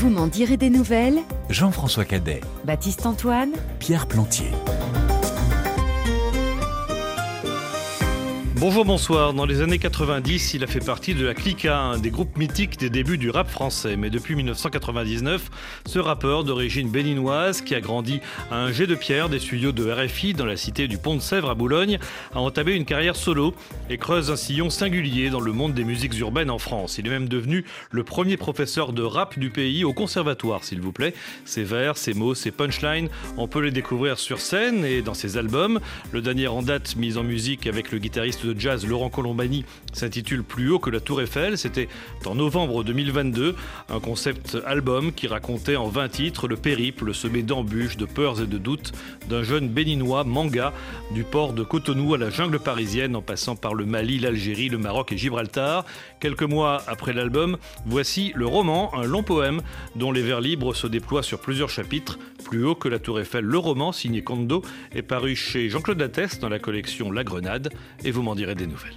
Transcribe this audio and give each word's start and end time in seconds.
Vous 0.00 0.10
m'en 0.10 0.28
direz 0.28 0.56
des 0.56 0.70
nouvelles. 0.70 1.18
Jean-François 1.50 2.04
Cadet, 2.04 2.40
Baptiste 2.64 3.04
Antoine. 3.04 3.50
Pierre 3.80 4.06
Plantier. 4.06 4.52
Bonjour, 8.60 8.84
bonsoir. 8.84 9.34
Dans 9.34 9.46
les 9.46 9.62
années 9.62 9.78
90, 9.78 10.54
il 10.54 10.64
a 10.64 10.66
fait 10.66 10.84
partie 10.84 11.14
de 11.14 11.24
la 11.24 11.32
Clica, 11.32 11.78
un 11.78 11.98
des 12.00 12.10
groupes 12.10 12.36
mythiques 12.36 12.76
des 12.76 12.90
débuts 12.90 13.16
du 13.16 13.30
rap 13.30 13.48
français. 13.48 13.96
Mais 13.96 14.10
depuis 14.10 14.34
1999, 14.34 15.48
ce 15.86 16.00
rappeur 16.00 16.42
d'origine 16.42 16.90
béninoise, 16.90 17.60
qui 17.60 17.76
a 17.76 17.80
grandi 17.80 18.20
à 18.50 18.56
un 18.56 18.72
jet 18.72 18.88
de 18.88 18.96
pierre 18.96 19.28
des 19.28 19.38
studios 19.38 19.70
de 19.70 19.88
RFI 19.88 20.34
dans 20.34 20.44
la 20.44 20.56
cité 20.56 20.88
du 20.88 20.98
Pont 20.98 21.14
de 21.14 21.20
Sèvres 21.20 21.50
à 21.50 21.54
Boulogne, 21.54 22.00
a 22.34 22.40
entamé 22.40 22.72
une 22.72 22.84
carrière 22.84 23.14
solo 23.14 23.54
et 23.90 23.96
creuse 23.96 24.28
un 24.32 24.36
sillon 24.36 24.70
singulier 24.70 25.30
dans 25.30 25.40
le 25.40 25.52
monde 25.52 25.74
des 25.74 25.84
musiques 25.84 26.18
urbaines 26.18 26.50
en 26.50 26.58
France. 26.58 26.98
Il 26.98 27.06
est 27.06 27.10
même 27.10 27.28
devenu 27.28 27.64
le 27.92 28.02
premier 28.02 28.36
professeur 28.36 28.92
de 28.92 29.04
rap 29.04 29.38
du 29.38 29.50
pays 29.50 29.84
au 29.84 29.92
conservatoire, 29.92 30.64
s'il 30.64 30.80
vous 30.80 30.92
plaît. 30.92 31.14
Ses 31.44 31.62
vers, 31.62 31.96
ses 31.96 32.12
mots, 32.12 32.34
ses 32.34 32.50
punchlines, 32.50 33.08
on 33.36 33.46
peut 33.46 33.60
les 33.60 33.70
découvrir 33.70 34.18
sur 34.18 34.40
scène 34.40 34.84
et 34.84 35.00
dans 35.00 35.14
ses 35.14 35.36
albums. 35.36 35.78
Le 36.10 36.22
dernier 36.22 36.48
en 36.48 36.62
date 36.62 36.96
mis 36.96 37.18
en 37.18 37.22
musique 37.22 37.68
avec 37.68 37.92
le 37.92 37.98
guitariste 37.98 38.47
de 38.48 38.58
jazz 38.58 38.86
Laurent 38.86 39.10
Colombani 39.10 39.64
s'intitule 39.92 40.42
Plus 40.42 40.70
haut 40.70 40.78
que 40.78 40.90
la 40.90 41.00
Tour 41.00 41.20
Eiffel. 41.20 41.58
C'était 41.58 41.88
en 42.24 42.34
novembre 42.34 42.82
2022, 42.82 43.54
un 43.90 44.00
concept 44.00 44.56
album 44.66 45.12
qui 45.12 45.26
racontait 45.26 45.76
en 45.76 45.88
20 45.88 46.08
titres 46.08 46.48
le 46.48 46.56
périple 46.56 47.12
semé 47.12 47.42
d'embûches, 47.42 47.96
de 47.96 48.06
peurs 48.06 48.40
et 48.40 48.46
de 48.46 48.58
doutes 48.58 48.92
d'un 49.28 49.42
jeune 49.42 49.68
béninois 49.68 50.24
manga 50.24 50.72
du 51.12 51.24
port 51.24 51.52
de 51.52 51.62
Cotonou 51.62 52.14
à 52.14 52.18
la 52.18 52.30
jungle 52.30 52.58
parisienne 52.58 53.16
en 53.16 53.22
passant 53.22 53.56
par 53.56 53.74
le 53.74 53.84
Mali, 53.84 54.18
l'Algérie, 54.18 54.68
le 54.68 54.78
Maroc 54.78 55.12
et 55.12 55.18
Gibraltar. 55.18 55.84
Quelques 56.20 56.42
mois 56.42 56.82
après 56.86 57.12
l'album, 57.12 57.58
voici 57.86 58.32
le 58.34 58.46
roman, 58.46 58.94
un 58.94 59.04
long 59.04 59.22
poème 59.22 59.60
dont 59.96 60.12
les 60.12 60.22
vers 60.22 60.40
libres 60.40 60.74
se 60.74 60.86
déploient 60.86 61.22
sur 61.22 61.40
plusieurs 61.40 61.70
chapitres. 61.70 62.18
Plus 62.44 62.64
haut 62.64 62.74
que 62.74 62.88
la 62.88 62.98
Tour 62.98 63.20
Eiffel, 63.20 63.44
le 63.44 63.58
roman 63.58 63.92
signé 63.92 64.22
Kondo 64.22 64.62
est 64.94 65.02
paru 65.02 65.36
chez 65.36 65.68
Jean-Claude 65.68 66.00
Lattès 66.00 66.38
dans 66.40 66.48
la 66.48 66.58
collection 66.58 67.10
La 67.10 67.24
Grenade 67.24 67.70
et 68.04 68.10
vous 68.10 68.22
m'en 68.22 68.34
direz 68.38 68.54
des 68.54 68.68
nouvelles. 68.68 68.94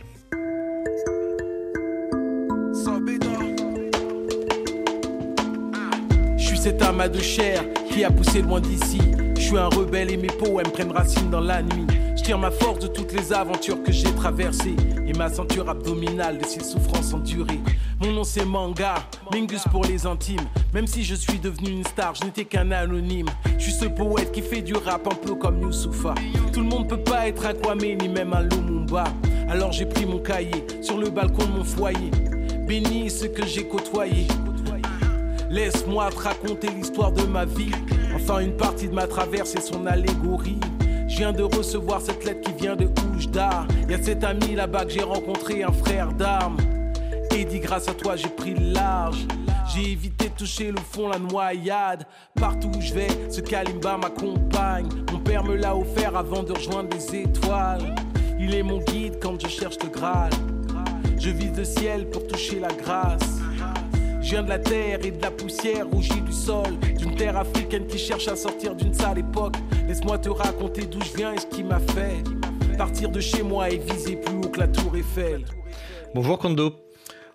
Je 6.37 6.45
suis 6.45 6.57
cet 6.59 6.79
amas 6.83 7.09
de 7.09 7.19
chair 7.19 7.63
qui 7.89 8.03
a 8.03 8.11
poussé 8.11 8.43
loin 8.43 8.59
d'ici. 8.59 8.99
Je 9.35 9.41
suis 9.41 9.57
un 9.57 9.69
rebelle 9.69 10.11
et 10.11 10.17
mes 10.17 10.27
poèmes 10.27 10.69
prennent 10.71 10.91
racine 10.91 11.31
dans 11.31 11.39
la 11.39 11.63
nuit. 11.63 11.87
Je 12.15 12.21
tire 12.21 12.37
ma 12.37 12.51
force 12.51 12.77
de 12.81 12.87
toutes 12.87 13.13
les 13.13 13.33
aventures 13.33 13.81
que 13.81 13.91
j'ai 13.91 14.13
traversées 14.13 14.75
et 15.07 15.13
ma 15.13 15.27
ceinture 15.27 15.67
abdominale 15.67 16.37
de 16.37 16.45
ces 16.45 16.63
souffrances 16.63 17.11
endurées. 17.11 17.59
Mon 17.99 18.11
nom 18.11 18.23
c'est 18.23 18.45
Manga, 18.45 18.93
Mingus 19.33 19.63
pour 19.71 19.83
les 19.85 20.05
intimes. 20.05 20.47
Même 20.71 20.85
si 20.85 21.03
je 21.03 21.15
suis 21.15 21.39
devenu 21.39 21.71
une 21.71 21.85
star, 21.85 22.13
je 22.13 22.25
n'étais 22.25 22.45
qu'un 22.45 22.69
anonyme. 22.69 23.27
Je 23.57 23.63
suis 23.63 23.73
ce 23.73 23.85
poète 23.85 24.31
qui 24.31 24.43
fait 24.43 24.61
du 24.61 24.75
rap 24.75 25.07
un 25.07 25.15
peu 25.15 25.33
comme 25.33 25.61
Youssoufa. 25.63 26.13
Tout 26.53 26.59
le 26.59 26.67
monde 26.67 26.87
peut 26.87 27.01
pas 27.01 27.27
être 27.27 27.43
un 27.47 27.53
Kwame 27.55 27.79
ni 27.79 28.07
même 28.07 28.33
un 28.33 28.43
Lumumba. 28.43 29.05
Alors 29.51 29.73
j'ai 29.73 29.85
pris 29.85 30.05
mon 30.05 30.19
cahier 30.19 30.65
sur 30.81 30.97
le 30.97 31.09
balcon 31.09 31.45
de 31.45 31.51
mon 31.57 31.65
foyer. 31.65 32.09
Béni 32.65 33.09
ce 33.09 33.25
que 33.25 33.45
j'ai 33.45 33.67
côtoyé. 33.67 34.25
Laisse-moi 35.49 36.09
te 36.09 36.19
raconter 36.19 36.69
l'histoire 36.69 37.11
de 37.11 37.23
ma 37.23 37.43
vie. 37.43 37.73
Enfin, 38.15 38.39
une 38.39 38.55
partie 38.55 38.87
de 38.87 38.93
ma 38.93 39.07
traverse 39.07 39.53
et 39.55 39.59
son 39.59 39.87
allégorie. 39.87 40.57
Je 41.09 41.17
viens 41.17 41.33
de 41.33 41.43
recevoir 41.43 41.99
cette 41.99 42.23
lettre 42.23 42.49
qui 42.49 42.63
vient 42.63 42.77
de 42.77 42.87
Oujda. 43.13 43.67
Y 43.89 43.93
a 43.93 44.01
cet 44.01 44.23
ami 44.23 44.55
là-bas 44.55 44.85
que 44.85 44.91
j'ai 44.91 45.03
rencontré, 45.03 45.63
un 45.63 45.73
frère 45.73 46.13
d'armes. 46.13 46.55
Et 47.35 47.43
dit 47.43 47.59
grâce 47.59 47.89
à 47.89 47.93
toi, 47.93 48.15
j'ai 48.15 48.29
pris 48.29 48.53
le 48.53 48.71
large. 48.71 49.27
J'ai 49.75 49.91
évité 49.91 50.29
de 50.29 50.33
toucher 50.35 50.71
le 50.71 50.79
fond, 50.79 51.09
la 51.09 51.19
noyade. 51.19 52.05
Partout 52.35 52.71
où 52.73 52.79
je 52.79 52.93
vais, 52.93 53.09
ce 53.29 53.41
kalimba 53.41 53.97
m'accompagne. 53.97 54.87
Mon 55.11 55.19
père 55.19 55.43
me 55.43 55.57
l'a 55.57 55.75
offert 55.75 56.15
avant 56.15 56.41
de 56.41 56.53
rejoindre 56.53 56.95
les 56.95 57.23
étoiles. 57.23 57.95
Il 58.43 58.55
est 58.55 58.63
mon 58.63 58.79
guide 58.79 59.19
quand 59.21 59.39
je 59.39 59.47
cherche 59.47 59.77
le 59.83 59.89
Graal. 59.89 60.31
Je 61.19 61.29
vise 61.29 61.55
le 61.55 61.63
ciel 61.63 62.09
pour 62.09 62.25
toucher 62.25 62.59
la 62.59 62.69
grâce. 62.69 63.39
Je 64.19 64.31
viens 64.31 64.41
de 64.41 64.49
la 64.49 64.57
terre 64.57 65.05
et 65.05 65.11
de 65.11 65.21
la 65.21 65.29
poussière 65.29 65.87
rougie 65.87 66.21
du 66.21 66.31
sol. 66.31 66.79
D'une 66.97 67.15
terre 67.15 67.37
africaine 67.37 67.85
qui 67.85 67.99
cherche 67.99 68.27
à 68.27 68.35
sortir 68.35 68.73
d'une 68.73 68.95
sale 68.95 69.19
époque. 69.19 69.57
Laisse-moi 69.87 70.17
te 70.17 70.29
raconter 70.29 70.87
d'où 70.87 70.99
je 71.01 71.17
viens 71.17 71.33
et 71.33 71.37
ce 71.37 71.45
qui 71.45 71.63
m'a 71.63 71.79
fait. 71.79 72.23
Partir 72.79 73.09
de 73.09 73.19
chez 73.19 73.43
moi 73.43 73.69
et 73.69 73.77
viser 73.77 74.15
plus 74.15 74.35
haut 74.37 74.49
que 74.49 74.59
la 74.59 74.67
tour 74.67 74.95
Eiffel. 74.97 75.45
Bonjour 76.15 76.39
Kondo. 76.39 76.73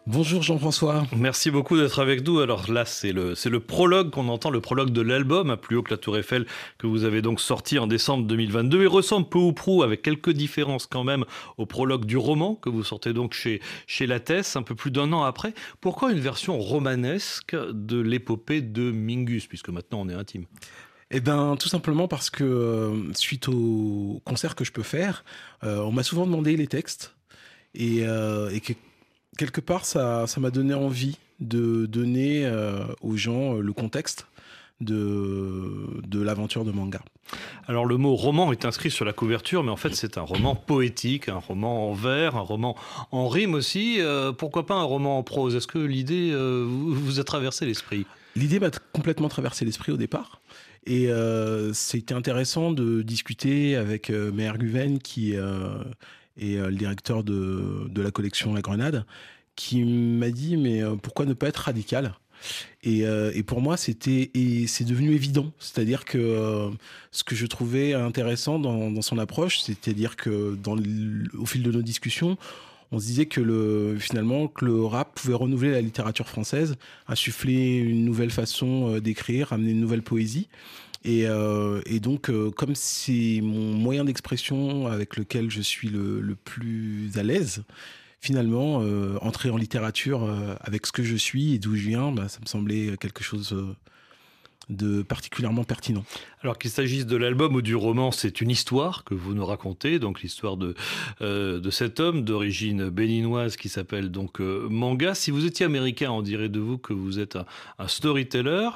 Bonjour 0.08 0.40
Jean-François. 0.40 1.04
Merci 1.16 1.50
beaucoup 1.50 1.76
d'être 1.76 1.98
avec 1.98 2.24
nous. 2.24 2.38
Alors 2.38 2.70
là, 2.70 2.84
c'est 2.84 3.10
le, 3.10 3.34
c'est 3.34 3.50
le 3.50 3.58
prologue 3.58 4.10
qu'on 4.10 4.28
entend, 4.28 4.50
le 4.50 4.60
prologue 4.60 4.90
de 4.90 5.00
l'album, 5.00 5.50
à 5.50 5.56
plus 5.56 5.74
haut 5.74 5.82
que 5.82 5.90
la 5.90 5.96
Tour 5.96 6.16
Eiffel, 6.16 6.46
que 6.78 6.86
vous 6.86 7.02
avez 7.02 7.22
donc 7.22 7.40
sorti 7.40 7.76
en 7.80 7.88
décembre 7.88 8.24
2022. 8.24 8.82
Il 8.82 8.86
ressemble 8.86 9.28
peu 9.28 9.40
ou 9.40 9.52
prou, 9.52 9.82
avec 9.82 10.02
quelques 10.02 10.30
différences 10.30 10.86
quand 10.86 11.02
même, 11.02 11.24
au 11.58 11.66
prologue 11.66 12.04
du 12.04 12.16
roman 12.16 12.54
que 12.54 12.68
vous 12.68 12.84
sortez 12.84 13.12
donc 13.12 13.34
chez, 13.34 13.60
chez 13.88 14.06
Lattès, 14.06 14.54
un 14.54 14.62
peu 14.62 14.76
plus 14.76 14.92
d'un 14.92 15.12
an 15.12 15.24
après. 15.24 15.54
Pourquoi 15.80 16.12
une 16.12 16.20
version 16.20 16.56
romanesque 16.60 17.56
de 17.72 17.98
l'épopée 17.98 18.60
de 18.60 18.92
Mingus, 18.92 19.48
puisque 19.48 19.70
maintenant 19.70 20.02
on 20.02 20.08
est 20.08 20.14
intime? 20.14 20.44
Eh 21.10 21.18
ben, 21.18 21.56
tout 21.58 21.68
simplement 21.68 22.06
parce 22.06 22.30
que 22.30 22.44
euh, 22.44 23.12
suite 23.14 23.48
au 23.48 24.22
concert 24.24 24.54
que 24.54 24.64
je 24.64 24.70
peux 24.70 24.84
faire, 24.84 25.24
euh, 25.64 25.80
on 25.80 25.90
m'a 25.90 26.04
souvent 26.04 26.26
demandé 26.26 26.56
les 26.56 26.68
textes 26.68 27.16
et, 27.74 28.06
euh, 28.06 28.50
et 28.50 28.60
que 28.60 28.72
quelque 29.36 29.60
part, 29.60 29.84
ça, 29.84 30.26
ça 30.26 30.40
m'a 30.40 30.50
donné 30.50 30.74
envie 30.74 31.18
de 31.40 31.86
donner 31.86 32.46
euh, 32.46 32.84
aux 33.02 33.16
gens 33.16 33.54
le 33.54 33.72
contexte 33.72 34.26
de, 34.80 36.00
de 36.06 36.22
l'aventure 36.22 36.64
de 36.64 36.72
manga. 36.72 37.00
Alors 37.66 37.86
le 37.86 37.96
mot 37.96 38.14
roman 38.14 38.52
est 38.52 38.64
inscrit 38.64 38.90
sur 38.90 39.04
la 39.04 39.12
couverture, 39.12 39.62
mais 39.64 39.70
en 39.70 39.76
fait 39.76 39.94
c'est 39.94 40.18
un 40.18 40.22
roman 40.22 40.54
poétique, 40.54 41.28
un 41.28 41.38
roman 41.38 41.90
en 41.90 41.92
vers, 41.94 42.36
un 42.36 42.40
roman 42.40 42.76
en 43.10 43.28
rime 43.28 43.54
aussi. 43.54 43.96
Euh, 44.00 44.32
pourquoi 44.32 44.66
pas 44.66 44.74
un 44.74 44.84
roman 44.84 45.18
en 45.18 45.22
prose? 45.22 45.56
Est-ce 45.56 45.66
que 45.66 45.78
l'idée 45.78 46.30
euh, 46.32 46.64
vous, 46.68 47.18
a 47.18 47.24
traversé 47.24 47.66
l'esprit? 47.66 48.06
L'idée 48.36 48.60
m'a 48.60 48.70
complètement 48.92 49.28
traversé 49.28 49.64
l'esprit 49.64 49.92
au 49.92 49.96
départ. 49.96 50.40
Et 50.86 51.08
euh, 51.08 51.72
c'était 51.72 52.14
intéressant 52.14 52.70
de 52.70 53.02
discuter 53.02 53.74
avec 53.74 54.08
euh, 54.10 54.30
Meher 54.30 54.56
Guven, 54.56 55.00
qui 55.00 55.34
euh, 56.40 56.66
est 56.66 56.70
le 56.70 56.76
directeur 56.76 57.24
de, 57.24 57.90
la 57.96 58.10
collection 58.10 58.54
La 58.54 58.60
Grenade, 58.60 59.04
qui 59.54 59.84
m'a 59.84 60.30
dit 60.30 60.56
Mais 60.56 60.82
pourquoi 61.02 61.26
ne 61.26 61.34
pas 61.34 61.48
être 61.48 61.56
radical? 61.56 62.14
Et, 62.82 63.00
et, 63.00 63.42
pour 63.42 63.62
moi, 63.62 63.78
c'était 63.78 64.30
et 64.34 64.66
c'est 64.66 64.84
devenu 64.84 65.14
évident. 65.14 65.52
C'est-à-dire 65.58 66.04
que 66.04 66.70
ce 67.10 67.24
que 67.24 67.34
je 67.34 67.46
trouvais 67.46 67.94
intéressant 67.94 68.58
dans, 68.58 69.00
son 69.00 69.18
approche, 69.18 69.60
c'est-à-dire 69.60 70.16
que 70.16 70.54
dans 70.62 70.76
au 71.38 71.46
fil 71.46 71.62
de 71.62 71.72
nos 71.72 71.80
discussions, 71.80 72.36
on 72.92 73.00
se 73.00 73.06
disait 73.06 73.26
que 73.26 73.40
le, 73.40 73.96
finalement 73.98 74.48
que 74.48 74.66
le 74.66 74.84
rap 74.84 75.14
pouvait 75.14 75.34
renouveler 75.34 75.70
la 75.70 75.80
littérature 75.80 76.28
française, 76.28 76.76
insuffler 77.08 77.78
une 77.78 78.04
nouvelle 78.04 78.30
façon 78.30 78.98
d'écrire, 78.98 79.54
amener 79.54 79.70
une 79.70 79.80
nouvelle 79.80 80.02
poésie. 80.02 80.46
Et, 81.06 81.28
euh, 81.28 81.80
et 81.86 82.00
donc, 82.00 82.28
euh, 82.30 82.50
comme 82.50 82.74
c'est 82.74 83.40
mon 83.40 83.74
moyen 83.74 84.04
d'expression 84.04 84.88
avec 84.88 85.16
lequel 85.16 85.50
je 85.50 85.60
suis 85.60 85.88
le, 85.88 86.20
le 86.20 86.34
plus 86.34 87.16
à 87.16 87.22
l'aise, 87.22 87.62
finalement, 88.20 88.82
euh, 88.82 89.16
entrer 89.22 89.50
en 89.50 89.56
littérature 89.56 90.28
avec 90.60 90.84
ce 90.84 90.90
que 90.90 91.04
je 91.04 91.14
suis 91.14 91.54
et 91.54 91.58
d'où 91.60 91.76
je 91.76 91.88
viens, 91.88 92.10
bah, 92.10 92.28
ça 92.28 92.40
me 92.40 92.46
semblait 92.46 92.96
quelque 92.98 93.22
chose 93.22 93.56
de 94.68 95.02
particulièrement 95.02 95.64
pertinent. 95.64 96.04
Alors 96.42 96.58
qu'il 96.58 96.70
s'agisse 96.70 97.06
de 97.06 97.16
l'album 97.16 97.54
ou 97.54 97.62
du 97.62 97.76
roman, 97.76 98.10
c'est 98.10 98.40
une 98.40 98.50
histoire 98.50 99.04
que 99.04 99.14
vous 99.14 99.34
nous 99.34 99.46
racontez, 99.46 99.98
donc 99.98 100.22
l'histoire 100.22 100.56
de, 100.56 100.74
euh, 101.20 101.60
de 101.60 101.70
cet 101.70 102.00
homme 102.00 102.22
d'origine 102.22 102.88
béninoise 102.88 103.56
qui 103.56 103.68
s'appelle 103.68 104.10
donc 104.10 104.40
euh, 104.40 104.68
Manga. 104.68 105.14
Si 105.14 105.30
vous 105.30 105.44
étiez 105.44 105.66
américain, 105.66 106.10
on 106.10 106.22
dirait 106.22 106.48
de 106.48 106.60
vous 106.60 106.78
que 106.78 106.92
vous 106.92 107.18
êtes 107.18 107.36
un, 107.36 107.46
un 107.78 107.88
storyteller, 107.88 108.70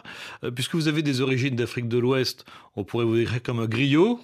euh, 0.44 0.50
puisque 0.50 0.74
vous 0.74 0.88
avez 0.88 1.02
des 1.02 1.20
origines 1.20 1.56
d'Afrique 1.56 1.88
de 1.88 1.98
l'Ouest, 1.98 2.44
on 2.76 2.84
pourrait 2.84 3.04
vous 3.04 3.16
décrire 3.16 3.42
comme 3.42 3.60
un 3.60 3.66
griot. 3.66 4.20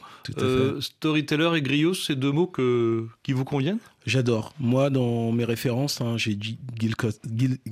Storyteller 0.81 1.51
et 1.57 1.63
griot, 1.63 1.95
c'est 1.95 2.17
deux 2.17 2.33
mots 2.33 2.47
que, 2.47 3.07
qui 3.23 3.33
vous 3.33 3.45
conviennent? 3.45 3.79
J'adore. 4.07 4.55
Moi, 4.61 4.89
dans 4.89 5.33
mes 5.33 5.45
références, 5.45 6.01
hein, 6.01 6.17
j'ai 6.17 6.39
Gil, 6.41 6.95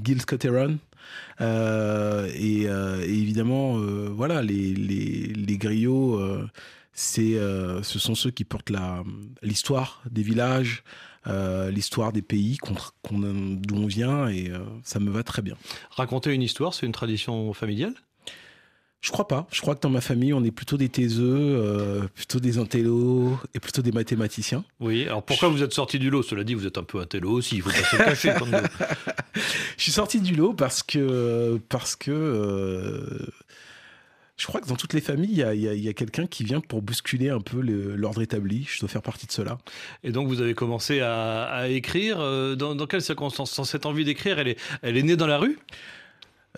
Gil, 0.04 0.20
Scott 0.20 0.44
Heron, 0.44 0.78
euh, 1.40 2.28
et, 2.34 2.66
euh, 2.66 3.06
et, 3.06 3.12
évidemment, 3.12 3.78
euh, 3.78 4.08
voilà, 4.12 4.42
les, 4.42 4.74
les, 4.74 5.28
les 5.28 5.58
griots, 5.58 6.20
c'est, 6.92 7.34
ce 7.82 7.98
sont 7.98 8.16
ceux 8.16 8.30
qui 8.32 8.44
portent 8.44 8.70
la, 8.70 9.04
l'histoire 9.42 10.02
des 10.10 10.22
villages, 10.22 10.82
l'histoire 11.70 12.12
des 12.12 12.22
pays 12.22 12.58
qu'on, 12.58 12.74
d'où 13.20 13.76
on 13.76 13.86
vient, 13.86 14.28
et 14.28 14.50
ça 14.82 14.98
me 14.98 15.10
va 15.10 15.22
très 15.22 15.40
bien. 15.42 15.56
Raconter 15.90 16.34
une 16.34 16.42
histoire, 16.42 16.74
c'est 16.74 16.86
une 16.86 16.92
tradition 16.92 17.52
familiale? 17.52 17.94
Je 19.04 19.10
crois 19.10 19.28
pas. 19.28 19.46
Je 19.52 19.60
crois 19.60 19.74
que 19.74 19.82
dans 19.82 19.90
ma 19.90 20.00
famille, 20.00 20.32
on 20.32 20.42
est 20.44 20.50
plutôt 20.50 20.78
des 20.78 20.88
taiseux, 20.88 21.26
euh, 21.28 22.04
plutôt 22.14 22.40
des 22.40 22.56
intellos 22.56 23.38
et 23.52 23.60
plutôt 23.60 23.82
des 23.82 23.92
mathématiciens. 23.92 24.64
Oui, 24.80 25.04
alors 25.04 25.22
pourquoi 25.22 25.50
vous 25.50 25.62
êtes 25.62 25.74
sorti 25.74 25.98
du 25.98 26.08
lot? 26.08 26.22
Cela 26.22 26.42
dit, 26.42 26.54
vous 26.54 26.66
êtes 26.66 26.78
un 26.78 26.84
peu 26.84 26.98
intello 27.00 27.30
aussi, 27.32 27.56
il 27.56 27.62
faut 27.62 27.68
pas 27.68 27.84
se 27.84 27.96
cacher. 27.98 28.32
Kondo. 28.38 28.56
Je 29.76 29.82
suis 29.82 29.92
sorti 29.92 30.22
du 30.22 30.34
lot 30.34 30.54
parce 30.54 30.82
que, 30.82 31.60
parce 31.68 31.96
que 31.96 32.10
euh, 32.10 33.26
je 34.38 34.46
crois 34.46 34.62
que 34.62 34.68
dans 34.68 34.76
toutes 34.76 34.94
les 34.94 35.02
familles, 35.02 35.46
il 35.54 35.60
y 35.60 35.88
a, 35.88 35.92
quelqu'un 35.92 36.26
qui 36.26 36.42
vient 36.42 36.60
pour 36.60 36.80
bousculer 36.80 37.28
un 37.28 37.40
peu 37.42 37.60
l'ordre 37.60 38.22
établi. 38.22 38.66
Je 38.72 38.80
dois 38.80 38.88
faire 38.88 39.02
partie 39.02 39.26
de 39.26 39.32
cela. 39.32 39.58
Et 40.02 40.12
donc 40.12 40.28
vous 40.28 40.40
avez 40.40 40.54
commencé 40.54 41.00
à, 41.00 41.44
à 41.44 41.68
écrire. 41.68 42.20
euh, 42.20 42.54
Dans, 42.56 42.74
dans 42.74 42.86
quelles 42.86 43.02
circonstances? 43.02 43.62
Cette 43.64 43.84
envie 43.84 44.04
d'écrire, 44.06 44.38
elle 44.38 44.48
est, 44.48 44.58
elle 44.80 44.96
est 44.96 45.02
née 45.02 45.16
dans 45.16 45.26
la 45.26 45.36
rue? 45.36 45.58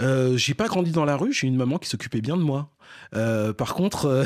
Euh, 0.01 0.37
j'ai 0.37 0.55
pas 0.55 0.67
grandi 0.67 0.91
dans 0.91 1.05
la 1.05 1.17
rue. 1.17 1.33
J'ai 1.33 1.47
une 1.47 1.57
maman 1.57 1.79
qui 1.79 1.89
s'occupait 1.89 2.21
bien 2.21 2.37
de 2.37 2.43
moi. 2.43 2.71
Euh, 3.15 3.53
par 3.53 3.75
contre, 3.75 4.07
euh, 4.07 4.25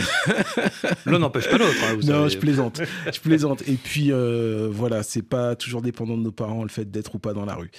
L'un 1.06 1.18
n'empêche 1.20 1.48
pas 1.48 1.58
l'autre. 1.58 1.76
hein, 1.84 1.94
non, 1.96 2.00
savez. 2.02 2.30
je 2.30 2.38
plaisante. 2.38 2.82
je 3.12 3.20
plaisante. 3.20 3.62
Et 3.68 3.74
puis 3.74 4.12
voilà, 4.70 5.02
c'est 5.02 5.22
pas 5.22 5.54
toujours 5.56 5.82
dépendant 5.82 6.16
de 6.16 6.22
nos 6.22 6.32
parents 6.32 6.62
le 6.62 6.68
fait 6.68 6.90
d'être 6.90 7.14
ou 7.14 7.18
pas 7.18 7.32
dans 7.32 7.44
la 7.44 7.54
rue. 7.54 7.70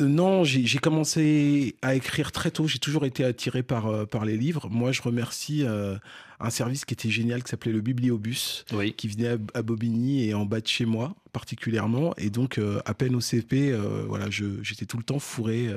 Euh, 0.00 0.06
Non, 0.06 0.44
j'ai 0.44 0.78
commencé 0.78 1.76
à 1.82 1.94
écrire 1.94 2.32
très 2.32 2.50
tôt. 2.50 2.66
J'ai 2.66 2.78
toujours 2.78 3.04
été 3.04 3.24
attiré 3.24 3.62
par, 3.62 3.86
euh, 3.86 4.04
par 4.06 4.24
les 4.24 4.36
livres. 4.36 4.68
Moi, 4.70 4.92
je 4.92 5.02
remercie 5.02 5.62
euh, 5.64 5.96
un 6.40 6.50
service 6.50 6.84
qui 6.84 6.94
était 6.94 7.10
génial 7.10 7.42
qui 7.42 7.50
s'appelait 7.50 7.72
le 7.72 7.80
Bibliobus. 7.80 8.64
Oui. 8.72 8.92
qui 8.92 9.08
venait 9.08 9.28
à, 9.28 9.36
à 9.54 9.62
Bobigny 9.62 10.28
et 10.28 10.34
en 10.34 10.44
bas 10.44 10.60
de 10.60 10.66
chez 10.66 10.84
moi 10.84 11.14
particulièrement 11.32 12.14
et 12.16 12.30
donc 12.30 12.58
euh, 12.58 12.80
à 12.84 12.94
peine 12.94 13.16
au 13.16 13.20
CP 13.20 13.72
euh, 13.72 14.04
voilà 14.06 14.26
j'étais 14.30 14.86
tout 14.86 14.96
le 14.96 15.02
temps 15.02 15.18
fourré 15.18 15.68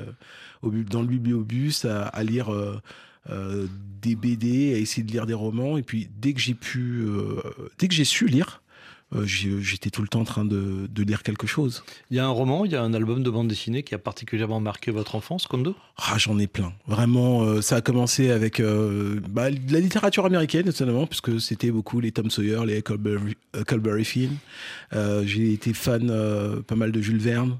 au, 0.62 0.70
dans 0.70 1.00
le 1.00 1.08
bibliobus 1.08 1.84
à, 1.84 2.06
à 2.06 2.22
lire 2.22 2.50
des 3.28 4.14
BD 4.14 4.74
à 4.74 4.78
essayer 4.78 5.02
de 5.02 5.10
lire 5.10 5.26
des 5.26 5.34
romans 5.34 5.76
et 5.76 5.82
puis 5.82 6.08
dès 6.20 6.32
que 6.32 6.40
j'ai 6.40 6.54
pu 6.54 7.04
dès 7.78 7.88
que 7.88 7.94
j'ai 7.94 8.04
su 8.04 8.26
lire 8.28 8.62
j'étais 9.24 9.90
tout 9.90 10.02
le 10.02 10.08
temps 10.08 10.20
en 10.20 10.24
train 10.24 10.44
de, 10.44 10.86
de 10.88 11.02
lire 11.02 11.22
quelque 11.22 11.46
chose. 11.46 11.82
Il 12.10 12.16
y 12.16 12.20
a 12.20 12.26
un 12.26 12.30
roman, 12.30 12.64
il 12.64 12.72
y 12.72 12.76
a 12.76 12.82
un 12.82 12.92
album 12.92 13.22
de 13.22 13.30
bande 13.30 13.48
dessinée 13.48 13.82
qui 13.82 13.94
a 13.94 13.98
particulièrement 13.98 14.60
marqué 14.60 14.90
votre 14.90 15.14
enfance, 15.14 15.46
Kondo? 15.46 15.74
Ah, 15.96 16.18
j'en 16.18 16.38
ai 16.38 16.46
plein. 16.46 16.72
Vraiment 16.86 17.42
euh, 17.42 17.60
ça 17.60 17.76
a 17.76 17.80
commencé 17.80 18.30
avec 18.30 18.60
euh, 18.60 19.20
bah, 19.28 19.50
de 19.50 19.72
la 19.72 19.80
littérature 19.80 20.26
américaine 20.26 20.66
notamment 20.66 21.06
puisque 21.06 21.40
c'était 21.40 21.70
beaucoup 21.70 22.00
les 22.00 22.12
Tom 22.12 22.30
Sawyer 22.30 22.60
les 22.66 22.78
Huckleberry, 22.78 23.36
Huckleberry 23.56 24.04
Finn. 24.04 24.36
Euh, 24.92 25.24
j'ai 25.26 25.52
été 25.52 25.72
fan 25.72 26.08
euh, 26.10 26.60
pas 26.62 26.76
mal 26.76 26.92
de 26.92 27.00
Jules 27.00 27.18
Verne 27.18 27.58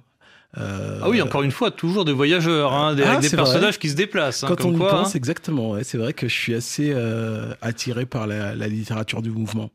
Euh, 0.57 1.01
Ah 1.03 1.11
oui, 1.11 1.21
encore 1.21 1.43
une 1.43 1.51
fois, 1.51 1.71
toujours 1.71 2.07
des 2.07 2.13
voyageurs, 2.13 2.73
hein, 2.73 2.95
des, 2.95 3.03
Ah, 3.03 3.11
avec 3.11 3.21
des 3.21 3.29
c'est 3.29 3.37
vrai. 3.37 3.45
personnages 3.45 3.79
qui 3.79 3.91
se 3.91 3.95
déplacent. 3.95 4.45
hein, 4.45 4.49
Quand 4.49 4.57
comme 4.57 4.71
on 4.73 4.77
y 4.77 4.79
pense, 4.79 5.09
hein. 5.09 5.19
exactement, 5.19 5.71
ouais, 5.73 5.85
c'est 5.85 5.99
vrai 5.99 6.15
que 6.15 6.27
je 6.27 6.35
suis 6.35 6.55
assez 6.55 6.91
euh, 6.95 7.53
attiré 7.61 8.07
par 8.07 8.27
la, 8.27 8.55
la 8.55 8.67
littérature 8.67 9.21
du 9.21 9.31
mouvement. 9.31 9.71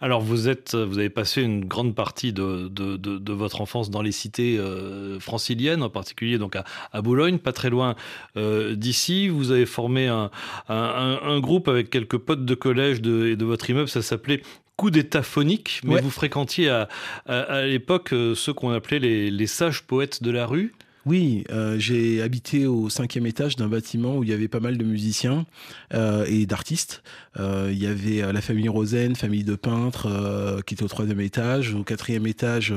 Alors 0.00 0.20
vous 0.20 0.48
êtes, 0.48 0.74
vous 0.74 0.98
avez 0.98 1.08
passé 1.10 1.40
une 1.42 1.64
grande 1.64 1.94
partie 1.94 2.32
de, 2.32 2.66
de, 2.68 2.96
de- 2.96 3.18
de 3.18 3.32
votre 3.32 3.60
enfance 3.60 3.90
dans 3.90 4.02
les 4.02 4.10
cités 4.10 4.58
euh, 4.58 5.20
franciliennes, 5.20 5.82
en 5.84 5.88
particulier 5.90 6.36
donc 6.38 6.56
à, 6.56 6.64
à 6.92 7.00
Boulogne, 7.00 7.38
pas 7.38 7.52
très 7.52 7.70
loin 7.70 7.94
euh, 8.36 8.74
d'ici. 8.74 9.28
Vous 9.28 9.52
avez 9.52 9.66
formé 9.66 10.08
un, 10.08 10.30
un, 10.68 10.74
un- 10.74 11.20
un 11.22 11.38
groupe 11.40 11.68
avec 11.68 11.90
quelques 11.90 12.18
potes 12.18 12.44
de 12.44 12.54
collège 12.56 13.00
de, 13.02 13.26
et 13.28 13.36
de 13.36 13.44
votre 13.44 13.70
immeuble. 13.70 13.88
Ça 13.88 14.02
s'appelait 14.02 14.42
Coup 14.76 14.90
d'état 14.90 15.22
phonique, 15.22 15.80
mais 15.84 15.94
Ouais. 15.94 16.00
vous 16.00 16.10
fréquentiez 16.10 16.68
à, 16.68 16.88
à, 17.26 17.40
à 17.40 17.62
l'époque 17.66 18.12
euh, 18.12 18.34
ceux 18.34 18.52
qu'on 18.52 18.70
appelait 18.70 18.98
les, 18.98 19.30
les 19.30 19.46
sages 19.46 19.82
poètes 19.82 20.22
de 20.22 20.30
la 20.30 20.46
rue. 20.46 20.72
Oui, 21.04 21.42
euh, 21.50 21.78
j'ai 21.80 22.22
habité 22.22 22.66
au 22.66 22.88
cinquième 22.88 23.26
étage 23.26 23.56
d'un 23.56 23.66
bâtiment 23.68 24.16
où 24.18 24.22
il 24.24 24.30
y 24.30 24.32
avait 24.32 24.46
pas 24.48 24.60
mal 24.60 24.78
de 24.78 24.84
musiciens 24.84 25.46
euh, 25.94 26.24
et 26.28 26.46
d'artistes. 26.46 27.02
Euh, 27.40 27.70
il 27.72 27.82
y 27.82 27.86
avait 27.88 28.32
la 28.32 28.40
famille 28.40 28.68
Rosen, 28.68 29.16
famille 29.16 29.42
de 29.42 29.56
peintres, 29.56 30.08
qui 30.64 30.74
était 30.74 30.84
au 30.84 30.88
troisième 30.88 31.20
étage. 31.20 31.74
Au 31.74 31.82
quatrième 31.82 32.26
étage, 32.28 32.72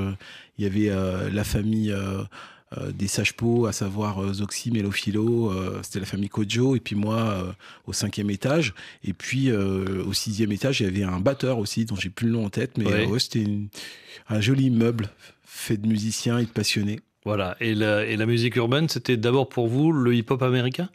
il 0.58 0.64
y 0.64 0.66
avait 0.66 0.92
la 1.32 1.44
famille 1.44 1.94
des 2.92 3.06
sages-pots, 3.06 3.66
à 3.66 3.72
savoir 3.72 4.22
euh, 4.22 4.32
Zoxy, 4.32 4.70
Mélophilo, 4.72 5.52
euh, 5.52 5.78
c'était 5.82 6.00
la 6.00 6.06
famille 6.06 6.28
Kojo, 6.28 6.74
et 6.76 6.80
puis 6.80 6.96
moi 6.96 7.16
euh, 7.18 7.52
au 7.86 7.92
cinquième 7.92 8.28
étage. 8.30 8.74
Et 9.04 9.12
puis 9.12 9.50
euh, 9.50 10.02
au 10.04 10.12
sixième 10.12 10.50
étage, 10.52 10.80
il 10.80 10.84
y 10.84 10.86
avait 10.88 11.02
un 11.04 11.20
batteur 11.20 11.58
aussi, 11.58 11.84
dont 11.84 11.96
j'ai 11.96 12.10
plus 12.10 12.26
le 12.26 12.32
nom 12.32 12.44
en 12.46 12.50
tête, 12.50 12.76
mais 12.76 12.86
Ouais. 12.86 13.06
euh, 13.06 13.06
ouais, 13.06 13.18
c'était 13.20 13.46
un 14.28 14.40
joli 14.40 14.64
immeuble 14.66 15.10
fait 15.44 15.76
de 15.76 15.86
musiciens 15.86 16.38
et 16.38 16.44
de 16.44 16.50
passionnés. 16.50 17.00
Voilà. 17.24 17.56
Et 17.60 17.74
la, 17.74 18.04
et 18.04 18.16
la 18.16 18.26
musique 18.26 18.56
urbaine, 18.56 18.88
c'était 18.88 19.16
d'abord 19.16 19.48
pour 19.48 19.68
vous 19.68 19.90
le 19.92 20.14
hip-hop 20.14 20.42
américain? 20.42 20.88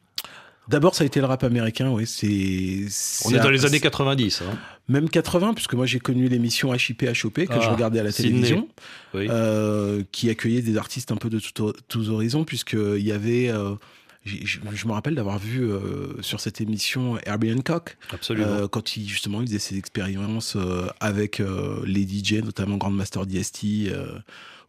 D'abord, 0.71 0.95
ça 0.95 1.03
a 1.03 1.07
été 1.07 1.19
le 1.19 1.25
rap 1.27 1.43
américain, 1.43 1.89
oui. 1.91 2.05
C'est. 2.07 3.27
On 3.27 3.33
est 3.33 3.39
dans 3.39 3.49
les 3.49 3.65
années 3.65 3.79
90. 3.79 4.41
hein. 4.41 4.57
Même 4.87 5.09
80, 5.09 5.53
puisque 5.53 5.73
moi 5.75 5.85
j'ai 5.85 5.99
connu 5.99 6.27
l'émission 6.27 6.73
HIP 6.73 7.03
HOP 7.23 7.33
que 7.45 7.51
Ah, 7.51 7.59
je 7.61 7.69
regardais 7.69 7.99
à 7.99 8.03
la 8.03 8.11
Sydney. 8.11 8.31
télévision, 8.31 8.67
Oui. 9.13 9.27
euh, 9.29 10.01
qui 10.11 10.29
accueillait 10.29 10.61
des 10.61 10.77
artistes 10.77 11.11
un 11.11 11.15
peu 11.17 11.29
de 11.29 11.39
tous 11.87 12.09
horizons, 12.09 12.43
puisqu'il 12.43 13.05
y 13.05 13.11
avait. 13.11 13.49
euh, 13.49 13.75
je, 14.23 14.59
je 14.73 14.87
me 14.87 14.91
rappelle 14.91 15.15
d'avoir 15.15 15.39
vu 15.39 15.63
euh, 15.63 16.21
sur 16.21 16.39
cette 16.39 16.61
émission 16.61 17.17
Herbie 17.25 17.51
Hancock, 17.53 17.97
Absolument. 18.11 18.47
euh, 18.47 18.67
quand 18.67 18.95
il 18.97 19.07
justement 19.07 19.41
il 19.41 19.47
faisait 19.47 19.59
ses 19.59 19.77
expériences 19.77 20.55
euh, 20.55 20.87
avec 20.99 21.41
les 21.85 22.07
DJ, 22.07 22.33
notamment 22.43 22.77
Grandmaster 22.77 23.25
DST 23.25 23.65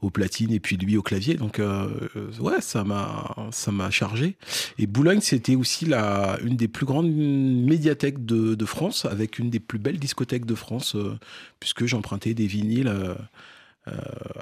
au 0.01 0.11
platine 0.11 0.51
et 0.53 0.59
puis 0.59 0.77
lui 0.77 0.97
au 0.97 1.03
clavier. 1.03 1.35
Donc 1.35 1.61
ouais, 2.41 2.61
ça 2.61 2.83
m'a 2.83 3.35
ça 3.53 3.71
m'a 3.71 3.91
chargé. 3.91 4.37
Et 4.79 4.87
Boulogne, 4.87 5.21
c'était 5.21 5.55
aussi 5.55 5.87
la 5.87 6.39
une 6.43 6.57
des 6.57 6.67
plus 6.69 6.87
grandes 6.87 7.13
médiathèques 7.13 8.25
de, 8.25 8.55
de 8.55 8.65
France, 8.65 9.05
avec 9.05 9.39
une 9.39 9.51
des 9.51 9.61
plus 9.61 9.79
belles 9.79 9.99
discothèques 10.01 10.47
de 10.47 10.55
France, 10.57 10.97
puisque 11.61 11.87
j'empruntais 11.87 12.35
des 12.35 12.47
vinyles 12.49 12.89
euh, 12.89 13.95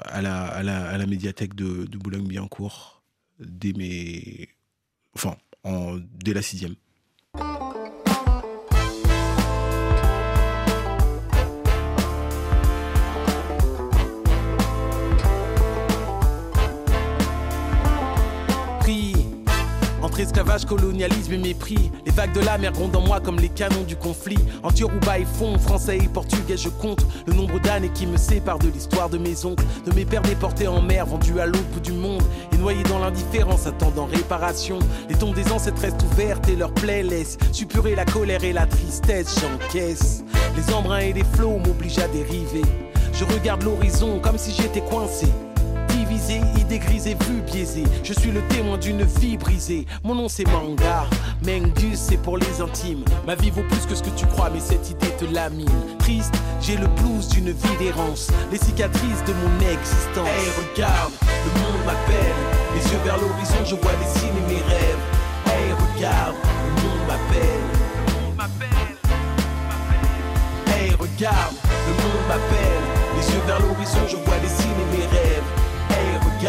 à, 0.05 0.21
la, 0.21 0.43
à, 0.45 0.63
la, 0.63 0.87
à 0.87 0.97
la 0.97 1.05
médiathèque 1.05 1.53
de, 1.55 1.85
de 1.85 1.97
Boulogne-Billancourt 1.97 3.01
dès 3.39 3.73
mes 3.73 4.49
enfin 5.15 5.37
en, 5.63 5.97
dès 6.23 6.33
la 6.33 6.41
sixième. 6.41 6.75
Esclavage, 20.21 20.65
colonialisme 20.65 21.33
et 21.33 21.37
mépris, 21.37 21.91
les 22.05 22.11
vagues 22.11 22.33
de 22.33 22.41
la 22.41 22.57
mer 22.57 22.71
grondent 22.71 22.95
en 22.95 23.01
moi 23.01 23.19
comme 23.19 23.37
les 23.37 23.49
canons 23.49 23.83
du 23.83 23.95
conflit. 23.95 24.37
Anti-Rouba 24.63 25.19
et 25.19 25.25
fond, 25.25 25.57
français 25.57 25.97
et 25.97 26.07
portugais, 26.07 26.57
je 26.57 26.69
compte 26.69 27.05
le 27.25 27.33
nombre 27.33 27.59
d'années 27.59 27.91
qui 27.93 28.07
me 28.07 28.17
séparent 28.17 28.59
de 28.59 28.69
l'histoire 28.69 29.09
de 29.09 29.17
mes 29.17 29.45
oncles, 29.45 29.65
de 29.85 29.93
mes 29.93 30.05
pères 30.05 30.21
déportés 30.21 30.67
en 30.67 30.81
mer, 30.81 31.05
vendus 31.05 31.39
à 31.39 31.47
bout 31.47 31.79
du 31.79 31.91
monde 31.91 32.23
et 32.53 32.57
noyés 32.57 32.83
dans 32.83 32.99
l'indifférence, 32.99 33.67
attendant 33.67 34.05
réparation. 34.05 34.79
Les 35.09 35.15
tombes 35.15 35.35
des 35.35 35.51
ancêtres 35.51 35.81
restent 35.81 36.03
ouvertes 36.03 36.47
et 36.49 36.55
leurs 36.55 36.73
plaies 36.73 37.03
laissent 37.03 37.37
suppurer 37.51 37.95
la 37.95 38.05
colère 38.05 38.43
et 38.43 38.53
la 38.53 38.65
tristesse. 38.65 39.39
J'encaisse 39.41 40.23
les 40.55 40.73
embruns 40.73 40.99
et 40.99 41.13
les 41.13 41.23
flots 41.23 41.57
m'obligent 41.57 41.99
à 41.99 42.07
dériver. 42.07 42.61
Je 43.13 43.25
regarde 43.25 43.63
l'horizon 43.63 44.19
comme 44.19 44.37
si 44.37 44.51
j'étais 44.51 44.81
coincé. 44.81 45.27
Divisé, 46.11 46.41
idée 46.59 46.79
grise 46.79 47.07
et 47.07 47.15
vue 47.23 47.41
biaisée. 47.41 47.85
Je 48.03 48.11
suis 48.11 48.31
le 48.31 48.41
témoin 48.49 48.77
d'une 48.77 49.03
vie 49.03 49.37
brisée. 49.37 49.85
Mon 50.03 50.13
nom 50.13 50.27
c'est 50.27 50.45
Manga. 50.47 51.05
Mengus 51.45 51.97
c'est 51.97 52.17
pour 52.17 52.37
les 52.37 52.59
intimes. 52.59 53.05
Ma 53.25 53.35
vie 53.35 53.49
vaut 53.49 53.63
plus 53.63 53.85
que 53.85 53.95
ce 53.95 54.03
que 54.03 54.09
tu 54.09 54.25
crois, 54.25 54.49
mais 54.49 54.59
cette 54.59 54.89
idée 54.89 55.11
te 55.17 55.23
lamine. 55.23 55.69
Triste, 55.99 56.33
j'ai 56.59 56.75
le 56.75 56.87
blues 56.87 57.29
d'une 57.29 57.51
vie 57.51 57.77
d'errance. 57.79 58.29
Les 58.51 58.57
cicatrices 58.57 59.23
de 59.25 59.31
mon 59.31 59.71
existence. 59.71 60.27
Hey, 60.27 60.49
regarde, 60.59 61.13
le 61.45 61.61
monde 61.61 61.85
m'appelle. 61.85 62.35
Les 62.75 62.91
yeux 62.91 62.99
vers 63.05 63.17
l'horizon, 63.17 63.63
je 63.63 63.75
vois 63.75 63.93
dessiner 64.03 64.41
mes 64.49 64.61
rêves. 64.69 65.03
Hey, 65.45 65.71
regarde, 65.71 66.35
le 66.65 66.81
monde 66.83 67.07
m'appelle. 67.07 67.63
Hey, 70.75 70.91
regarde, 70.91 71.55
le 71.87 71.93
monde 72.03 72.25
m'appelle. 72.27 72.83
Les 73.17 73.33
yeux 73.33 73.43
vers 73.47 73.61
l'horizon, 73.61 73.99
je 74.09 74.17
vois 74.17 74.39
dessiner 74.39 74.85
mes 74.91 75.05
rêves. 75.05 75.20
Je 76.43 76.47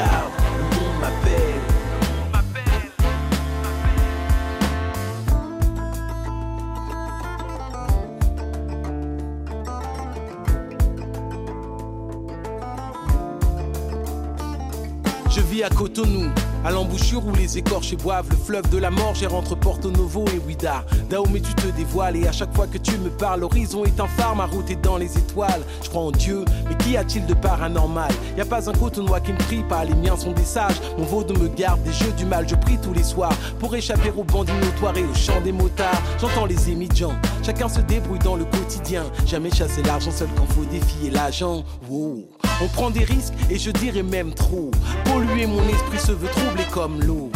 vis 15.43 15.63
à 15.63 15.69
Cotonou, 15.69 16.31
À 16.65 16.71
l'embouchure 16.71 17.27
où 17.27 17.35
les 17.35 17.59
écorchés 17.59 17.97
boivent 17.97 18.31
le 18.31 18.37
fleuve 18.37 18.71
de 18.71 18.79
la 18.79 18.91
mort, 18.91 19.15
j'ai 19.15 19.27
entre 19.27 19.55
Porto 19.73 19.91
Novo 19.91 20.27
et 20.35 20.39
Ouida. 20.47 20.85
Dahomey, 21.09 21.41
tu 21.41 21.55
te 21.55 21.67
dévoiles 21.69 22.17
et 22.17 22.29
à 22.29 22.33
chaque 22.33 22.55
fois 22.55 22.67
que 22.67 22.77
tu 22.77 22.91
me 22.99 23.09
parles, 23.09 23.41
l'horizon 23.41 23.87
est 23.87 23.99
un 24.01 24.07
phare, 24.07 24.37
ma 24.37 24.45
route 24.45 24.71
est 24.71 24.77
dans 24.83 24.99
les 24.99 25.17
étoiles. 25.17 25.63
Je 25.83 25.89
crois 25.89 26.03
en 26.03 26.11
Dieu, 26.11 26.45
mais 26.69 26.75
qu'y 26.77 26.95
a-t-il 26.95 27.25
de 27.25 27.33
paranormal? 27.33 28.11
Y 28.37 28.43
a 28.43 28.45
pas 28.45 28.69
un 28.69 28.75
cotonois 28.75 29.21
qui 29.21 29.33
me 29.33 29.39
prie 29.39 29.63
pas, 29.63 29.87
les 29.87 29.95
miens 29.95 30.19
sont 30.19 30.33
des 30.33 30.45
sages. 30.45 30.79
Mon 30.99 31.05
vaudou 31.05 31.33
me 31.41 31.49
garde 31.49 31.83
des 31.85 31.93
jeux 31.93 32.13
du 32.19 32.27
mal, 32.27 32.47
je 32.47 32.55
prie 32.55 32.77
tous 32.83 32.93
les 32.93 33.03
soirs 33.03 33.33
pour 33.61 33.75
échapper 33.75 34.13
aux 34.15 34.25
bandits 34.25 34.53
notoires 34.61 34.95
et 34.95 35.05
au 35.05 35.15
chant 35.15 35.41
des 35.41 35.53
motards. 35.53 36.03
J'entends 36.21 36.45
les 36.45 36.69
émigrants, 36.69 37.17
chacun 37.43 37.71
se 37.71 37.81
débrouille 37.81 38.19
dans 38.19 38.37
le 38.37 38.45
quotidien. 38.45 39.05
Jamais 39.25 39.51
chasser 39.51 39.83
l'argent 39.85 40.11
seul 40.11 40.29
quand 40.37 40.45
faut 40.53 40.67
défier 40.67 41.09
l'agent. 41.11 41.65
Wow. 41.89 42.29
On 42.61 42.69
prend 42.69 42.91
des 42.91 43.05
risques 43.05 43.33
et 43.49 43.59
je 43.59 43.71
dirais 43.71 44.03
même 44.03 44.35
trop. 44.35 44.71
Polluer 45.07 45.47
mon 45.47 45.67
esprit 45.67 45.99
se 45.99 46.13
veut 46.13 46.29
troubler 46.29 46.65
comme 46.71 47.01
l'eau. 47.03 47.31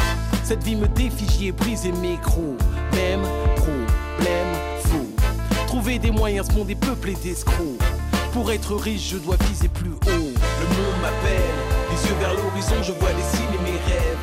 Cette 0.47 0.62
vie 0.62 0.76
me 0.76 0.87
défie, 0.87 1.26
j'y 1.29 1.49
ai 1.49 1.53
brisé 1.53 1.91
mes 1.91 2.19
crocs. 2.19 2.61
Même 2.93 3.23
problème 3.57 4.47
faux. 4.85 5.09
Trouver 5.67 5.99
des 5.99 6.12
moyens, 6.12 6.47
ce 6.49 6.53
monde 6.53 6.71
est 6.71 6.76
peuplé 6.76 7.15
d'escrocs. 7.15 7.83
Pour 8.33 8.53
être 8.53 8.76
riche, 8.76 9.11
je 9.11 9.17
dois 9.17 9.35
viser 9.49 9.67
plus 9.67 9.91
haut. 9.91 9.99
Le 10.07 10.69
monde 10.76 11.00
m'appelle, 11.03 11.57
les 11.91 12.09
yeux 12.09 12.15
vers 12.21 12.33
l'horizon, 12.35 12.81
je 12.81 12.93
vois 12.93 13.11
les 13.11 13.37
signes 13.37 13.57
et 13.59 13.62
mes 13.65 13.79
rêves. 13.93 14.19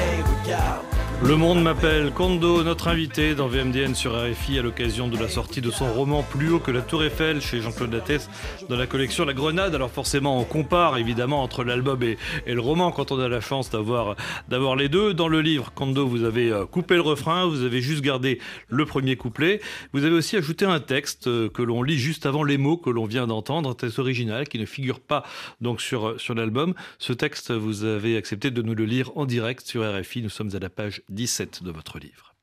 Hey, 0.00 0.22
regarde. 0.22 0.95
Le 1.24 1.34
monde 1.34 1.62
m'appelle 1.62 2.12
Kondo, 2.12 2.62
notre 2.62 2.88
invité 2.88 3.34
dans 3.34 3.48
VMDN 3.48 3.94
sur 3.94 4.12
RFI 4.12 4.58
à 4.58 4.62
l'occasion 4.62 5.08
de 5.08 5.16
la 5.16 5.28
sortie 5.28 5.62
de 5.62 5.70
son 5.70 5.90
roman 5.92 6.22
Plus 6.22 6.50
haut 6.50 6.60
que 6.60 6.70
la 6.70 6.82
Tour 6.82 7.02
Eiffel 7.04 7.40
chez 7.40 7.62
Jean-Claude 7.62 7.92
Lattès 7.92 8.28
dans 8.68 8.76
la 8.76 8.86
collection 8.86 9.24
La 9.24 9.32
Grenade. 9.32 9.74
Alors 9.74 9.90
forcément, 9.90 10.38
on 10.38 10.44
compare 10.44 10.98
évidemment 10.98 11.42
entre 11.42 11.64
l'album 11.64 12.02
et, 12.02 12.18
le 12.46 12.60
roman 12.60 12.92
quand 12.92 13.12
on 13.12 13.18
a 13.18 13.28
la 13.28 13.40
chance 13.40 13.70
d'avoir 13.70 14.14
d'avoir 14.48 14.76
les 14.76 14.90
deux. 14.90 15.14
Dans 15.14 15.26
le 15.26 15.40
livre 15.40 15.72
Kondo, 15.74 16.06
vous 16.06 16.22
avez 16.22 16.52
euh, 16.52 16.66
coupé 16.66 16.94
le 16.94 17.00
refrain, 17.00 17.46
vous 17.46 17.62
avez 17.62 17.80
juste 17.80 18.02
gardé 18.02 18.38
le 18.68 18.84
premier 18.84 19.16
couplet. 19.16 19.60
Vous 19.94 20.04
avez 20.04 20.14
aussi 20.14 20.36
ajouté 20.36 20.66
un 20.66 20.80
texte 20.80 21.28
euh, 21.28 21.48
que 21.48 21.62
l'on 21.62 21.82
lit 21.82 21.98
juste 21.98 22.26
avant 22.26 22.44
les 22.44 22.58
mots 22.58 22.76
que 22.76 22.90
l'on 22.90 23.06
vient 23.06 23.26
d'entendre, 23.26 23.70
un 23.70 23.74
texte 23.74 23.98
original 23.98 24.46
qui 24.48 24.58
ne 24.58 24.66
figure 24.66 25.00
pas 25.00 25.24
donc 25.62 25.80
sur 25.80 26.20
sur 26.20 26.34
l'album. 26.34 26.74
Ce 26.98 27.14
texte, 27.14 27.52
vous 27.52 27.84
avez 27.84 28.18
accepté 28.18 28.50
de 28.50 28.60
nous 28.60 28.74
le 28.74 28.84
lire 28.84 29.10
en 29.16 29.24
direct 29.24 29.66
sur 29.66 29.82
RFI. 29.82 30.22
Nous 30.22 30.28
sommes 30.28 30.54
à 30.54 30.58
la 30.58 30.68
page 30.68 31.02
17 31.10 31.62
de 31.62 31.70
votre 31.70 31.98
livre. 31.98 32.34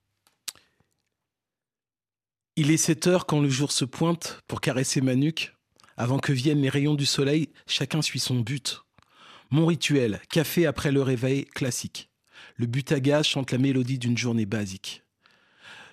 Il 2.56 2.72
est 2.72 2.78
7 2.78 3.08
heures 3.08 3.26
quand 3.26 3.42
le 3.42 3.50
jour 3.50 3.72
se 3.72 3.84
pointe 3.84 4.40
pour 4.48 4.62
caresser 4.62 5.02
ma 5.02 5.16
nuque. 5.16 5.54
Avant 5.98 6.20
que 6.20 6.32
viennent 6.32 6.62
les 6.62 6.70
rayons 6.70 6.96
du 6.96 7.06
soleil, 7.06 7.50
chacun 7.68 8.02
suit 8.02 8.20
son 8.20 8.40
but. 8.40 8.84
Mon 9.50 9.66
rituel, 9.66 10.22
café 10.30 10.66
après 10.66 10.92
le 10.92 11.02
réveil 11.02 11.46
classique. 11.46 12.10
Le 12.56 12.66
but 12.66 12.92
à 12.92 13.24
chante 13.24 13.52
la 13.52 13.58
mélodie 13.58 14.00
d'une 14.00 14.18
journée 14.18 14.46
basique. 14.46 15.04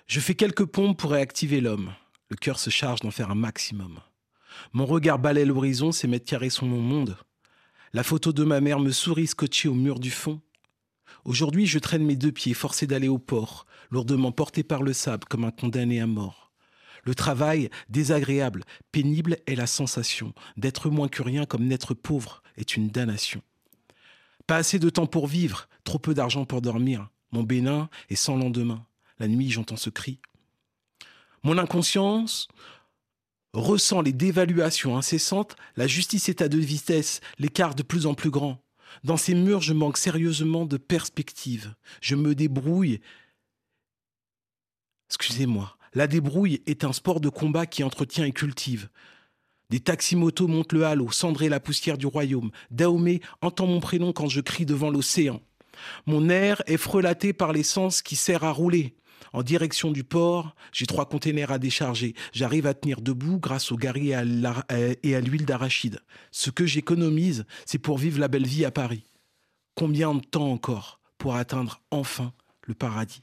Je 0.07 0.19
fais 0.19 0.35
quelques 0.35 0.65
pompes 0.65 0.97
pour 0.97 1.11
réactiver 1.11 1.61
l'homme. 1.61 1.93
Le 2.29 2.35
cœur 2.35 2.59
se 2.59 2.69
charge 2.69 3.01
d'en 3.01 3.11
faire 3.11 3.31
un 3.31 3.35
maximum. 3.35 3.99
Mon 4.73 4.85
regard 4.85 5.19
balaie 5.19 5.45
l'horizon, 5.45 5.91
c'est 5.91 6.07
mètres 6.07 6.25
carrés 6.25 6.49
sont 6.49 6.65
mon 6.65 6.79
monde. 6.81 7.17
La 7.93 8.03
photo 8.03 8.31
de 8.31 8.43
ma 8.43 8.61
mère 8.61 8.79
me 8.79 8.91
sourit 8.91 9.27
scotchée 9.27 9.67
au 9.67 9.73
mur 9.73 9.99
du 9.99 10.11
fond. 10.11 10.41
Aujourd'hui, 11.25 11.65
je 11.65 11.79
traîne 11.79 12.05
mes 12.05 12.15
deux 12.15 12.31
pieds, 12.31 12.53
forcé 12.53 12.87
d'aller 12.87 13.07
au 13.07 13.19
port, 13.19 13.65
lourdement 13.89 14.31
porté 14.31 14.63
par 14.63 14.83
le 14.83 14.93
sable 14.93 15.25
comme 15.29 15.43
un 15.43 15.51
condamné 15.51 15.99
à 15.99 16.07
mort. 16.07 16.51
Le 17.03 17.15
travail, 17.15 17.69
désagréable, 17.89 18.63
pénible, 18.91 19.37
est 19.47 19.55
la 19.55 19.67
sensation. 19.67 20.33
D'être 20.57 20.89
moins 20.89 21.07
que 21.07 21.23
rien 21.23 21.45
comme 21.45 21.65
n'être 21.65 21.93
pauvre 21.93 22.43
est 22.57 22.75
une 22.75 22.89
damnation. 22.89 23.41
Pas 24.45 24.57
assez 24.57 24.79
de 24.79 24.89
temps 24.89 25.07
pour 25.07 25.27
vivre, 25.27 25.67
trop 25.83 25.99
peu 25.99 26.13
d'argent 26.13 26.45
pour 26.45 26.61
dormir. 26.61 27.09
Mon 27.31 27.43
bénin 27.43 27.89
est 28.09 28.15
sans 28.15 28.37
lendemain. 28.37 28.85
La 29.19 29.27
nuit, 29.27 29.49
j'entends 29.49 29.77
ce 29.77 29.89
cri. 29.89 30.19
Mon 31.43 31.57
inconscience 31.57 32.47
ressent 33.53 34.01
les 34.01 34.13
dévaluations 34.13 34.97
incessantes, 34.97 35.55
la 35.75 35.87
justice 35.87 36.29
est 36.29 36.41
à 36.41 36.47
deux 36.47 36.59
vitesses, 36.59 37.19
l'écart 37.39 37.75
de 37.75 37.83
plus 37.83 38.05
en 38.05 38.13
plus 38.13 38.29
grand. 38.29 38.63
Dans 39.03 39.17
ces 39.17 39.33
murs, 39.33 39.61
je 39.61 39.73
manque 39.73 39.97
sérieusement 39.97 40.65
de 40.65 40.77
perspective. 40.77 41.73
Je 42.01 42.15
me 42.15 42.35
débrouille. 42.35 42.99
Excusez-moi. 45.09 45.77
La 45.93 46.07
débrouille 46.07 46.61
est 46.67 46.85
un 46.85 46.93
sport 46.93 47.19
de 47.19 47.29
combat 47.29 47.65
qui 47.65 47.83
entretient 47.83 48.25
et 48.25 48.31
cultive. 48.31 48.89
Des 49.69 49.79
taximotos 49.79 50.47
montent 50.47 50.73
le 50.73 50.85
halo, 50.85 51.11
cendré 51.11 51.49
la 51.49 51.59
poussière 51.59 51.97
du 51.97 52.05
royaume. 52.05 52.51
Dahomey 52.71 53.21
entend 53.41 53.67
mon 53.67 53.79
prénom 53.79 54.13
quand 54.13 54.27
je 54.27 54.41
crie 54.41 54.65
devant 54.65 54.89
l'océan. 54.89 55.41
Mon 56.05 56.29
air 56.29 56.61
est 56.65 56.77
frelaté 56.77 57.33
par 57.33 57.53
l'essence 57.53 58.01
qui 58.01 58.15
sert 58.15 58.43
à 58.43 58.51
rouler. 58.51 58.95
En 59.33 59.43
direction 59.43 59.91
du 59.91 60.03
port, 60.03 60.55
j'ai 60.73 60.85
trois 60.85 61.07
containers 61.07 61.51
à 61.51 61.59
décharger. 61.59 62.15
J'arrive 62.33 62.67
à 62.67 62.73
tenir 62.73 63.01
debout 63.01 63.39
grâce 63.39 63.71
au 63.71 63.77
gari 63.77 64.09
et 64.09 65.15
à 65.15 65.21
l'huile 65.21 65.45
d'arachide. 65.45 65.99
Ce 66.31 66.49
que 66.49 66.65
j'économise, 66.65 67.45
c'est 67.65 67.79
pour 67.79 67.97
vivre 67.97 68.19
la 68.19 68.27
belle 68.27 68.45
vie 68.45 68.65
à 68.65 68.71
Paris. 68.71 69.03
Combien 69.75 70.13
de 70.13 70.21
temps 70.21 70.51
encore 70.51 70.99
pour 71.17 71.35
atteindre 71.35 71.81
enfin 71.91 72.33
le 72.67 72.73
paradis? 72.73 73.21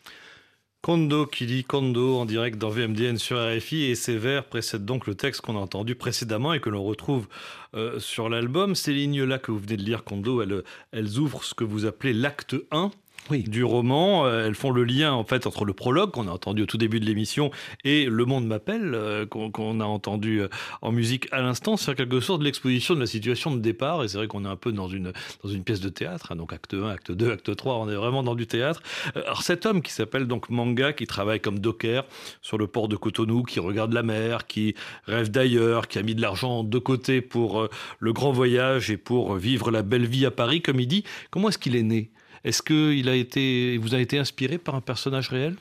Kondo 0.80 1.26
qui 1.26 1.44
dit 1.44 1.64
Kondo 1.64 2.16
en 2.16 2.24
direct 2.24 2.56
dans 2.56 2.70
VMDN 2.70 3.18
sur 3.18 3.36
RFI 3.36 3.84
et 3.84 3.94
ces 3.96 4.16
vers 4.16 4.44
précèdent 4.44 4.84
donc 4.84 5.08
le 5.08 5.16
texte 5.16 5.40
qu'on 5.40 5.56
a 5.56 5.60
entendu 5.60 5.96
précédemment 5.96 6.54
et 6.54 6.60
que 6.60 6.70
l'on 6.70 6.84
retrouve 6.84 7.26
euh, 7.74 7.98
sur 7.98 8.28
l'album. 8.28 8.76
Ces 8.76 8.92
lignes-là 8.92 9.38
que 9.38 9.50
vous 9.50 9.58
venez 9.58 9.76
de 9.76 9.82
lire, 9.82 10.04
Kondo, 10.04 10.40
elles, 10.40 10.62
elles 10.92 11.18
ouvrent 11.18 11.42
ce 11.42 11.52
que 11.52 11.64
vous 11.64 11.84
appelez 11.84 12.12
l'acte 12.12 12.54
1 12.70 12.92
du 13.30 13.64
roman. 13.64 14.26
Euh, 14.26 14.46
elles 14.46 14.54
font 14.54 14.70
le 14.70 14.84
lien 14.84 15.12
en 15.12 15.24
fait 15.24 15.46
entre 15.46 15.64
le 15.64 15.72
prologue 15.72 16.10
qu'on 16.10 16.28
a 16.28 16.30
entendu 16.30 16.62
au 16.62 16.66
tout 16.66 16.78
début 16.78 17.00
de 17.00 17.04
l'émission 17.04 17.50
et 17.84 18.06
Le 18.06 18.24
Monde 18.24 18.46
m'appelle 18.46 18.92
euh, 18.94 19.26
qu'on 19.26 19.80
a 19.80 19.84
entendu 19.84 20.40
euh, 20.40 20.48
en 20.82 20.92
musique 20.92 21.28
à 21.32 21.40
l'instant. 21.40 21.76
C'est 21.76 21.90
en 21.90 21.94
quelque 21.94 22.20
sorte 22.20 22.42
l'exposition 22.42 22.94
de 22.94 23.00
la 23.00 23.06
situation 23.06 23.54
de 23.54 23.60
départ 23.60 24.02
et 24.02 24.08
c'est 24.08 24.18
vrai 24.18 24.26
qu'on 24.26 24.44
est 24.44 24.48
un 24.48 24.56
peu 24.56 24.72
dans 24.72 24.88
une 24.88 25.12
dans 25.42 25.48
une 25.50 25.62
pièce 25.62 25.80
de 25.80 25.88
théâtre. 25.88 26.32
Hein. 26.32 26.36
donc 26.36 26.52
acte 26.52 26.74
1, 26.74 26.88
acte 26.88 27.12
2, 27.12 27.30
acte 27.30 27.54
3, 27.54 27.76
on 27.76 27.88
est 27.88 27.94
vraiment 27.94 28.22
dans 28.22 28.34
du 28.34 28.46
théâtre. 28.46 28.82
Alors 29.14 29.42
cet 29.42 29.66
homme 29.66 29.82
qui 29.82 29.92
s'appelle 29.92 30.26
donc 30.26 30.48
Manga, 30.50 30.92
qui 30.92 31.06
travaille 31.06 31.40
comme 31.40 31.58
docker 31.58 32.04
sur 32.42 32.58
le 32.58 32.66
port 32.66 32.88
de 32.88 32.96
Cotonou, 32.96 33.42
qui 33.42 33.60
regarde 33.60 33.92
la 33.92 34.02
mer, 34.02 34.46
qui 34.46 34.74
rêve 35.06 35.30
d'ailleurs, 35.30 35.88
qui 35.88 35.98
a 35.98 36.02
mis 36.02 36.14
de 36.14 36.22
l'argent 36.22 36.64
de 36.64 36.78
côté 36.78 37.20
pour 37.20 37.68
le 37.98 38.12
grand 38.12 38.32
voyage 38.32 38.90
et 38.90 38.96
pour 38.96 39.34
vivre 39.34 39.70
la 39.70 39.82
belle 39.82 40.06
vie 40.06 40.26
à 40.26 40.30
Paris, 40.30 40.62
comme 40.62 40.80
il 40.80 40.88
dit. 40.88 41.04
Comment 41.30 41.48
est-ce 41.48 41.58
qu'il 41.58 41.76
est 41.76 41.82
né? 41.82 42.10
Est-ce 42.48 42.62
qu'il 42.62 43.08
a 43.08 43.14
été, 43.14 43.76
vous 43.76 43.94
a 43.94 44.00
été 44.00 44.18
inspiré 44.18 44.56
par 44.58 44.74
un 44.74 44.80
personnage 44.80 45.28
réel? 45.28 45.56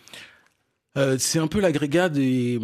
Euh, 0.97 1.17
c'est 1.19 1.37
un 1.37 1.47
peu 1.47 1.59
l'agrégat 1.59 2.09
des, 2.09 2.59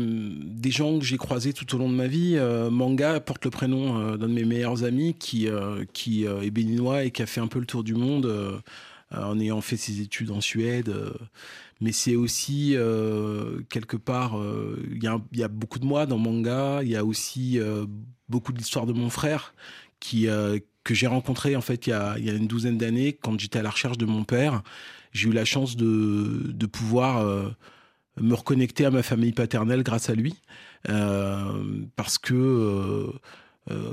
gens 0.66 0.98
que 0.98 1.06
j'ai 1.06 1.18
croisés 1.18 1.54
tout 1.54 1.76
au 1.76 1.78
long 1.78 1.90
de 1.90 1.94
ma 1.96 2.08
vie. 2.08 2.36
Euh, 2.38 2.72
Manga 2.72 3.20
porte 3.20 3.46
le 3.46 3.52
prénom 3.52 4.00
euh, 4.00 4.18
d'un 4.18 4.28
de 4.28 4.34
mes 4.34 4.46
meilleurs 4.46 4.86
amis 4.86 5.14
qui, 5.14 5.46
est 5.48 6.52
béninois 6.52 7.04
et 7.04 7.12
qui 7.12 7.22
a 7.22 7.26
fait 7.26 7.42
un 7.42 7.48
peu 7.48 7.60
le 7.60 7.66
tour 7.66 7.84
du 7.84 7.96
monde 7.96 8.62
en 9.12 9.40
ayant 9.40 9.62
fait 9.62 9.78
ses 9.78 10.02
études 10.02 10.32
en 10.32 10.42
Suède. 10.42 10.92
mais 11.82 11.92
c'est 11.92 12.16
aussi 12.16 12.76
quelque 13.70 13.98
part, 13.98 14.40
il 14.90 15.04
y, 15.04 15.38
y, 15.38 15.44
a 15.44 15.48
beaucoup 15.48 15.80
de 15.80 15.86
moi 15.86 16.06
dans 16.06 16.18
Manga. 16.18 16.82
Il 16.82 16.90
y 16.90 16.96
a 16.96 17.06
aussi 17.06 17.60
beaucoup 18.30 18.54
de 18.54 18.58
l'histoire 18.58 18.88
de 18.88 18.94
mon 18.94 19.10
frère 19.10 19.54
qui, 20.00 20.28
que 20.84 20.94
j'ai 20.94 21.08
rencontré 21.08 21.56
en 21.56 21.62
fait 21.62 21.88
il 21.88 21.92
y 21.92 21.94
a, 21.94 22.16
il 22.18 22.26
y 22.26 22.30
a 22.30 22.34
une 22.34 22.48
douzaine 22.48 22.78
d'années 22.78 23.14
quand 23.14 23.40
j'étais 23.40 23.60
à 23.60 23.64
la 23.64 23.70
recherche 23.70 23.98
de 23.98 24.06
mon 24.06 24.24
père. 24.24 24.64
J'ai 25.14 25.30
eu 25.30 25.32
la 25.32 25.46
chance 25.46 25.78
de, 25.78 26.66
pouvoir 26.66 27.20
euh, 27.20 27.50
me 28.20 28.34
reconnecter 28.34 28.86
à 28.86 28.92
ma 28.92 29.04
famille 29.04 29.32
paternelle 29.32 29.84
grâce 29.84 30.10
à 30.10 30.16
lui, 30.16 30.36
euh, 30.90 31.86
parce 31.96 32.18
que 32.18 33.14
euh, 33.70 33.92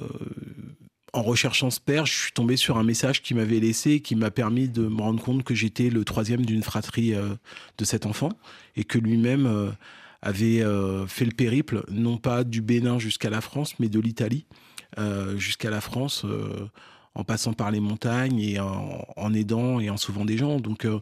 en 1.12 1.22
recherchant 1.22 1.70
ce 1.70 1.78
père, 1.78 2.06
je 2.06 2.14
suis 2.14 2.32
tombé 2.32 2.56
sur 2.56 2.78
un 2.78 2.84
message 2.84 3.22
qu'il 3.22 3.36
m'avait 3.36 3.60
laissé, 3.60 4.00
qui 4.00 4.16
m'a 4.16 4.30
permis 4.30 4.68
de 4.68 4.88
me 4.88 5.00
rendre 5.02 5.22
compte 5.22 5.44
que 5.44 5.54
j'étais 5.54 5.90
le 5.90 6.04
troisième 6.04 6.46
d'une 6.46 6.62
fratrie 6.62 7.12
de 7.12 7.84
cet 7.84 8.06
enfant 8.06 8.30
et 8.76 8.84
que 8.84 8.98
lui-même 8.98 9.74
avait 10.22 10.64
fait 11.08 11.24
le 11.24 11.32
périple, 11.32 11.82
non 11.90 12.16
pas 12.16 12.44
du 12.44 12.62
Bénin 12.62 12.98
jusqu'à 12.98 13.28
la 13.28 13.40
France, 13.40 13.74
mais 13.80 13.88
de 13.88 13.98
l'Italie. 13.98 14.46
Euh, 14.98 15.36
jusqu'à 15.36 15.70
la 15.70 15.80
France 15.80 16.24
euh, 16.24 16.68
en 17.14 17.22
passant 17.22 17.52
par 17.52 17.70
les 17.70 17.78
montagnes 17.78 18.40
et 18.40 18.58
en, 18.58 19.34
aidant 19.34 19.78
et 19.78 19.88
en 19.88 19.96
sauvant 19.96 20.24
des 20.24 20.36
gens. 20.36 20.58
Donc 20.58 20.84
euh, 20.84 20.98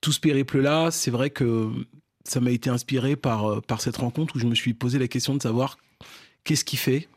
tout 0.00 0.12
ce 0.12 0.20
périple-là, 0.20 0.90
c'est 0.92 1.10
vrai 1.10 1.30
que 1.30 1.68
ça 2.24 2.40
m'a 2.40 2.52
été 2.52 2.70
inspiré 2.70 3.16
par, 3.16 3.60
par 3.62 3.80
cette 3.80 3.96
rencontre 3.96 4.36
où 4.36 4.38
je 4.38 4.46
me 4.46 4.54
suis 4.54 4.72
posé 4.72 5.00
la 5.00 5.08
question 5.08 5.34
de 5.34 5.42
savoir 5.42 5.78
qu'est-ce 6.44 6.64
qui 6.64 6.76
fait 6.76 7.08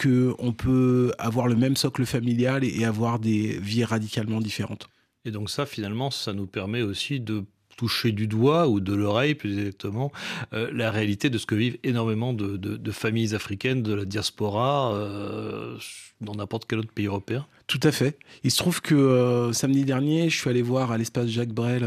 qu'on 0.00 0.52
peut 0.52 1.12
avoir 1.18 1.46
le 1.46 1.56
même 1.56 1.76
socle 1.76 2.06
familial 2.06 2.64
et 2.64 2.84
avoir 2.84 3.18
des 3.18 3.58
vies 3.58 3.84
radicalement 3.84 4.40
différentes. 4.40 4.88
Et 5.24 5.30
donc 5.30 5.50
ça, 5.50 5.66
finalement, 5.66 6.10
ça 6.10 6.32
nous 6.32 6.46
permet 6.46 6.82
aussi 6.82 7.20
de 7.20 7.44
toucher 7.76 8.12
du 8.12 8.26
doigt 8.26 8.68
ou 8.68 8.80
de 8.80 8.94
l'oreille 8.94 9.34
plus 9.34 9.58
exactement 9.58 10.12
euh, 10.52 10.70
la 10.72 10.90
réalité 10.90 11.30
de 11.30 11.38
ce 11.38 11.46
que 11.46 11.54
vivent 11.54 11.78
énormément 11.82 12.32
de, 12.32 12.90
familles 12.90 13.34
africaines 13.34 13.82
de 13.82 13.92
la 13.92 14.04
diaspora 14.04 14.94
euh, 14.94 15.76
dans 16.20 16.34
n'importe 16.34 16.66
quel 16.68 16.78
autre 16.78 16.92
pays 16.92 17.06
européen 17.06 17.46
Tout 17.66 17.80
à 17.82 17.92
fait. 17.92 18.18
Il 18.44 18.50
se 18.50 18.58
trouve 18.58 18.80
que 18.80 18.94
euh, 18.94 19.52
samedi 19.52 19.84
dernier, 19.84 20.30
je 20.30 20.38
suis 20.38 20.48
allé 20.48 20.62
voir 20.62 20.92
à 20.92 20.98
l'espace 20.98 21.28
Jacques 21.28 21.52
Brel 21.52 21.84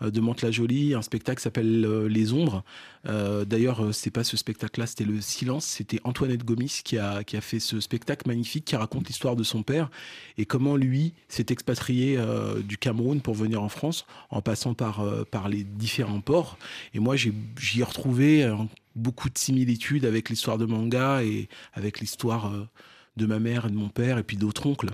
de 0.00 0.20
Mantes-la-Jolie 0.20 0.94
un 0.94 1.02
spectacle 1.02 1.40
s'appelle 1.40 1.84
euh, 1.84 2.08
Les 2.08 2.32
Ombres. 2.32 2.62
Euh, 3.06 3.44
D'ailleurs, 3.44 3.84
euh, 3.84 3.92
c'est 3.92 4.10
pas 4.10 4.24
ce 4.24 4.36
spectacle-là, 4.36 4.86
c'était 4.86 5.04
Le 5.04 5.20
Silence. 5.20 5.64
C'était 5.64 6.00
Antoinette 6.04 6.44
Gomis 6.44 6.80
qui 6.84 6.98
a, 6.98 7.24
qui 7.24 7.36
a 7.36 7.40
fait 7.40 7.60
ce 7.60 7.80
spectacle 7.80 8.28
magnifique 8.28 8.64
qui 8.64 8.76
raconte 8.76 9.08
l'histoire 9.08 9.36
de 9.36 9.42
son 9.42 9.62
père 9.62 9.90
et 10.36 10.46
comment 10.46 10.76
lui 10.76 11.14
s'est 11.28 11.46
expatrié 11.50 12.16
euh, 12.18 12.60
du 12.62 12.78
Cameroun 12.78 13.20
pour 13.20 13.34
venir 13.34 13.62
en 13.62 13.68
France 13.68 14.06
en 14.30 14.40
passant 14.40 14.74
par, 14.74 15.00
euh, 15.00 15.24
par 15.24 15.48
les 15.48 15.64
différents 15.64 16.20
ports. 16.20 16.58
Et 16.94 17.00
moi, 17.00 17.16
j'y 17.16 17.80
ai 17.80 17.82
retrouvé 17.82 18.44
euh, 18.44 18.54
beaucoup 18.94 19.30
de 19.30 19.38
similitudes 19.38 20.04
avec 20.04 20.28
l'histoire 20.28 20.58
de 20.58 20.66
manga 20.66 21.22
et 21.22 21.48
avec 21.74 22.00
l'histoire 22.00 22.52
euh, 22.52 22.68
de 23.16 23.26
ma 23.26 23.38
mère 23.38 23.66
et 23.66 23.70
de 23.70 23.76
mon 23.76 23.88
père 23.88 24.18
et 24.18 24.22
puis 24.22 24.36
d'autres 24.36 24.66
oncles. 24.66 24.90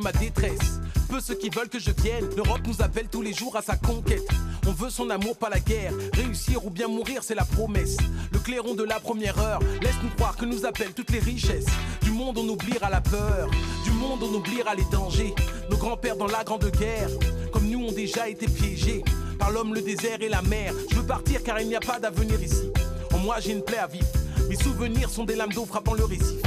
Ma 0.00 0.12
détresse. 0.12 0.80
Peu 1.08 1.20
ceux 1.20 1.34
qui 1.34 1.50
veulent 1.50 1.68
que 1.68 1.78
je 1.78 1.90
vienne. 1.90 2.28
L'Europe 2.36 2.60
nous 2.66 2.82
appelle 2.82 3.08
tous 3.08 3.22
les 3.22 3.32
jours 3.32 3.56
à 3.56 3.62
sa 3.62 3.76
conquête. 3.76 4.26
On 4.66 4.72
veut 4.72 4.90
son 4.90 5.10
amour, 5.10 5.36
pas 5.36 5.48
la 5.48 5.60
guerre. 5.60 5.92
Réussir 6.12 6.64
ou 6.64 6.70
bien 6.70 6.88
mourir, 6.88 7.22
c'est 7.22 7.34
la 7.34 7.44
promesse. 7.44 7.96
Le 8.32 8.38
clairon 8.38 8.74
de 8.74 8.84
la 8.84 9.00
première 9.00 9.38
heure 9.38 9.60
laisse-nous 9.82 10.10
croire 10.10 10.36
que 10.36 10.44
nous 10.44 10.64
appellent 10.66 10.94
toutes 10.94 11.10
les 11.10 11.18
richesses. 11.18 11.66
Du 12.02 12.10
monde, 12.10 12.38
on 12.38 12.48
oubliera 12.48 12.90
la 12.90 13.00
peur. 13.00 13.50
Du 13.84 13.90
monde, 13.90 14.22
on 14.22 14.34
oubliera 14.34 14.74
les 14.74 14.84
dangers. 14.92 15.34
Nos 15.70 15.76
grands-pères 15.76 16.16
dans 16.16 16.26
la 16.26 16.44
grande 16.44 16.70
guerre, 16.70 17.10
comme 17.52 17.68
nous, 17.68 17.86
ont 17.86 17.92
déjà 17.92 18.28
été 18.28 18.46
piégés 18.46 19.02
par 19.38 19.50
l'homme, 19.50 19.74
le 19.74 19.82
désert 19.82 20.20
et 20.20 20.28
la 20.28 20.42
mer. 20.42 20.72
Je 20.90 20.96
veux 20.96 21.06
partir 21.06 21.42
car 21.42 21.60
il 21.60 21.68
n'y 21.68 21.76
a 21.76 21.80
pas 21.80 21.98
d'avenir 21.98 22.40
ici. 22.40 22.70
En 23.12 23.18
moi, 23.18 23.40
j'ai 23.40 23.52
une 23.52 23.64
plaie 23.64 23.78
à 23.78 23.86
vivre. 23.86 24.06
Mes 24.48 24.56
souvenirs 24.56 25.10
sont 25.10 25.24
des 25.24 25.34
lames 25.34 25.52
d'eau 25.52 25.64
frappant 25.64 25.94
le 25.94 26.04
récif. 26.04 26.42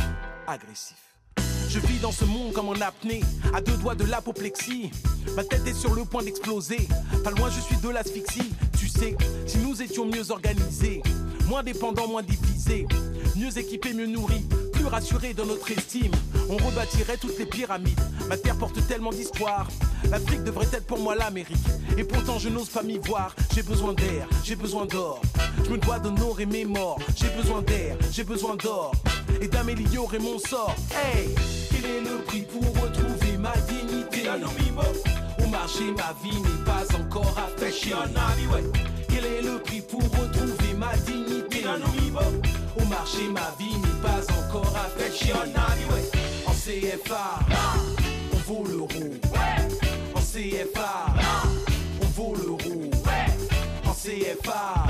Agressif. 0.47 1.12
Je 1.73 1.79
vis 1.79 1.97
dans 1.97 2.11
ce 2.11 2.23
monde 2.23 2.53
comme 2.53 2.69
en 2.69 2.73
apnée, 2.73 3.21
à 3.51 3.59
deux 3.59 3.75
doigts 3.77 3.95
de 3.95 4.03
l'apoplexie. 4.03 4.91
Ma 5.35 5.43
tête 5.43 5.65
est 5.65 5.73
sur 5.73 5.95
le 5.95 6.05
point 6.05 6.21
d'exploser. 6.21 6.87
Pas 7.23 7.31
loin, 7.31 7.49
je 7.49 7.59
suis 7.59 7.77
de 7.77 7.89
l'asphyxie. 7.89 8.53
Tu 8.77 8.87
sais, 8.87 9.17
si 9.47 9.57
nous 9.57 9.81
étions 9.81 10.05
mieux 10.05 10.29
organisés, 10.29 11.01
moins 11.47 11.63
dépendants, 11.63 12.07
moins 12.07 12.21
divisés, 12.21 12.85
mieux 13.35 13.57
équipés, 13.57 13.93
mieux 13.93 14.05
nourris, 14.05 14.45
plus 14.83 14.89
rassurés 14.89 15.33
dans 15.33 15.45
notre 15.45 15.71
estime, 15.71 16.11
on 16.49 16.57
rebâtirait 16.57 17.15
toutes 17.15 17.39
les 17.39 17.45
pyramides. 17.45 17.99
Ma 18.27 18.35
terre 18.35 18.57
porte 18.57 18.85
tellement 18.85 19.11
d'histoire. 19.11 19.67
L'Afrique 20.09 20.43
devrait 20.43 20.67
être 20.73 20.85
pour 20.85 20.99
moi 20.99 21.15
l'Amérique. 21.15 21.55
Et 21.97 22.03
pourtant, 22.03 22.37
je 22.37 22.49
n'ose 22.49 22.67
pas 22.67 22.83
m'y 22.83 22.97
voir. 22.97 23.33
J'ai 23.55 23.63
besoin 23.63 23.93
d'air, 23.93 24.27
j'ai 24.43 24.57
besoin 24.57 24.85
d'or. 24.85 25.21
Je 25.63 25.69
me 25.69 25.77
dois 25.77 25.99
d'honorer 25.99 26.45
mes 26.45 26.65
morts. 26.65 26.99
J'ai 27.15 27.29
besoin 27.29 27.61
d'air, 27.61 27.95
j'ai 28.11 28.25
besoin 28.25 28.55
d'or. 28.57 28.91
Et 29.39 29.47
d'améliorer 29.47 30.19
mon 30.19 30.37
sort. 30.37 30.75
Hey! 30.91 31.29
Quel 31.71 31.85
est 31.89 32.01
le 32.01 32.17
prix 32.25 32.41
pour 32.41 32.65
retrouver 32.83 33.37
ma 33.37 33.53
dignité? 33.69 34.27
Au 35.43 35.47
marché, 35.47 35.93
ma 35.95 36.13
vie 36.21 36.41
n'est 36.41 36.65
pas 36.65 36.83
encore 36.97 37.35
affichée. 37.37 37.95
Quel 39.07 39.25
est 39.25 39.41
le 39.43 39.59
prix 39.59 39.81
pour 39.81 40.01
retrouver 40.01 40.73
ma 40.77 40.93
dignité? 40.97 41.63
Au 42.75 42.85
marché, 42.85 43.29
ma 43.29 43.55
vie 43.57 43.77
pas 44.03 44.21
encore 44.37 44.75
affichée. 44.75 45.33
En 46.45 46.51
CFA, 46.51 47.39
on 48.33 48.37
vaut 48.47 48.65
l'euro. 48.67 48.87
En 50.13 50.19
CFA, 50.19 51.13
on 52.01 52.05
vaut 52.07 52.35
l'euro. 52.35 52.91
En 53.85 53.93
CFA, 53.93 54.82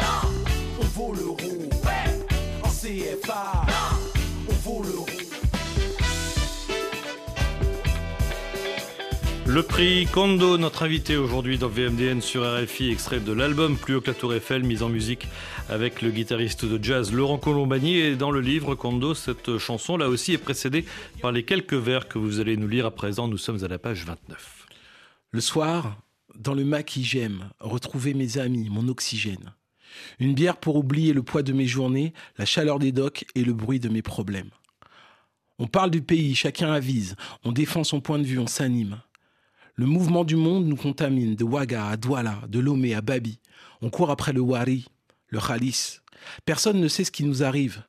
Le 9.53 9.61
prix 9.61 10.07
Kondo, 10.07 10.57
notre 10.57 10.81
invité 10.81 11.15
aujourd'hui 11.15 11.59
dans 11.59 11.67
VMDN 11.67 12.21
sur 12.21 12.41
RFI, 12.41 12.89
extrait 12.89 13.19
de 13.19 13.31
l'album 13.31 13.77
Plus 13.77 13.93
haut 13.93 14.01
que 14.01 14.07
la 14.07 14.15
Tour 14.15 14.33
Eiffel, 14.33 14.63
mise 14.63 14.81
en 14.81 14.89
musique 14.89 15.27
avec 15.69 16.01
le 16.01 16.09
guitariste 16.09 16.65
de 16.65 16.83
jazz 16.83 17.13
Laurent 17.13 17.37
Colombani. 17.37 17.97
Et 17.97 18.15
dans 18.15 18.31
le 18.31 18.41
livre 18.41 18.73
Kondo, 18.73 19.13
cette 19.13 19.59
chanson 19.59 19.95
là 19.95 20.09
aussi 20.09 20.33
est 20.33 20.39
précédée 20.39 20.85
par 21.21 21.31
les 21.31 21.43
quelques 21.43 21.75
vers 21.75 22.07
que 22.07 22.17
vous 22.17 22.39
allez 22.39 22.57
nous 22.57 22.67
lire 22.67 22.87
à 22.87 22.91
présent. 22.91 23.27
Nous 23.27 23.37
sommes 23.37 23.63
à 23.63 23.67
la 23.67 23.77
page 23.77 24.05
29. 24.05 24.65
Le 25.29 25.41
soir, 25.41 26.01
dans 26.33 26.55
le 26.55 26.65
maquis 26.65 27.03
j'aime 27.03 27.51
retrouver 27.59 28.15
mes 28.15 28.39
amis, 28.39 28.69
mon 28.71 28.87
oxygène. 28.87 29.53
Une 30.17 30.33
bière 30.33 30.57
pour 30.57 30.77
oublier 30.77 31.13
le 31.13 31.21
poids 31.21 31.43
de 31.43 31.53
mes 31.53 31.67
journées, 31.67 32.13
la 32.39 32.45
chaleur 32.45 32.79
des 32.79 32.91
docks 32.91 33.25
et 33.35 33.43
le 33.43 33.53
bruit 33.53 33.79
de 33.79 33.89
mes 33.89 34.01
problèmes. 34.01 34.49
On 35.59 35.67
parle 35.67 35.91
du 35.91 36.01
pays, 36.01 36.33
chacun 36.33 36.71
avise, 36.71 37.15
on 37.43 37.51
défend 37.51 37.83
son 37.83 38.01
point 38.01 38.17
de 38.17 38.25
vue, 38.25 38.39
on 38.39 38.47
s'anime. 38.47 38.97
Le 39.75 39.87
mouvement 39.87 40.23
du 40.23 40.35
monde 40.35 40.67
nous 40.67 40.75
contamine, 40.75 41.35
de 41.35 41.43
Ouaga 41.43 41.87
à 41.87 41.97
Douala, 41.97 42.41
de 42.47 42.59
Lomé 42.59 42.93
à 42.93 43.01
Babi. 43.01 43.39
On 43.81 43.89
court 43.89 44.11
après 44.11 44.31
le 44.31 44.39
Wari, 44.39 44.85
le 45.29 45.39
Khalis. 45.39 45.97
Personne 46.45 46.79
ne 46.79 46.87
sait 46.87 47.03
ce 47.03 47.09
qui 47.09 47.23
nous 47.23 47.41
arrive. 47.41 47.81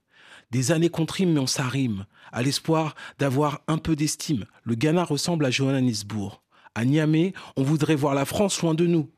Des 0.51 0.73
années 0.73 0.89
qu'on 0.89 1.05
trime, 1.05 1.35
mais 1.35 1.41
on 1.41 1.47
s'arrime, 1.47 2.07
à 2.33 2.43
l'espoir 2.43 2.95
d'avoir 3.19 3.61
un 3.69 3.77
peu 3.77 3.97
d'estime. 3.97 4.47
Le 4.63 4.77
Ghana 4.77 5.05
ressemble 5.05 5.45
à 5.45 5.51
Johannesburg. 5.51 6.41
À 6.75 6.87
Niamey, 6.87 7.35
on 7.57 7.63
voudrait 7.63 7.97
voir 7.97 8.15
la 8.15 8.25
France 8.25 8.63
loin 8.63 8.73
de 8.73 8.87
nous. 8.87 9.11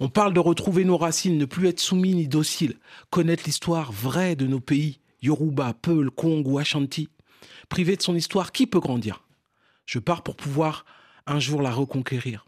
On 0.00 0.08
parle 0.08 0.32
de 0.32 0.40
retrouver 0.40 0.86
nos 0.86 0.96
racines, 0.96 1.36
ne 1.36 1.44
plus 1.44 1.68
être 1.68 1.80
soumis 1.80 2.14
ni 2.14 2.28
docile, 2.28 2.78
connaître 3.10 3.42
l'histoire 3.44 3.92
vraie 3.92 4.36
de 4.36 4.46
nos 4.46 4.58
pays, 4.58 5.00
Yoruba, 5.20 5.74
Peul, 5.74 6.10
Kong 6.10 6.48
ou 6.48 6.58
Ashanti. 6.58 7.10
Privé 7.68 7.94
de 7.96 8.02
son 8.02 8.16
histoire, 8.16 8.52
qui 8.52 8.66
peut 8.66 8.80
grandir? 8.80 9.22
Je 9.84 9.98
pars 9.98 10.22
pour 10.22 10.34
pouvoir 10.34 10.86
un 11.26 11.40
jour 11.40 11.62
la 11.62 11.70
reconquérir. 11.70 12.46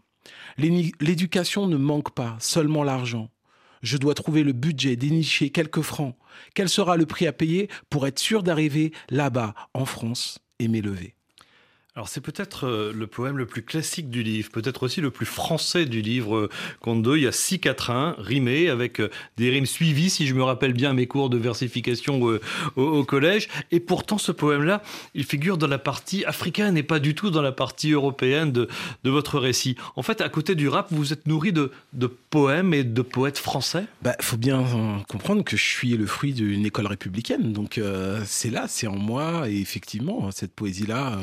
L'éducation 0.57 1.67
ne 1.67 1.77
manque 1.77 2.13
pas, 2.13 2.37
seulement 2.39 2.83
l'argent. 2.83 3.29
Je 3.81 3.97
dois 3.97 4.15
trouver 4.15 4.43
le 4.43 4.53
budget, 4.53 4.95
dénicher 4.95 5.51
quelques 5.51 5.81
francs. 5.81 6.15
Quel 6.55 6.69
sera 6.69 6.97
le 6.97 7.05
prix 7.05 7.27
à 7.27 7.33
payer 7.33 7.69
pour 7.89 8.07
être 8.07 8.19
sûr 8.19 8.43
d'arriver 8.43 8.91
là-bas, 9.09 9.53
en 9.73 9.85
France, 9.85 10.39
et 10.59 10.67
m'élever? 10.67 11.16
Alors 11.97 12.09
c'est 12.09 12.21
peut-être 12.21 12.67
euh, 12.67 12.93
le 12.93 13.07
poème 13.07 13.39
le 13.39 13.47
plus 13.47 13.63
classique 13.63 14.11
du 14.11 14.21
livre, 14.21 14.51
peut-être 14.51 14.83
aussi 14.83 15.01
le 15.01 15.09
plus 15.09 15.25
français 15.25 15.87
du 15.87 16.03
livre 16.03 16.37
euh, 16.37 16.49
Kondo. 16.79 17.15
Il 17.15 17.23
y 17.23 17.27
a 17.27 17.31
six 17.31 17.57
quatrains 17.57 18.13
rimés 18.19 18.69
avec 18.69 19.01
euh, 19.01 19.09
des 19.37 19.49
rimes 19.49 19.65
suivies, 19.65 20.11
si 20.11 20.27
je 20.27 20.35
me 20.35 20.43
rappelle 20.43 20.73
bien 20.73 20.93
mes 20.93 21.07
cours 21.07 21.31
de 21.31 21.37
versification 21.39 22.37
au, 22.75 23.03
collège. 23.03 23.47
Et 23.71 23.79
pourtant 23.79 24.19
ce 24.19 24.31
poème-là, 24.31 24.83
il 25.15 25.23
figure 25.23 25.57
dans 25.57 25.65
la 25.65 25.79
partie 25.79 26.23
africaine 26.25 26.77
et 26.77 26.83
pas 26.83 26.99
du 26.99 27.15
tout 27.15 27.31
dans 27.31 27.41
la 27.41 27.51
partie 27.51 27.93
européenne 27.93 28.51
de, 28.51 28.67
votre 29.03 29.39
récit. 29.39 29.75
En 29.95 30.03
fait, 30.03 30.21
à 30.21 30.29
côté 30.29 30.53
du 30.53 30.69
rap, 30.69 30.89
vous 30.91 31.13
êtes 31.13 31.25
nourri 31.25 31.51
de, 31.51 31.71
poèmes 32.29 32.75
et 32.75 32.83
de 32.83 33.01
poètes 33.01 33.39
français? 33.39 33.85
Bah, 34.03 34.15
faut 34.21 34.37
bien 34.37 35.03
comprendre 35.07 35.43
que 35.43 35.57
je 35.57 35.63
suis 35.63 35.97
le 35.97 36.05
fruit 36.05 36.33
d'une 36.33 36.63
école 36.63 36.85
républicaine, 36.85 37.53
donc 37.53 37.81
c'est 38.25 38.51
là, 38.51 38.65
c'est 38.67 38.85
en 38.85 38.97
moi, 38.97 39.49
et 39.49 39.59
effectivement, 39.59 40.29
cette 40.29 40.53
poésie-là, 40.53 41.17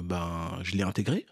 ben, 0.00 0.58
je 0.62 0.72
l'ai 0.76 0.82
intégrée. 0.82 1.26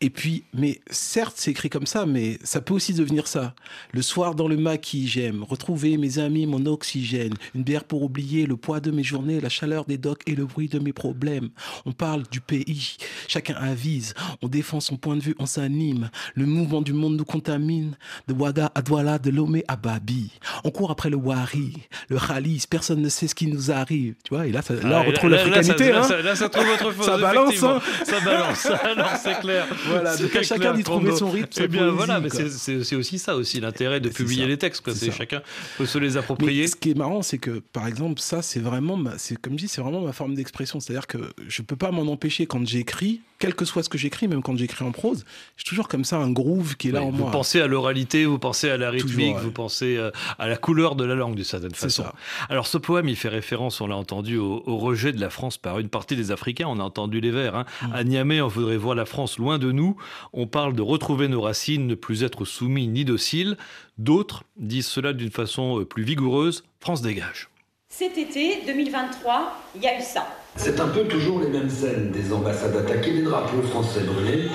Et 0.00 0.10
puis, 0.10 0.44
mais 0.54 0.80
certes, 0.90 1.34
c'est 1.36 1.50
écrit 1.52 1.70
comme 1.70 1.86
ça, 1.86 2.06
mais 2.06 2.38
ça 2.42 2.60
peut 2.60 2.74
aussi 2.74 2.92
devenir 2.94 3.26
ça. 3.28 3.54
Le 3.92 4.02
soir 4.02 4.34
dans 4.34 4.48
le 4.48 4.56
maquis, 4.56 5.06
j'aime 5.06 5.42
retrouver 5.44 5.96
mes 5.96 6.18
amis, 6.18 6.46
mon 6.46 6.66
oxygène, 6.66 7.34
une 7.54 7.62
bière 7.62 7.84
pour 7.84 8.02
oublier 8.02 8.46
le 8.46 8.56
poids 8.56 8.80
de 8.80 8.90
mes 8.90 9.02
journées, 9.04 9.40
la 9.40 9.48
chaleur 9.48 9.84
des 9.84 9.98
docks 9.98 10.22
et 10.26 10.34
le 10.34 10.44
bruit 10.44 10.68
de 10.68 10.78
mes 10.78 10.92
problèmes. 10.92 11.50
On 11.86 11.92
parle 11.92 12.24
du 12.30 12.40
pays, 12.40 12.96
chacun 13.28 13.54
avise, 13.54 14.14
on 14.42 14.48
défend 14.48 14.80
son 14.80 14.96
point 14.96 15.16
de 15.16 15.22
vue, 15.22 15.34
on 15.38 15.46
s'anime. 15.46 16.10
Le 16.34 16.46
mouvement 16.46 16.82
du 16.82 16.92
monde 16.92 17.16
nous 17.16 17.24
contamine, 17.24 17.96
de 18.28 18.34
Ouaga 18.34 18.72
à 18.74 18.82
Douala, 18.82 19.18
de 19.18 19.30
Lomé 19.30 19.64
à 19.68 19.76
Babi. 19.76 20.30
On 20.64 20.70
court 20.70 20.90
après 20.90 21.10
le 21.10 21.16
Wari, 21.16 21.74
le 22.08 22.18
Khalis, 22.18 22.64
personne 22.68 23.00
ne 23.02 23.08
sait 23.08 23.28
ce 23.28 23.34
qui 23.34 23.46
nous 23.46 23.70
arrive. 23.70 24.14
Tu 24.24 24.34
vois, 24.34 24.46
et 24.46 24.52
là, 24.52 24.62
ça- 24.62 24.74
là 24.74 24.80
Ah, 24.98 25.02
on 25.04 25.08
retrouve 25.10 25.30
là, 25.30 25.44
là, 25.44 25.48
l'africanité. 25.56 25.92
ça- 25.92 25.98
hein. 26.18 26.22
là, 26.22 26.34
ça- 26.36 26.42
là, 26.44 26.48
trouve 26.48 26.66
votre 26.66 26.90
faute. 26.92 27.04
Ça 27.12 27.18
balance, 27.18 27.62
hein. 27.62 27.80
Ça 28.04 28.20
balance. 28.20 28.58
Ça, 28.62 28.80
non, 28.96 29.04
c'est 29.22 29.38
clair. 29.40 29.51
Voilà, 29.86 30.12
C'est 30.16 30.22
donc 30.22 30.30
à 30.30 30.32
clair, 30.40 30.44
chacun 30.44 30.74
d'y 30.74 30.82
trouver 30.84 31.12
son 31.16 31.30
rythme, 31.30 31.62
Eh 31.64 31.68
bien, 31.68 31.80
poésie, 31.82 31.96
voilà, 31.96 32.20
mais 32.20 32.28
c'est- 32.30 32.96
aussi 32.96 33.18
ça 33.18 33.36
aussi 33.36 33.60
l'intérêt 33.60 34.00
de 34.00 34.08
publier 34.08 34.46
les 34.46 34.58
textes. 34.58 34.82
C'est 34.92 35.10
chacun 35.12 35.42
peut 35.78 35.86
se 35.86 35.98
les 35.98 36.10
Mais 36.10 36.16
approprier. 36.18 36.66
ce 36.66 36.76
qui 36.76 36.90
est 36.90 36.96
marrant, 36.96 37.22
c'est 37.22 37.38
que, 37.38 37.60
par 37.72 37.86
exemple, 37.86 38.20
ça, 38.20 38.42
c'est 38.42 38.60
vraiment, 38.60 38.96
ma- 38.96 39.18
c'est 39.18 39.36
comme 39.40 39.54
je 39.54 39.64
dis, 39.64 39.68
c'est 39.68 39.80
vraiment 39.80 40.00
ma 40.02 40.12
forme 40.12 40.34
d'expression. 40.34 40.80
C'est-à-dire 40.80 41.06
que 41.06 41.18
je 41.48 41.62
peux 41.62 41.76
pas 41.76 41.90
m'en 41.90 42.10
empêcher 42.12 42.46
quand 42.46 42.66
j'écris 42.66 43.20
quel 43.42 43.56
que 43.56 43.64
soit 43.64 43.82
ce 43.82 43.88
que 43.88 43.98
j'écris, 43.98 44.28
même 44.28 44.40
quand 44.40 44.56
j'écris 44.56 44.84
en 44.84 44.92
prose, 44.92 45.24
j'ai 45.56 45.64
toujours 45.64 45.88
comme 45.88 46.04
ça 46.04 46.16
un 46.18 46.30
groove 46.30 46.76
qui 46.76 46.88
est 46.88 46.92
là 46.92 47.02
en 47.02 47.10
vous 47.10 47.22
moi. 47.24 47.32
pensez 47.32 47.60
à 47.60 47.66
l'oralité, 47.66 48.24
vous 48.24 48.38
pensez 48.38 48.70
à 48.70 48.76
la 48.76 48.88
rythmique, 48.88 49.14
Toujours, 49.16 49.34
ouais. 49.36 49.42
vous 49.42 49.50
pensez 49.50 49.96
euh, 49.96 50.12
à 50.38 50.46
la 50.46 50.56
couleur 50.56 50.94
de 50.94 51.04
la 51.04 51.16
langue 51.16 51.34
d'une 51.34 51.42
certaine 51.44 51.74
façon. 51.74 52.04
ça. 52.04 52.14
Alors 52.48 52.68
ce 52.68 52.78
poème, 52.78 53.08
il 53.08 53.16
fait 53.16 53.28
référence, 53.28 53.80
on 53.80 53.88
l'a 53.88 53.96
entendu, 53.96 54.36
au, 54.38 54.62
au 54.64 54.76
rejet 54.78 55.10
de 55.12 55.20
la 55.20 55.28
France 55.28 55.58
par 55.58 55.80
une 55.80 55.88
partie 55.88 56.14
des 56.14 56.30
Africains. 56.30 56.68
On 56.68 56.78
a 56.78 56.84
entendu 56.84 57.20
les 57.20 57.32
vers. 57.32 57.56
hein. 57.56 57.64
Mm. 57.82 57.92
À 57.94 58.04
Niamey, 58.04 58.40
on 58.40 58.46
voudrait 58.46 58.76
voir 58.76 58.94
la 58.94 59.06
France 59.06 59.38
loin 59.38 59.58
de 59.58 59.72
nous. 59.72 59.96
On 60.32 60.46
parle 60.46 60.74
de 60.74 60.82
retrouver 60.82 61.26
nos 61.26 61.40
racines, 61.40 61.88
ne 61.88 61.96
plus 61.96 62.22
être 62.22 62.44
soumis 62.44 62.86
ni 62.86 63.04
dociles. 63.04 63.56
D'autres 63.98 64.44
disent 64.56 64.86
cela 64.86 65.12
d'une 65.12 65.32
façon 65.32 65.80
euh, 65.80 65.84
plus 65.84 66.04
vigoureuse. 66.04 66.62
France 66.78 67.02
dégage. 67.02 67.48
Cet 67.88 68.16
été 68.18 68.60
2023, 68.66 69.60
il 69.74 69.82
y 69.82 69.88
a 69.88 69.98
eu 69.98 70.02
ça. 70.02 70.26
C'est 70.56 70.78
un 70.80 70.88
peu 70.88 71.04
toujours 71.04 71.40
les 71.40 71.48
mêmes 71.48 71.70
scènes, 71.70 72.10
des 72.10 72.32
ambassades 72.32 72.76
attaquées, 72.76 73.12
des 73.12 73.22
drapeaux 73.22 73.62
français 73.62 74.00
brûlés. 74.00 74.48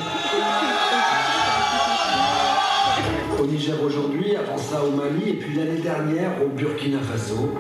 Au 3.40 3.46
Niger 3.46 3.76
aujourd'hui, 3.84 4.36
avant 4.36 4.58
ça 4.58 4.84
au 4.84 4.92
Mali, 4.92 5.30
et 5.30 5.34
puis 5.34 5.56
l'année 5.56 5.82
dernière 5.82 6.32
au 6.44 6.48
Burkina 6.50 7.00
Faso. 7.00 7.54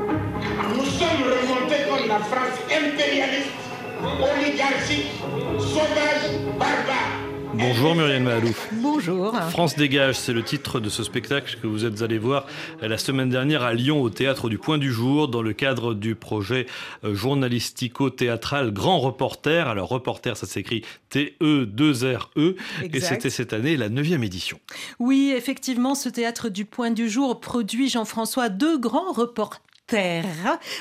Nous 0.76 0.86
sommes 0.86 1.24
remontés 1.24 1.90
contre 1.90 2.08
la 2.08 2.20
France 2.20 2.60
impérialiste, 2.72 3.52
oligarchique, 4.22 5.12
sauvage, 5.60 6.40
barbare. 6.58 7.27
Bonjour 7.54 7.96
Muriel 7.96 8.24
Mahalouf. 8.24 8.68
Bonjour. 8.74 9.34
France 9.50 9.76
dégage, 9.76 10.16
c'est 10.16 10.34
le 10.34 10.44
titre 10.44 10.80
de 10.80 10.90
ce 10.90 11.04
spectacle 11.04 11.58
que 11.62 11.68
vous 11.68 11.86
êtes 11.86 12.02
allé 12.02 12.18
voir 12.18 12.46
euh, 12.84 12.88
la 12.88 12.98
semaine 12.98 13.30
dernière 13.30 13.64
à 13.64 13.74
Lyon 13.74 14.02
au 14.02 14.10
théâtre 14.10 14.50
du 14.50 14.58
Point 14.58 14.78
du 14.78 14.92
Jour 14.92 15.28
dans 15.28 15.42
le 15.42 15.54
cadre 15.54 15.94
du 15.94 16.16
projet 16.16 16.66
euh, 17.04 17.16
journalistico-théâtral 17.16 18.72
Grand 18.72 19.00
Reporter. 19.00 19.68
Alors 19.68 19.90
reporter, 19.90 20.36
ça 20.38 20.46
s'écrit 20.46 20.84
T-E-2-R-E 21.10 22.56
et 22.82 22.86
Exact. 22.86 23.16
c'était 23.16 23.30
cette 23.30 23.54
année 23.54 23.78
la 23.78 23.90
neuvième 23.90 24.24
édition. 24.24 24.60
Oui, 25.00 25.34
effectivement, 25.36 25.96
ce 25.96 26.10
théâtre 26.10 26.50
du 26.50 26.66
point 26.66 26.92
du 26.92 27.10
jour 27.10 27.40
produit 27.40 27.90
Jean-François 27.90 28.50
deux 28.50 28.78
grands 28.78 29.12
reporters 29.14 29.62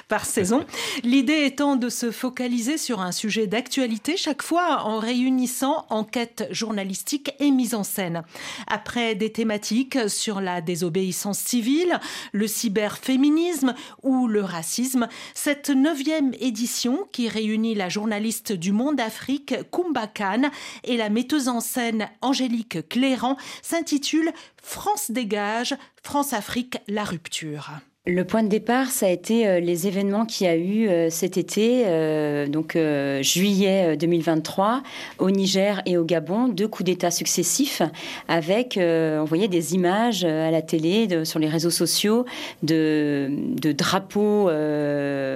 par 0.09 0.25
saison. 0.25 0.64
L'idée 1.05 1.45
étant 1.45 1.77
de 1.77 1.88
se 1.88 2.11
focaliser 2.11 2.77
sur 2.77 3.01
un 3.01 3.12
sujet 3.12 3.47
d'actualité 3.47 4.16
chaque 4.16 4.42
fois 4.42 4.83
en 4.83 4.99
réunissant 4.99 5.87
enquête 5.90 6.49
journalistique 6.51 7.33
et 7.38 7.51
mise 7.51 7.75
en 7.75 7.85
scène. 7.85 8.23
Après 8.66 9.14
des 9.14 9.31
thématiques 9.31 10.09
sur 10.09 10.40
la 10.40 10.61
désobéissance 10.61 11.38
civile, 11.38 12.01
le 12.33 12.47
cyberféminisme 12.49 13.75
ou 14.03 14.27
le 14.27 14.42
racisme, 14.42 15.09
cette 15.35 15.71
neuvième 15.71 16.33
édition 16.40 17.07
qui 17.12 17.29
réunit 17.29 17.75
la 17.75 17.88
journaliste 17.88 18.53
du 18.53 18.73
Monde 18.73 19.01
Afrique 19.01 19.55
Kumba 19.71 20.09
Khan 20.09 20.51
et 20.85 20.97
la 20.97 21.11
metteuse 21.11 21.49
en 21.49 21.61
scène 21.61 22.09
Angélique 22.23 22.88
Cléran 22.88 23.37
s'intitule 23.62 24.33
France 24.61 25.12
dégage, 25.12 25.77
France-Afrique, 26.03 26.79
la 26.88 27.05
rupture. 27.05 27.71
Le 28.09 28.23
point 28.23 28.45
de 28.45 28.49
départ, 28.49 28.87
ça 28.90 29.07
a 29.07 29.09
été 29.09 29.49
euh, 29.49 29.59
les 29.59 29.88
événements 29.88 30.27
qu'il 30.27 30.47
y 30.47 30.51
a 30.51 30.55
eu 30.55 30.88
euh, 30.88 31.11
cet 31.11 31.37
été, 31.37 31.83
euh, 31.87 32.47
donc 32.47 32.79
juillet 33.21 33.95
euh, 33.95 33.97
2023, 33.97 34.85
au 35.19 35.29
Niger 35.33 35.83
et 35.87 35.97
au 35.97 36.05
Gabon, 36.05 36.47
deux 36.47 36.69
coups 36.69 36.85
d'État 36.85 37.11
successifs, 37.11 37.83
avec, 38.29 38.79
on 38.79 39.25
voyait 39.25 39.49
des 39.49 39.75
images 39.75 40.25
à 40.25 40.53
la 40.53 40.62
télé, 40.62 41.25
sur 41.25 41.40
les 41.40 41.49
réseaux 41.49 41.71
sociaux, 41.71 42.27
de, 42.62 43.29
drapeaux 43.73 44.49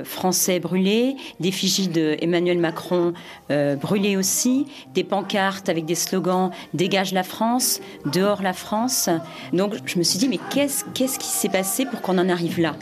français 0.05 0.61
brûlés, 0.61 1.17
d'effigies 1.41 1.89
de 1.89 2.17
Emmanuel 2.21 2.59
Macron 2.59 3.15
brûlées 3.81 4.17
aussi, 4.17 4.67
des 4.95 5.05
pancartes 5.05 5.69
avec 5.69 5.87
des 5.87 5.95
slogans 5.95 6.51
"Dégage 6.75 7.13
la 7.13 7.23
France", 7.23 7.81
"Dehors 8.07 8.43
la 8.43 8.53
France". 8.53 9.09
Donc 9.53 9.75
je 9.87 9.99
me 9.99 10.05
suis 10.05 10.19
dit 10.19 10.29
mais 10.29 10.39
qu'est-ce 10.51 10.85
qu'est-ce 10.95 11.19
qui 11.19 11.29
s'est 11.29 11.49
passé 11.49 11.87
pour 11.87 12.01
qu'on 12.01 12.19
en 12.19 12.29
arrive 12.29 12.60
là 12.61 12.75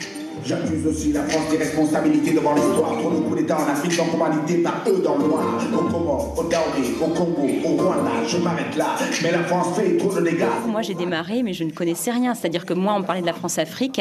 J'accuse 0.44 0.86
aussi 0.86 1.12
la 1.12 1.22
France 1.24 1.50
des 1.50 1.58
responsabilités 1.58 2.32
devant 2.32 2.54
l'histoire. 2.54 2.96
Trop 2.98 3.10
de 3.10 3.16
coups 3.16 3.36
d'État 3.36 3.58
en 3.58 3.68
Afrique 3.70 3.96
commandés 4.10 4.58
par 4.58 4.82
eux 4.88 5.02
dans 5.04 5.16
le 5.16 5.24
noir. 5.26 5.44
Au 5.72 5.82
Comores, 5.90 6.34
au 6.38 6.42
Daoré, 6.44 6.82
au 7.00 7.08
Congo, 7.08 7.48
au 7.64 7.68
Rwanda, 7.76 8.10
je 8.26 8.38
m'arrête 8.38 8.76
là. 8.76 8.96
Mais 9.22 9.32
la 9.32 9.44
France 9.44 9.76
fait 9.76 9.96
trop 9.96 10.14
de 10.14 10.20
dégâts. 10.20 10.44
Moi, 10.66 10.82
j'ai 10.82 10.94
démarré, 10.94 11.42
mais 11.42 11.52
je 11.52 11.64
ne 11.64 11.70
connaissais 11.70 12.10
rien. 12.10 12.34
C'est-à-dire 12.34 12.64
que 12.64 12.74
moi, 12.74 12.94
on 12.96 13.02
parlait 13.02 13.20
de 13.20 13.26
la 13.26 13.32
France-Afrique. 13.32 14.00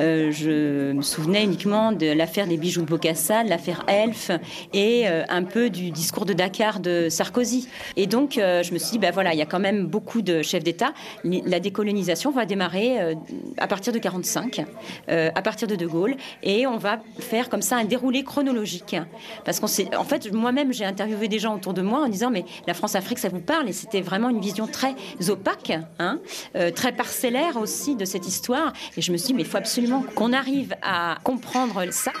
euh, 0.00 0.30
je 0.32 0.92
me 0.92 1.02
souvenais 1.02 1.44
uniquement 1.44 1.92
de 1.92 2.12
l'affaire 2.12 2.46
des 2.46 2.56
bijoux 2.56 2.82
de 2.82 2.86
Bocassa, 2.86 3.44
de 3.44 3.50
l'affaire 3.50 3.84
Elf 3.88 4.30
et 4.72 5.08
euh, 5.08 5.22
un 5.28 5.42
peu 5.44 5.70
du 5.70 5.90
discours 5.90 6.26
de 6.26 6.32
Dakar 6.32 6.80
de 6.80 7.08
Sarkozy. 7.08 7.68
Et 7.96 8.06
donc, 8.06 8.38
euh, 8.38 8.62
je 8.62 8.72
me 8.72 8.78
suis 8.78 8.92
dit, 8.92 8.98
ben 8.98 9.12
voilà, 9.12 9.32
il 9.32 9.38
y 9.38 9.42
a 9.42 9.46
quand 9.46 9.60
même 9.60 9.86
beaucoup 9.86 10.22
de 10.22 10.42
chefs 10.42 10.64
d'État. 10.64 10.92
La 11.24 11.60
décolonisation 11.60 12.30
va 12.30 12.46
démarrer 12.46 13.16
à 13.58 13.66
partir 13.66 13.92
de 13.92 13.98
45, 13.98 14.64
euh, 15.08 15.30
à 15.34 15.42
partir 15.42 15.68
de 15.68 15.75
De 15.76 15.86
Gaulle, 15.86 16.16
et 16.42 16.66
on 16.66 16.76
va 16.76 17.00
faire 17.18 17.48
comme 17.48 17.62
ça 17.62 17.76
un 17.76 17.84
déroulé 17.84 18.24
chronologique. 18.24 18.96
Parce 19.44 19.60
qu'on 19.60 19.66
s'est, 19.66 19.94
en 19.96 20.04
fait, 20.04 20.32
moi-même, 20.32 20.72
j'ai 20.72 20.84
interviewé 20.84 21.28
des 21.28 21.38
gens 21.38 21.54
autour 21.54 21.74
de 21.74 21.82
moi 21.82 22.00
en 22.00 22.08
disant, 22.08 22.30
mais 22.30 22.44
la 22.66 22.74
France-Afrique, 22.74 23.18
ça 23.18 23.28
vous 23.28 23.40
parle? 23.40 23.68
Et 23.68 23.72
c'était 23.72 24.00
vraiment 24.00 24.28
une 24.28 24.40
vision 24.40 24.66
très 24.66 24.94
opaque, 25.28 25.78
hein, 25.98 26.18
euh, 26.56 26.70
très 26.70 26.92
parcellaire 26.92 27.56
aussi 27.56 27.96
de 27.96 28.04
cette 28.04 28.26
histoire. 28.26 28.72
Et 28.96 29.02
je 29.02 29.12
me 29.12 29.16
suis 29.16 29.28
dit, 29.28 29.34
mais 29.34 29.42
il 29.42 29.48
faut 29.48 29.58
absolument 29.58 30.04
qu'on 30.14 30.32
arrive 30.32 30.74
à 30.82 31.16
comprendre 31.22 31.82
ça. 31.90 32.12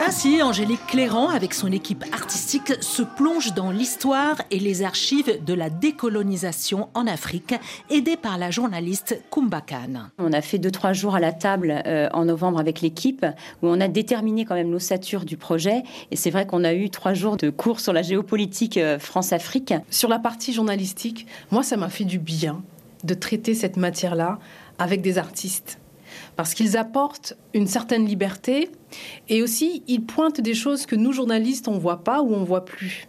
Ainsi, 0.00 0.42
Angélique 0.42 0.86
Cléran, 0.86 1.28
avec 1.28 1.54
son 1.54 1.70
équipe 1.72 2.04
artistique, 2.12 2.72
se 2.80 3.02
plonge 3.02 3.54
dans 3.54 3.70
l'histoire 3.70 4.36
et 4.50 4.58
les 4.58 4.82
archives 4.82 5.42
de 5.44 5.54
la 5.54 5.70
décolonisation 5.70 6.88
en 6.94 7.06
Afrique, 7.06 7.54
aidée 7.90 8.16
par 8.16 8.38
la 8.38 8.50
journaliste 8.50 9.20
Kumba 9.30 9.60
Khan. 9.60 10.10
On 10.18 10.32
a 10.32 10.40
fait 10.40 10.58
deux, 10.58 10.70
trois 10.70 10.92
jours 10.92 11.14
à 11.14 11.20
la 11.20 11.32
table 11.32 11.82
euh, 11.86 12.08
en 12.12 12.24
novembre 12.26 12.58
avec 12.58 12.80
l'équipe, 12.80 13.24
où 13.62 13.68
on 13.68 13.80
a 13.80 13.88
déterminé 13.88 14.44
quand 14.44 14.54
même 14.54 14.72
l'ossature 14.72 15.24
du 15.24 15.36
projet. 15.36 15.82
Et 16.10 16.16
c'est 16.16 16.30
vrai 16.30 16.46
qu'on 16.46 16.64
a 16.64 16.74
eu 16.74 16.90
trois 16.90 17.14
jours 17.14 17.36
de 17.36 17.50
cours 17.50 17.80
sur 17.80 17.92
la 17.92 18.02
géopolitique 18.02 18.76
euh, 18.76 18.98
France-Afrique. 18.98 19.74
Sur 19.90 20.08
la 20.08 20.18
partie 20.18 20.52
journalistique, 20.52 21.26
moi, 21.50 21.62
ça 21.62 21.76
m'a 21.76 21.88
fait 21.88 22.04
du 22.04 22.18
bien 22.18 22.62
de 23.04 23.14
traiter 23.14 23.54
cette 23.54 23.76
matière-là 23.76 24.38
avec 24.78 25.02
des 25.02 25.18
artistes. 25.18 25.78
Parce 26.36 26.54
qu'ils 26.54 26.76
apportent 26.76 27.34
une 27.52 27.66
certaine 27.66 28.06
liberté 28.06 28.70
et 29.28 29.42
aussi 29.42 29.82
ils 29.86 30.04
pointent 30.04 30.40
des 30.40 30.54
choses 30.54 30.86
que 30.86 30.96
nous, 30.96 31.12
journalistes, 31.12 31.68
on 31.68 31.78
voit 31.78 32.04
pas 32.04 32.22
ou 32.22 32.34
on 32.34 32.44
voit 32.44 32.64
plus. 32.64 33.08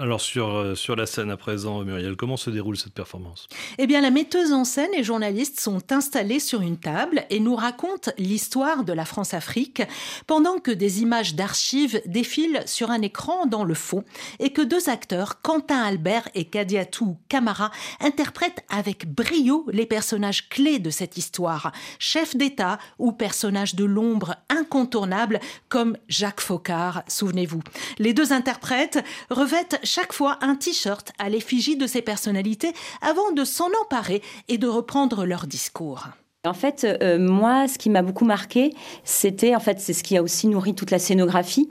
Alors 0.00 0.22
sur, 0.22 0.48
euh, 0.48 0.74
sur 0.74 0.96
la 0.96 1.04
scène 1.04 1.30
à 1.30 1.36
présent, 1.36 1.84
Muriel, 1.84 2.16
comment 2.16 2.38
se 2.38 2.48
déroule 2.48 2.78
cette 2.78 2.94
performance? 2.94 3.48
Eh 3.76 3.86
bien, 3.86 4.00
la 4.00 4.10
metteuse 4.10 4.50
en 4.50 4.64
scène 4.64 4.88
et 4.96 5.04
journalistes 5.04 5.60
sont 5.60 5.92
installés 5.92 6.40
sur 6.40 6.62
une 6.62 6.78
table 6.78 7.26
et 7.28 7.38
nous 7.38 7.54
racontent 7.54 8.10
l'histoire 8.16 8.84
de 8.84 8.94
la 8.94 9.04
France-Afrique 9.04 9.82
pendant 10.26 10.56
que 10.56 10.70
des 10.70 11.02
images 11.02 11.34
d'archives 11.34 12.00
défilent 12.06 12.62
sur 12.64 12.90
un 12.90 13.02
écran 13.02 13.44
dans 13.44 13.62
le 13.62 13.74
fond 13.74 14.02
et 14.38 14.54
que 14.54 14.62
deux 14.62 14.88
acteurs, 14.88 15.42
Quentin 15.42 15.82
Albert 15.82 16.30
et 16.34 16.46
Kadiatou 16.46 17.18
Camara, 17.28 17.70
interprètent 18.00 18.64
avec 18.70 19.06
brio 19.06 19.66
les 19.70 19.84
personnages 19.84 20.48
clés 20.48 20.78
de 20.78 20.88
cette 20.88 21.18
histoire, 21.18 21.72
chefs 21.98 22.34
d'État 22.34 22.78
ou 22.98 23.12
personnages 23.12 23.74
de 23.74 23.84
l'ombre 23.84 24.36
incontournables 24.48 25.40
comme 25.68 25.98
Jacques 26.08 26.40
Faucard, 26.40 27.02
souvenez-vous. 27.06 27.60
Les 27.98 28.14
deux 28.14 28.32
interprètes 28.32 29.04
revêtent 29.28 29.78
chaque 29.90 30.12
fois 30.12 30.38
un 30.40 30.54
t-shirt 30.54 31.10
à 31.18 31.28
l'effigie 31.28 31.76
de 31.76 31.88
ces 31.88 32.00
personnalités 32.00 32.72
avant 33.02 33.32
de 33.32 33.44
s'en 33.44 33.68
emparer 33.82 34.22
et 34.46 34.56
de 34.56 34.68
reprendre 34.68 35.24
leur 35.24 35.48
discours. 35.48 36.06
En 36.46 36.54
fait, 36.54 36.86
euh, 37.02 37.18
moi, 37.18 37.68
ce 37.68 37.76
qui 37.76 37.90
m'a 37.90 38.00
beaucoup 38.00 38.24
marqué, 38.24 38.72
c'était, 39.04 39.54
en 39.54 39.60
fait, 39.60 39.78
c'est 39.78 39.92
ce 39.92 40.02
qui 40.02 40.16
a 40.16 40.22
aussi 40.22 40.48
nourri 40.48 40.74
toute 40.74 40.90
la 40.90 40.98
scénographie. 40.98 41.68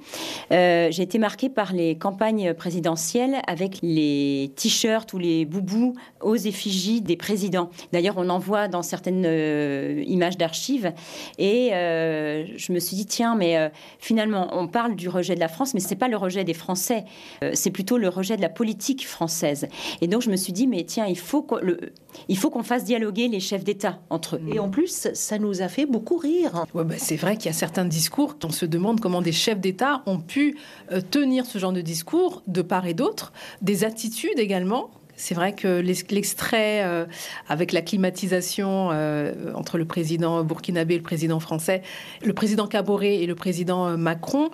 Euh, 0.51 0.89
J'ai 0.91 1.01
été 1.01 1.17
marquée 1.17 1.49
par 1.49 1.73
les 1.73 1.97
campagnes 1.97 2.53
présidentielles 2.53 3.37
avec 3.47 3.79
les 3.81 4.51
t-shirts 4.55 5.11
ou 5.13 5.17
les 5.17 5.45
boubous 5.45 5.95
aux 6.21 6.35
effigies 6.35 7.01
des 7.01 7.17
présidents. 7.17 7.71
D'ailleurs, 7.93 8.13
on 8.17 8.29
en 8.29 8.37
voit 8.37 8.67
dans 8.67 8.83
certaines 8.83 9.23
euh, 9.25 10.03
images 10.05 10.37
d'archives. 10.37 10.93
Et 11.39 11.69
je 11.71 12.71
me 12.71 12.77
suis 12.77 12.95
dit, 12.95 13.07
tiens, 13.07 13.33
mais 13.33 13.71
finalement, 13.97 14.49
on 14.51 14.67
parle 14.67 14.95
du 14.95 15.09
rejet 15.09 15.33
de 15.33 15.39
la 15.39 15.47
France, 15.47 15.73
mais 15.73 15.79
c'est 15.79 15.95
pas 15.95 16.09
le 16.09 16.17
rejet 16.17 16.43
des 16.43 16.53
Français. 16.53 17.05
C'est 17.53 17.71
plutôt 17.71 17.97
le 17.97 18.07
rejet 18.07 18.37
de 18.37 18.41
la 18.41 18.49
politique 18.49 19.07
française. 19.07 19.67
Et 20.01 20.07
donc, 20.07 20.21
je 20.21 20.29
me 20.29 20.35
suis 20.35 20.53
dit, 20.53 20.67
mais 20.67 20.83
tiens, 20.83 21.07
il 21.07 21.17
faut 21.17 21.41
qu'on 21.41 22.63
fasse 22.63 22.83
dialoguer 22.83 23.29
les 23.29 23.39
chefs 23.39 23.63
d'État 23.63 23.97
entre 24.11 24.35
eux. 24.35 24.58
En 24.59 24.69
plus, 24.69 25.09
ça 25.13 25.37
nous 25.37 25.61
a 25.61 25.67
fait 25.67 25.85
beaucoup 25.85 26.17
rire. 26.17 26.65
Bah, 26.73 26.85
c'est 26.97 27.15
vrai 27.15 27.37
qu'il 27.37 27.47
y 27.47 27.49
a 27.49 27.53
certains 27.53 27.85
discours, 27.85 28.37
on 28.43 28.51
se 28.51 28.65
demande 28.65 28.99
comment 28.99 29.21
des 29.21 29.31
chefs 29.31 29.59
d'État 29.59 30.01
ont 30.05 30.19
pu 30.19 30.57
euh, 30.91 31.01
tenir 31.01 31.45
ce 31.45 31.57
genre 31.57 31.73
de 31.73 31.81
discours 31.81 32.43
de 32.47 32.61
part 32.61 32.85
et 32.85 32.93
d'autre, 32.93 33.33
des 33.61 33.83
attitudes 33.83 34.37
également. 34.37 34.91
C'est 35.15 35.35
vrai 35.35 35.53
que 35.53 35.79
l'extrait 35.81 36.83
euh, 36.85 37.05
avec 37.49 37.73
la 37.73 37.81
climatisation 37.81 38.89
euh, 38.91 39.51
entre 39.53 39.77
le 39.77 39.85
président 39.85 40.43
burkinabé 40.43 40.95
et 40.95 40.97
le 40.97 41.03
président 41.03 41.41
français, 41.41 41.81
le 42.23 42.33
président 42.33 42.67
Caboret 42.67 43.15
et 43.15 43.25
le 43.25 43.35
président 43.35 43.97
Macron, 43.97 44.49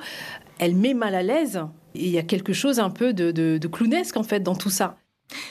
elle 0.57 0.75
met 0.75 0.95
mal 0.95 1.13
à 1.13 1.21
l'aise. 1.21 1.61
il 1.93 2.09
y 2.09 2.17
a 2.17 2.23
quelque 2.23 2.53
chose 2.53 2.79
un 2.79 2.89
peu 2.89 3.13
de, 3.13 3.31
de 3.31 3.67
clownesque 3.67 4.17
en 4.17 4.23
fait 4.23 4.39
dans 4.39 4.55
tout 4.55 4.71
ça 4.71 4.97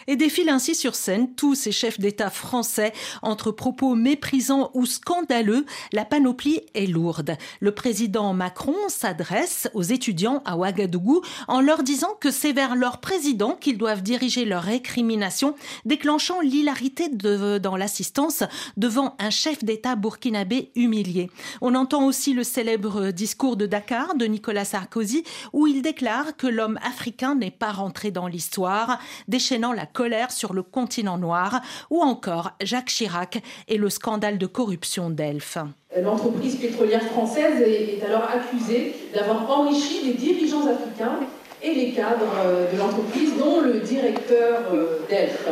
et 0.07 0.17
défilent 0.17 0.49
ainsi 0.51 0.75
sur 0.75 0.95
scène 0.95 1.35
tous 1.35 1.55
ces 1.55 1.73
chefs 1.73 1.99
d'État 1.99 2.31
français 2.31 2.93
entre 3.23 3.51
propos 3.51 3.95
méprisants 3.95 4.71
ou 4.75 4.87
scandaleux. 4.87 5.67
La 5.93 6.05
panoplie 6.05 6.61
est 6.75 6.87
lourde. 6.87 7.37
Le 7.61 7.73
président 7.73 8.33
Macron 8.35 8.77
s'adresse 8.89 9.69
aux 9.75 9.83
étudiants 9.83 10.43
à 10.45 10.57
Ouagadougou 10.57 11.23
en 11.49 11.61
leur 11.61 11.83
disant 11.83 12.15
que 12.21 12.31
c'est 12.31 12.53
vers 12.53 12.77
leur 12.77 13.01
président 13.01 13.57
qu'ils 13.61 13.79
doivent 13.79 14.03
diriger 14.03 14.45
leur 14.45 14.63
récrimination, 14.63 15.55
déclenchant 15.85 16.41
l'hilarité 16.41 17.09
dans 17.09 17.77
l'assistance 17.77 18.43
devant 18.77 19.17
un 19.19 19.31
chef 19.31 19.65
d'État 19.65 19.97
burkinabé 19.97 20.71
humilié. 20.75 21.31
On 21.61 21.75
entend 21.75 22.05
aussi 22.07 22.33
le 22.33 22.45
célèbre 22.45 23.11
discours 23.11 23.57
de 23.57 23.67
Dakar 23.67 24.15
de 24.15 24.27
Nicolas 24.27 24.65
Sarkozy 24.65 25.25
où 25.53 25.67
il 25.67 25.83
déclare 25.83 26.37
que 26.37 26.47
l'homme 26.47 26.79
africain 26.83 27.35
n'est 27.35 27.51
pas 27.51 27.73
rentré 27.73 28.11
dans 28.11 28.27
l'histoire, 28.27 28.99
déchaînant 29.29 29.64
la 29.73 29.87
colère 29.87 30.31
sur 30.31 30.53
le 30.53 30.63
continent 30.63 31.19
noir, 31.19 31.61
ou 31.91 32.03
encore 32.03 32.53
Jacques 32.61 32.87
Chirac 32.87 33.43
et 33.69 33.79
le 33.79 33.91
scandale 33.91 34.39
de 34.39 34.47
corruption 34.47 35.11
d'Elf. 35.11 35.59
L'entreprise 35.97 36.57
pétrolière 36.57 37.03
française 37.03 37.61
est 37.61 38.05
alors 38.05 38.29
accusée 38.29 38.95
d'avoir 39.15 39.49
enrichi 39.51 40.05
les 40.05 40.15
dirigeants 40.15 40.67
africains 40.67 41.21
et 41.63 41.75
les 41.75 41.93
cadres 41.93 42.37
euh, 42.45 42.71
de 42.71 42.79
l'entreprise, 42.79 43.37
dont 43.39 43.63
le 43.63 43.81
directeur 43.81 44.63
euh, 44.73 44.99
d'Elf. 45.09 45.47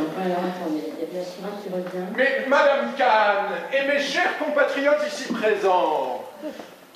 Mais 2.16 2.46
Madame 2.48 2.92
Kahn 2.96 3.46
et 3.72 3.86
mes 3.86 3.98
chers 3.98 4.38
compatriotes 4.38 5.06
ici 5.06 5.32
présents, 5.32 6.22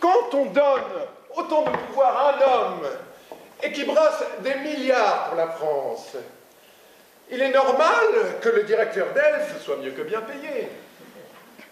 quand 0.00 0.34
on 0.34 0.46
donne 0.46 0.82
autant 1.36 1.62
de 1.62 1.70
pouvoir 1.88 2.16
à 2.16 2.34
un 2.34 2.52
homme 2.52 2.88
et 3.62 3.72
qui 3.72 3.84
brasse 3.84 4.22
des 4.42 4.54
milliards 4.56 5.28
pour 5.28 5.38
la 5.38 5.48
France, 5.48 6.16
il 7.30 7.42
est 7.42 7.50
normal 7.50 8.06
que 8.40 8.48
le 8.48 8.62
directeur 8.62 9.08
d'ELF 9.12 9.62
soit 9.62 9.76
mieux 9.76 9.90
que 9.90 10.02
bien 10.02 10.20
payé. 10.20 10.68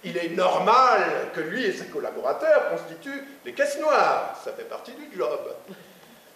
Il 0.03 0.19
est 0.19 0.31
normal 0.31 1.01
que 1.35 1.41
lui 1.41 1.65
et 1.65 1.73
ses 1.73 1.87
collaborateurs 1.87 2.71
constituent 2.71 3.25
des 3.45 3.53
caisses 3.53 3.79
noires. 3.79 4.39
Ça 4.45 4.53
fait 4.53 4.69
partie 4.69 4.93
du 4.93 5.09
job. 5.17 5.41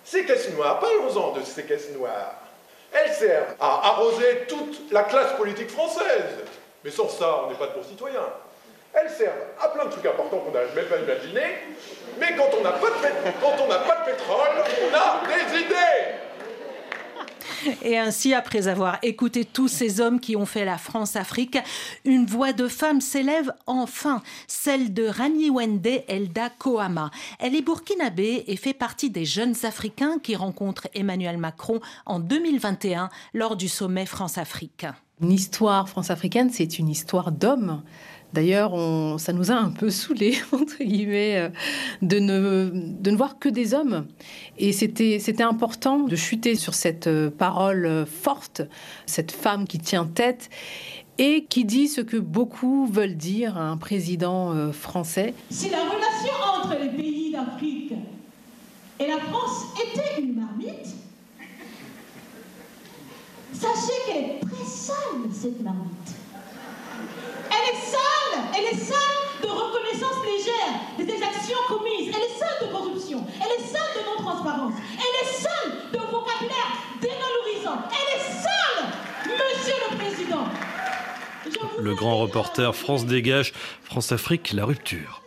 Ces 0.05 0.25
caisses 0.25 0.51
noires, 0.55 0.81
parlons-en 0.81 1.33
de 1.33 1.43
ces 1.43 1.65
caisses 1.65 1.91
noires. 1.91 2.35
Elles 2.93 3.13
servent 3.13 3.55
à 3.61 3.89
arroser 3.89 4.47
toute 4.49 4.91
la 4.91 5.03
classe 5.03 5.35
politique 5.35 5.71
française. 5.71 6.39
Mais 6.83 6.91
sans 6.91 7.09
ça, 7.09 7.43
on 7.45 7.51
n'est 7.51 7.59
pas 7.59 7.67
de 7.67 7.75
bons 7.75 7.83
citoyens. 7.83 8.29
Elles 8.95 9.11
servent 9.11 9.35
à 9.61 9.69
plein 9.69 9.85
de 9.85 9.91
trucs 9.91 10.07
importants 10.07 10.39
qu'on 10.39 10.51
n'a 10.51 10.61
même 10.75 10.87
pas 10.87 10.97
imaginé. 10.97 11.43
Mais 12.19 12.35
quand 12.37 12.49
on 12.59 12.63
n'a 12.63 12.73
pas, 12.73 12.89
pas, 12.89 12.97
de 12.97 14.11
pétrole, 14.11 14.49
on 14.83 14.95
a 14.95 15.21
des 15.27 15.59
idées. 15.59 16.08
Et 17.83 17.99
ainsi, 17.99 18.35
après 18.35 18.69
avoir 18.69 18.99
écouté 19.03 19.45
tous 19.45 19.69
ces 19.69 20.01
hommes 20.01 20.21
qui 20.21 20.37
ont 20.37 20.47
fait 20.47 20.65
la 20.65 20.79
France-Afrique, 20.79 21.59
une 22.05 22.27
voix 22.27 22.53
de 22.53 22.69
femme 22.69 23.01
s'élève 23.01 23.53
enfin, 23.67 24.23
celle 24.47 24.93
de 24.93 25.07
Rani 25.07 25.51
Wende 25.51 25.87
Elda 26.09 26.51
Kohama. 26.51 27.11
Elle 27.39 27.55
est 27.55 27.63
burkinabé 27.63 28.45
et 28.47 28.57
fait 28.57 28.75
partie 28.75 29.11
des 29.11 29.25
jeunes 29.25 29.55
Africains 29.63 30.19
qui 30.23 30.37
rencontrent 30.37 30.89
Emmanuel 30.95 31.39
Macron 31.39 31.81
en 32.07 32.19
2021 32.19 33.11
lors 33.35 33.57
du 33.57 33.69
sommet 33.69 34.07
France-Afrique. 34.07 34.87
Une 35.21 35.33
histoire 35.33 35.89
france-africaine, 35.89 36.51
c'est 36.51 36.79
une 36.79 36.89
histoire 36.89 37.33
d'hommes. 37.33 37.83
D'ailleurs, 38.35 38.75
ça 39.19 39.33
nous 39.33 39.51
a 39.51 39.55
un 39.55 39.71
peu 39.71 39.91
saoulés, 39.91 40.37
entre 40.53 40.83
guillemets, 40.83 41.37
euh, 41.37 41.49
de 42.03 42.19
ne, 42.19 42.71
de 42.73 43.11
ne 43.11 43.17
voir 43.17 43.39
que 43.39 43.49
des 43.49 43.73
hommes. 43.75 44.07
Et 44.59 44.73
c'était, 44.73 45.43
important 45.43 46.01
de 46.01 46.17
chuter 46.17 46.55
sur 46.55 46.75
cette 46.75 47.07
euh, 47.07 47.31
parole 47.31 47.87
euh, 47.87 48.05
forte, 48.05 48.63
cette 49.07 49.33
femme 49.33 49.67
qui 49.67 49.79
tient 49.79 50.05
tête 50.05 50.51
et 51.17 51.45
qui 51.45 51.65
dit 51.65 51.89
ce 51.89 52.01
que 52.01 52.17
beaucoup 52.17 52.87
veulent 52.87 53.17
dire 53.17 53.57
à 53.57 53.63
un 53.63 53.77
président 53.77 54.73
français. 54.73 55.35
Si 55.51 55.69
la 55.69 55.79
relation 55.79 56.33
entre 56.57 56.77
les 56.81 56.91
pays 56.91 57.33
d'Afrique 57.33 57.93
et 59.01 59.07
la 59.07 59.19
France 59.19 59.65
était 59.83 60.23
une 60.23 60.37
marmite, 60.37 60.95
sachez 63.53 63.93
qu'elle 64.07 64.25
est 64.25 64.41
très 64.41 64.65
sale, 64.65 64.95
cette 65.33 65.61
marmite. 65.61 66.18
Elle 67.51 67.75
est 67.75 67.81
sale, 67.81 68.35
elle 68.57 68.65
est 68.65 68.79
sale 68.79 69.19
de 69.43 69.49
reconnaissance 69.49 70.19
légère 70.25 70.75
des 70.99 71.13
exactions 71.13 71.59
commises, 71.69 72.15
elle 72.15 72.23
est 72.23 72.39
sale 72.39 72.69
de 72.69 72.73
corruption, 72.73 73.25
elle 73.37 73.61
est 73.61 73.67
sale 73.67 73.91
de 73.97 74.05
non-transparence, 74.05 74.75
elle 74.95 75.17
est 75.23 75.33
sale 75.33 75.71
de 75.93 75.99
vocabulaire 75.99 76.73
dévalorisant, 77.01 77.83
elle 77.91 78.19
est 78.19 78.25
sale, 78.43 78.85
monsieur 79.25 79.77
le 79.91 79.97
président. 79.97 80.45
Le 81.79 81.95
grand 81.95 82.19
reporter 82.19 82.75
France 82.75 83.07
Dégage, 83.07 83.53
France-Afrique, 83.85 84.53
la 84.53 84.65
rupture. 84.65 85.23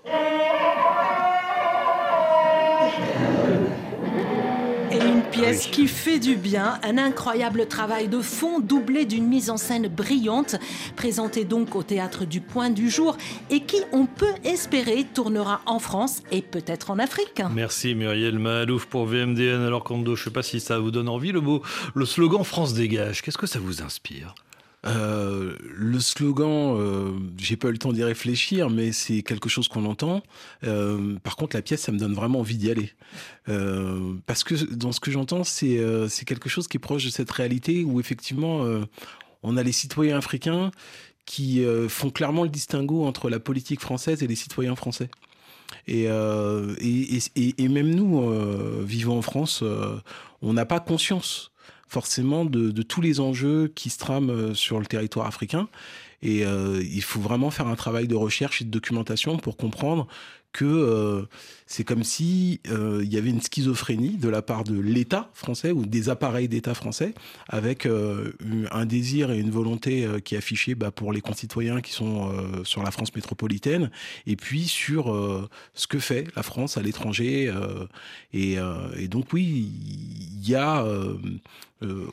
Pièce 5.32 5.67
qui 5.67 5.88
fait 5.88 6.20
du 6.20 6.36
bien, 6.36 6.78
un 6.84 6.98
incroyable 6.98 7.65
travail 7.65 8.10
de 8.10 8.20
fond 8.20 8.60
doublé 8.60 9.06
d'une 9.06 9.28
mise 9.28 9.50
en 9.50 9.56
scène 9.56 9.88
brillante, 9.88 10.58
présentée 10.98 11.46
donc 11.46 11.76
au 11.76 11.84
théâtre 11.84 12.26
du 12.26 12.41
Point 12.41 12.70
du 12.70 12.89
Jour 12.89 13.15
et 13.50 13.62
qui, 13.62 13.78
on 13.94 14.06
peut 14.06 14.34
espérer, 14.44 15.06
tournera 15.06 15.62
en 15.65 15.80
France 15.80 16.22
et 16.32 16.41
peut-être 16.41 16.91
en 16.91 17.00
Afrique. 17.00 17.41
Merci 17.54 17.96
Muriel 17.96 18.39
Mahalouf 18.39 18.86
pour 18.88 19.06
VMDN. 19.06 19.62
Alors 19.62 19.86
Kondo, 19.86 20.15
je 20.15 20.22
ne 20.22 20.26
sais 20.26 20.32
pas 20.32 20.44
si 20.44 20.60
ça 20.60 20.80
vous 20.80 20.91
donne 20.91 21.08
envie, 21.08 21.32
le 21.32 21.41
mot, 21.41 21.62
le 21.96 22.06
slogan 22.06 22.44
France 22.44 22.74
dégage, 22.74 23.22
qu'est-ce 23.22 23.38
que 23.38 23.48
ça 23.48 23.60
vous 23.60 23.82
inspire? 23.82 24.36
Euh, 24.86 25.56
le 25.62 26.00
slogan, 26.00 26.76
euh, 26.76 27.12
j'ai 27.38 27.56
pas 27.56 27.67
eu 27.67 27.72
le 27.72 27.78
temps 27.78 27.94
d'y 27.94 28.04
réfléchir, 28.04 28.70
mais 28.70 28.91
c'est 28.91 29.22
quelque 29.22 29.50
chose 29.50 29.67
qu'on 29.67 29.86
entend. 29.86 30.24
Euh, 30.63 31.17
par 31.24 31.36
contre, 31.36 31.56
la 31.56 31.62
pièce, 31.62 31.82
ça 31.82 31.91
me 31.91 32.00
donne 32.00 32.13
vraiment 32.13 32.39
envie 32.39 32.58
d'y 32.58 32.72
aller. 32.72 32.91
Euh, 33.50 34.15
parce 34.26 34.44
que 34.44 34.56
dans 34.74 34.91
ce 34.91 35.00
que 35.00 35.12
j'entends, 35.12 35.44
c'est 35.44 36.26
quelque 36.26 36.50
chose 36.50 36.67
qui 36.67 36.78
est 36.78 36.80
proche 36.80 37.06
de 37.06 37.10
cette 37.10 37.32
réalité 37.32 37.84
où 37.84 38.00
effectivement, 38.00 38.65
on 39.44 39.58
a 39.58 39.63
les 39.63 39.72
citoyens 39.72 40.17
africains 40.17 40.72
qui 41.26 41.63
font 41.88 42.10
clairement 42.10 42.44
le 42.44 42.50
distinguo 42.50 43.06
entre 43.06 43.30
la 43.30 43.39
politique 43.39 43.80
française 43.80 44.24
et 44.24 44.28
les 44.28 44.36
citoyens 44.36 44.76
français. 44.76 45.10
Et, 45.88 46.06
et, 46.06 47.67
même 47.67 47.94
nous, 47.94 48.84
vivant 48.84 49.17
en 49.17 49.22
France, 49.22 49.63
on 50.41 50.54
n'a 50.54 50.65
pas 50.65 50.80
conscience 50.80 51.51
forcément 51.91 52.45
de, 52.45 52.82
tous 52.84 53.01
les 53.01 53.19
enjeux 53.19 53.69
qui 53.75 53.89
se 53.89 53.97
trament 53.97 54.30
euh, 54.30 54.54
sur 54.54 54.80
le 54.80 54.86
territoire 54.86 55.27
africain. 55.27 55.67
Et 56.21 56.45
euh, 56.45 56.82
il 56.82 57.01
faut 57.01 57.19
vraiment 57.19 57.51
faire 57.51 57.67
un 57.67 57.75
travail 57.75 58.08
de 58.08 58.15
recherche 58.15 58.62
et 58.62 58.65
de 58.65 58.69
documentation 58.69 59.38
pour 59.38 59.58
comprendre 59.58 60.08
que 60.54 60.66
euh, 60.66 61.24
c'est 61.66 61.84
comme 61.84 62.04
si 62.04 62.60
euh, 62.70 63.04
y 63.06 63.18
avait 63.18 63.30
une 63.30 63.42
schizophrénie 63.42 64.18
de 64.18 64.28
la 64.30 64.42
part 64.42 64.64
de 64.64 64.78
l'État 64.78 65.30
français 65.34 65.72
ou 65.72 65.86
des 65.86 66.10
appareils 66.10 66.48
d'État 66.48 66.74
français 66.74 67.14
avec 67.48 67.86
euh, 67.86 68.34
un 68.72 68.86
désir 68.86 69.32
et 69.32 69.40
une 69.40 69.52
volonté 69.52 70.08
qui 70.24 70.36
est 70.36 70.38
affichée 70.38 70.76
bah, 70.76 70.92
pour 70.92 71.14
les 71.14 71.22
concitoyens 71.22 71.82
qui 71.82 71.94
sont 71.94 72.32
sur 72.64 72.84
la 72.84 72.92
France 72.92 73.16
métropolitaine 73.16 73.92
et 74.28 74.36
puis 74.36 74.68
sur 74.68 75.50
ce 75.74 75.88
que 75.88 76.00
fait 76.00 76.28
la 76.36 76.44
France 76.44 76.78
à 76.78 76.82
l'étranger 76.82 77.54
et, 78.34 78.58
donc 79.08 79.34
oui 79.34 79.72
il 80.42 80.50
y 80.50 80.56
a 80.56 80.86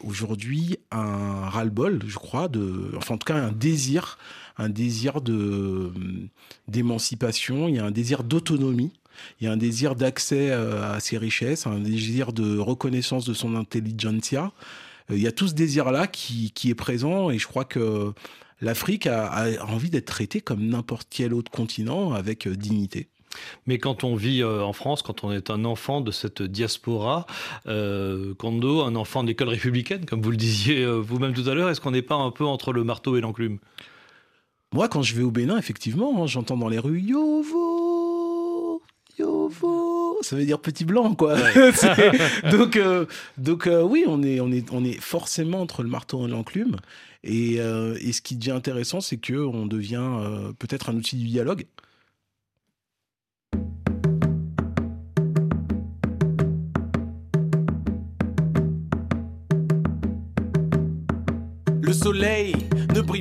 aujourd'hui 0.04 0.78
un 0.90 1.48
ras-le-bol 1.48 2.00
je 2.06 2.16
crois 2.16 2.48
enfin 2.96 3.14
en 3.14 3.18
tout 3.18 3.26
cas 3.26 3.36
un 3.36 3.52
désir 3.52 4.18
un 4.58 4.68
désir 4.68 5.20
de 5.20 5.92
d'émancipation, 6.66 7.68
il 7.68 7.76
y 7.76 7.78
a 7.78 7.84
un 7.84 7.90
désir 7.90 8.24
d'autonomie, 8.24 8.92
il 9.40 9.44
y 9.44 9.46
a 9.48 9.52
un 9.52 9.56
désir 9.56 9.94
d'accès 9.94 10.50
euh, 10.50 10.94
à 10.94 11.00
ses 11.00 11.18
richesses, 11.18 11.66
un 11.66 11.80
désir 11.80 12.32
de 12.32 12.58
reconnaissance 12.58 13.24
de 13.24 13.34
son 13.34 13.54
intelligentsia. 13.54 14.52
Euh, 15.10 15.16
il 15.16 15.22
y 15.22 15.26
a 15.26 15.32
tout 15.32 15.48
ce 15.48 15.54
désir-là 15.54 16.06
qui, 16.06 16.52
qui 16.52 16.70
est 16.70 16.74
présent 16.74 17.30
et 17.30 17.38
je 17.38 17.46
crois 17.46 17.64
que 17.64 18.12
l'Afrique 18.60 19.06
a, 19.06 19.46
envie 19.66 19.90
d'être 19.90 20.06
traitée 20.06 20.40
comme 20.40 20.66
n'importe 20.66 21.08
quel 21.10 21.32
autre 21.32 21.50
continent 21.50 22.12
avec 22.12 22.46
euh, 22.46 22.56
dignité. 22.56 23.08
Mais 23.66 23.78
quand 23.78 24.04
on 24.04 24.16
vit 24.16 24.42
en 24.42 24.72
France, 24.72 25.02
quand 25.02 25.22
on 25.22 25.30
est 25.30 25.50
un 25.50 25.66
enfant 25.66 26.00
de 26.00 26.10
cette 26.10 26.42
diaspora, 26.42 27.26
euh, 27.66 28.34
Kondo, 28.34 28.80
un 28.80 28.96
enfant 28.96 29.22
d'école 29.22 29.50
républicaine, 29.50 30.06
comme 30.06 30.22
vous 30.22 30.30
le 30.30 30.36
disiez 30.38 30.84
vous-même 30.86 31.34
tout 31.34 31.48
à 31.48 31.54
l'heure, 31.54 31.68
est-ce 31.68 31.80
qu'on 31.80 31.90
n'est 31.90 32.02
pas 32.02 32.16
un 32.16 32.30
peu 32.30 32.44
entre 32.44 32.72
le 32.72 32.84
marteau 32.84 33.16
et 33.16 33.20
l'enclume? 33.20 33.58
Moi, 34.74 34.88
quand 34.88 35.02
je 35.02 35.14
vais 35.14 35.22
au 35.22 35.30
Bénin, 35.30 35.56
effectivement, 35.56 36.22
hein, 36.22 36.26
j'entends 36.26 36.56
dans 36.58 36.68
les 36.68 36.78
rues 36.78 37.00
Yovo, 37.00 38.82
Yovo. 39.18 40.18
ça 40.20 40.36
veut 40.36 40.44
dire 40.44 40.60
petit 40.60 40.84
blanc, 40.84 41.14
quoi. 41.14 41.36
donc, 42.50 42.76
euh, 42.76 43.06
donc 43.38 43.66
euh, 43.66 43.82
oui, 43.82 44.04
on 44.06 44.22
est, 44.22 44.40
on, 44.40 44.52
est, 44.52 44.70
on 44.70 44.84
est 44.84 45.00
forcément 45.00 45.62
entre 45.62 45.82
le 45.82 45.88
marteau 45.88 46.26
et 46.26 46.30
l'enclume. 46.30 46.76
Et, 47.24 47.54
et, 47.54 48.12
ce 48.12 48.22
qui 48.22 48.36
devient 48.36 48.52
intéressant, 48.52 49.00
c'est 49.00 49.16
qu'on 49.16 49.66
devient 49.66 50.06
peut-être 50.58 50.88
un 50.88 50.96
outil 50.96 51.16
du 51.16 51.26
dialogue. 51.26 51.66
Le 61.82 61.92
soleil 61.92 62.54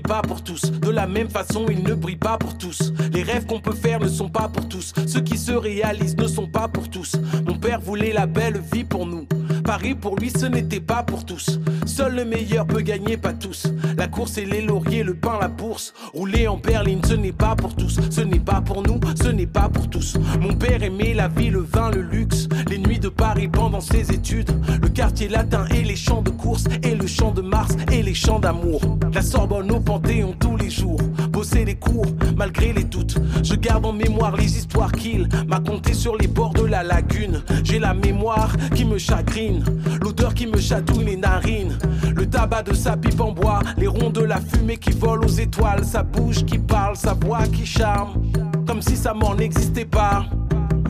pas 0.01 0.21
pour 0.21 0.43
tous. 0.43 0.71
De 0.71 0.89
la 0.89 1.07
même 1.07 1.29
façon, 1.29 1.65
il 1.69 1.83
ne 1.83 1.93
brille 1.93 2.15
pas 2.15 2.37
pour 2.37 2.57
tous. 2.57 2.93
Les 3.11 3.23
rêves 3.23 3.45
qu'on 3.45 3.59
peut 3.59 3.75
faire 3.75 3.99
ne 3.99 4.07
sont 4.07 4.29
pas 4.29 4.49
pour 4.49 4.67
tous. 4.67 4.93
Ceux 5.05 5.21
qui 5.21 5.37
se 5.37 5.51
réalisent 5.51 6.17
ne 6.17 6.27
sont 6.27 6.47
pas 6.47 6.67
pour 6.67 6.89
tous. 6.89 7.15
Mon 7.45 7.57
père 7.57 7.79
voulait 7.79 8.13
la 8.13 8.25
belle 8.25 8.61
vie 8.71 8.83
pour 8.83 9.05
nous. 9.05 9.27
Paris 9.63 9.95
pour 9.95 10.15
lui, 10.15 10.29
ce 10.29 10.45
n'était 10.45 10.79
pas 10.79 11.03
pour 11.03 11.25
tous. 11.25 11.59
Seul 11.85 12.15
le 12.15 12.25
meilleur 12.25 12.65
peut 12.65 12.81
gagner, 12.81 13.17
pas 13.17 13.33
tous. 13.33 13.67
La 13.97 14.07
course 14.07 14.37
et 14.37 14.45
les 14.45 14.61
lauriers, 14.61 15.03
le 15.03 15.13
pain, 15.13 15.37
la 15.41 15.49
bourse. 15.49 15.93
Rouler 16.13 16.47
en 16.47 16.57
berline, 16.57 17.01
ce 17.03 17.13
n'est 17.13 17.33
pas 17.33 17.55
pour 17.55 17.75
tous. 17.75 17.99
Ce 18.09 18.21
n'est 18.21 18.39
pas 18.39 18.61
pour 18.61 18.83
nous, 18.83 18.99
ce 19.21 19.27
n'est 19.27 19.45
pas 19.45 19.67
pour 19.67 19.89
tous. 19.89 20.15
Mon 20.39 20.53
père 20.55 20.83
aimait 20.83 21.13
la 21.13 21.27
vie, 21.27 21.49
le 21.49 21.59
vin, 21.59 21.91
le 21.91 22.01
luxe. 22.01 22.47
Les 22.69 22.77
nuits 22.77 22.99
de 22.99 23.09
Paris 23.09 23.49
pendant 23.49 23.81
ses 23.81 24.11
études. 24.11 24.51
Le 24.81 24.89
quartier 24.89 25.27
latin 25.27 25.65
et 25.67 25.83
les 25.83 25.95
champs 25.95 26.21
de 26.21 26.29
course. 26.29 26.63
Et 26.83 26.95
le 26.95 27.07
champ 27.07 27.31
de 27.31 27.41
Mars 27.41 27.75
et 27.91 28.03
les 28.03 28.13
champs 28.13 28.39
d'amour. 28.39 28.81
La 29.13 29.21
Sorbonne 29.21 29.71
au 29.71 29.79
Panthéon 29.87 30.35
tous 30.37 30.57
les 30.57 30.69
jours. 30.69 30.99
Bosser 31.29 31.63
les 31.63 31.75
cours 31.75 32.07
malgré 32.35 32.73
les 32.73 32.83
doutes. 32.83 33.15
Je 33.41 33.55
garde 33.55 33.85
en 33.85 33.93
mémoire 33.93 34.35
les 34.35 34.57
histoires 34.57 34.91
qu'il 34.91 35.29
m'a 35.47 35.61
contées 35.61 35.93
sur 35.93 36.17
les 36.17 36.27
bords 36.27 36.53
de 36.53 36.65
la 36.65 36.83
lagune. 36.83 37.41
J'ai 37.63 37.79
la 37.79 37.93
mémoire 37.93 38.53
qui 38.75 38.83
me 38.83 38.97
chagrine. 38.97 39.63
L'odeur 40.01 40.33
qui 40.33 40.45
me 40.45 40.57
chatouille 40.57 41.05
les 41.05 41.15
narines. 41.15 41.77
Le 42.13 42.25
tabac 42.29 42.63
de 42.63 42.73
sa 42.73 42.97
pipe 42.97 43.21
en 43.21 43.31
bois. 43.31 43.61
Les 43.77 43.87
ronds 43.87 44.09
de 44.09 44.23
la 44.23 44.41
fumée 44.41 44.75
qui 44.75 44.91
volent 44.91 45.25
aux 45.25 45.39
étoiles. 45.39 45.85
Sa 45.85 46.03
bouche 46.03 46.43
qui 46.43 46.59
parle, 46.59 46.97
sa 46.97 47.13
voix 47.13 47.47
qui 47.47 47.65
charme. 47.65 48.29
Comme 48.67 48.81
si 48.81 48.97
sa 48.97 49.13
mort 49.13 49.37
n'existait 49.37 49.85
pas. 49.85 50.25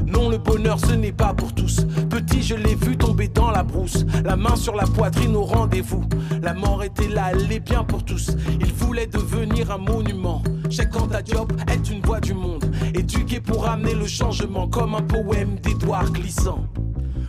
Non, 0.08 0.30
le 0.30 0.38
bonheur 0.38 0.80
ce 0.80 0.94
n'est 0.94 1.12
pas 1.12 1.34
pour 1.34 1.54
tous. 1.54 1.86
Petit, 2.10 2.42
je 2.42 2.56
l'ai 2.56 2.76
vu 2.76 2.98
tomber 2.98 3.28
dans 3.28 3.52
la 3.52 3.64
brousse, 3.64 4.06
la 4.24 4.36
main 4.36 4.56
sur 4.56 4.76
la 4.76 4.86
poitrine 4.86 5.36
au 5.36 5.44
rendez-vous. 5.44 6.04
La 6.42 6.54
mort 6.54 6.84
était 6.84 7.08
là, 7.08 7.32
elle 7.34 7.52
est 7.52 7.60
bien 7.60 7.84
pour 7.84 8.04
tous. 8.04 8.32
Il 8.60 8.74
voulait 8.74 9.08
devenir 9.08 9.72
un 9.72 9.78
monument. 9.78 10.42
Anta 11.00 11.22
Diop 11.22 11.54
est 11.72 11.90
une 11.90 12.02
voix 12.02 12.20
du 12.20 12.34
monde, 12.34 12.66
éduqué 12.94 13.40
pour 13.40 13.68
amener 13.68 13.94
le 13.94 14.08
changement 14.08 14.68
comme 14.68 14.96
un 14.96 15.02
poème 15.02 15.58
d'Edouard 15.62 16.12
glissant. 16.12 16.66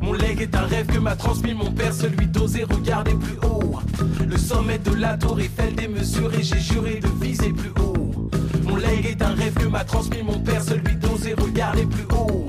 Mon 0.01 0.13
legs 0.13 0.41
est 0.41 0.55
un 0.57 0.63
rêve 0.63 0.87
que 0.87 0.99
m'a 0.99 1.17
transmis 1.17 1.55
mon 1.55 1.71
père, 1.71 1.93
celui 1.93 2.27
d'oser 2.27 2.65
regarder 2.65 3.15
plus 3.15 3.39
haut. 3.43 3.79
Le 4.27 4.37
sommet 4.37 4.79
de 4.79 4.95
la 4.95 5.17
tour 5.17 5.39
Eiffel 5.39 5.75
démesuré, 5.75 6.43
j'ai 6.43 6.61
juré 6.61 7.01
de 7.01 7.09
viser 7.25 7.53
plus 7.53 7.71
haut. 7.81 8.31
Mon 8.65 8.77
legs 8.77 9.07
est 9.07 9.23
un 9.23 9.35
rêve 9.35 9.55
que 9.55 9.67
m'a 9.67 9.85
transmis 9.85 10.23
mon 10.23 10.39
père, 10.39 10.63
celui 10.63 10.97
d'oser 11.29 11.35
regarder 11.35 11.87
plus 11.87 12.05
haut. 12.17 12.47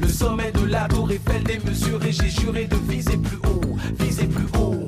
Le 0.00 0.08
sommet 0.08 0.52
de 0.52 0.64
la 0.66 0.88
tour 0.88 1.10
Eiffel 1.10 1.42
démesuré, 1.44 2.12
j'ai 2.12 2.28
juré 2.28 2.66
de 2.66 2.76
viser 2.90 3.16
plus 3.16 3.36
haut, 3.36 3.76
viser 3.98 4.26
plus 4.26 4.46
haut. 4.58 4.86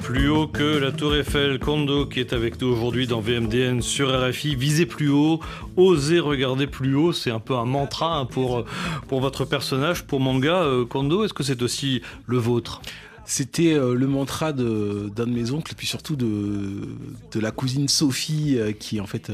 Plus 0.00 0.28
haut 0.28 0.46
que 0.46 0.78
la 0.78 0.92
tour 0.92 1.14
Eiffel, 1.14 1.58
Kondo 1.58 2.06
qui 2.06 2.20
est 2.20 2.32
avec 2.32 2.60
nous 2.60 2.68
aujourd'hui 2.68 3.06
dans 3.06 3.20
VMDN 3.20 3.80
sur 3.82 4.10
RFI, 4.10 4.54
viser 4.54 4.86
plus 4.86 5.08
haut, 5.08 5.40
oser 5.76 6.20
regarder 6.20 6.66
plus 6.66 6.94
haut, 6.94 7.12
c'est 7.12 7.30
un 7.30 7.40
peu 7.40 7.54
un 7.54 7.64
mantra 7.64 8.18
hein, 8.18 8.26
pour, 8.26 8.64
pour 9.08 9.20
votre 9.20 9.44
personnage, 9.44 10.04
pour 10.04 10.20
manga. 10.20 10.62
Euh, 10.62 10.84
Kondo, 10.84 11.24
est-ce 11.24 11.34
que 11.34 11.42
c'est 11.42 11.62
aussi 11.62 12.02
le 12.26 12.38
vôtre? 12.38 12.82
C'était 13.26 13.72
euh, 13.72 13.94
le 13.94 14.06
mantra 14.06 14.52
d'un 14.52 14.62
de, 14.64 15.24
mes 15.24 15.50
oncles, 15.50 15.72
et 15.72 15.74
puis 15.74 15.86
surtout 15.86 16.16
de, 16.16 16.86
de 17.32 17.40
la 17.40 17.50
cousine 17.50 17.88
Sophie, 17.88 18.58
euh, 18.58 18.72
qui 18.72 18.98
est 18.98 19.00
en 19.00 19.06
fait 19.06 19.32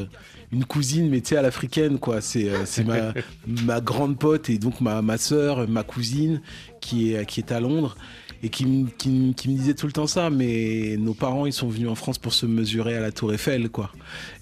une 0.53 0.65
cousine, 0.65 1.09
mais 1.09 1.21
tu 1.21 1.31
sais, 1.31 1.37
à 1.37 1.43
l'africaine, 1.43 1.99
quoi. 1.99 2.21
C'est 2.21 2.51
ma, 2.85 3.13
ma 3.47 3.81
grande 3.81 4.19
pote 4.19 4.51
et 4.51 4.59
donc 4.59 4.81
ma, 4.81 5.03
ma 5.03 5.19
soeur, 5.19 5.69
ma 5.69 5.83
cousine, 5.83 6.41
qui 6.81 7.15
est, 7.15 7.25
qui 7.27 7.41
est 7.41 7.53
à 7.53 7.61
Londres 7.61 7.97
et 8.43 8.49
qui, 8.49 8.87
qui, 8.97 9.35
qui, 9.37 9.49
me 9.51 9.57
disait 9.57 9.75
tout 9.75 9.87
le 9.87 9.93
temps 9.93 10.07
ça, 10.07 10.31
mais 10.31 10.97
nos 10.99 11.13
parents, 11.13 11.45
ils 11.45 11.53
sont 11.53 11.69
venus 11.69 11.89
en 11.89 11.95
France 11.95 12.17
pour 12.17 12.33
se 12.33 12.47
mesurer 12.47 12.97
à 12.97 13.01
la 13.01 13.13
Tour 13.13 13.35
Eiffel, 13.35 13.69
quoi. 13.69 13.91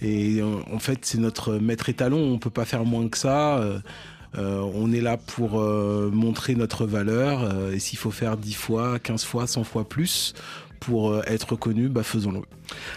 Et 0.00 0.40
en 0.42 0.78
fait, 0.78 1.00
c'est 1.02 1.18
notre 1.18 1.54
maître 1.54 1.88
étalon, 1.88 2.32
on 2.32 2.38
peut 2.38 2.50
pas 2.50 2.64
faire 2.64 2.84
moins 2.84 3.08
que 3.08 3.18
ça. 3.18 3.58
Euh, 3.58 3.80
euh, 4.36 4.60
on 4.74 4.92
est 4.92 5.00
là 5.00 5.16
pour 5.16 5.60
euh, 5.60 6.10
montrer 6.12 6.54
notre 6.54 6.86
valeur, 6.86 7.42
euh, 7.42 7.72
et 7.72 7.78
s'il 7.78 7.98
faut 7.98 8.10
faire 8.10 8.36
10 8.36 8.54
fois, 8.54 8.98
15 8.98 9.24
fois, 9.24 9.46
100 9.46 9.64
fois 9.64 9.88
plus 9.88 10.34
pour 10.80 11.10
euh, 11.10 11.22
être 11.26 11.52
reconnu, 11.52 11.88
bah 11.88 12.02
faisons-le. 12.02 12.40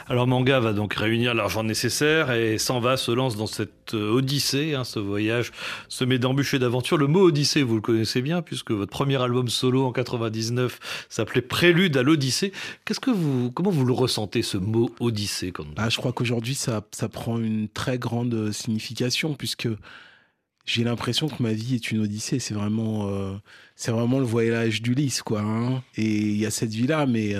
Alors 0.07 0.27
Manga 0.27 0.59
va 0.59 0.73
donc 0.73 0.93
réunir 0.93 1.33
l'argent 1.33 1.63
nécessaire 1.63 2.31
et 2.31 2.57
s'en 2.57 2.79
va, 2.79 2.97
se 2.97 3.11
lance 3.11 3.37
dans 3.37 3.47
cette 3.47 3.93
euh, 3.93 4.11
odyssée, 4.11 4.73
hein, 4.73 4.83
ce 4.83 4.99
voyage 4.99 5.51
semé 5.87 6.19
d'embûches 6.19 6.53
et 6.53 6.59
d'aventures. 6.59 6.97
Le 6.97 7.07
mot 7.07 7.21
odyssée, 7.21 7.63
vous 7.63 7.75
le 7.75 7.81
connaissez 7.81 8.21
bien, 8.21 8.41
puisque 8.41 8.71
votre 8.71 8.91
premier 8.91 9.21
album 9.21 9.47
solo 9.47 9.85
en 9.85 9.91
99 9.91 11.07
s'appelait 11.09 11.41
Prélude 11.41 11.97
à 11.97 12.03
l'Odyssée. 12.03 12.51
Qu'est-ce 12.85 12.99
que 12.99 13.11
vous, 13.11 13.51
comment 13.51 13.71
vous 13.71 13.85
le 13.85 13.93
ressentez 13.93 14.41
ce 14.41 14.57
mot 14.57 14.93
odyssée 14.99 15.53
ah, 15.77 15.89
Je 15.89 15.97
crois 15.97 16.11
qu'aujourd'hui 16.13 16.55
ça, 16.55 16.81
ça 16.91 17.09
prend 17.09 17.37
une 17.37 17.67
très 17.69 17.97
grande 17.97 18.51
signification, 18.51 19.33
puisque 19.33 19.69
j'ai 20.65 20.83
l'impression 20.83 21.27
que 21.27 21.41
ma 21.41 21.53
vie 21.53 21.75
est 21.75 21.91
une 21.91 22.01
odyssée. 22.01 22.39
C'est 22.39 22.53
vraiment, 22.53 23.09
euh, 23.09 23.33
c'est 23.75 23.91
vraiment 23.91 24.19
le 24.19 24.25
voyage 24.25 24.81
d'Ulysse, 24.81 25.21
quoi. 25.21 25.41
Hein. 25.41 25.83
Et 25.95 26.05
il 26.05 26.37
y 26.37 26.45
a 26.45 26.51
cette 26.51 26.73
vie-là, 26.73 27.05
mais 27.05 27.35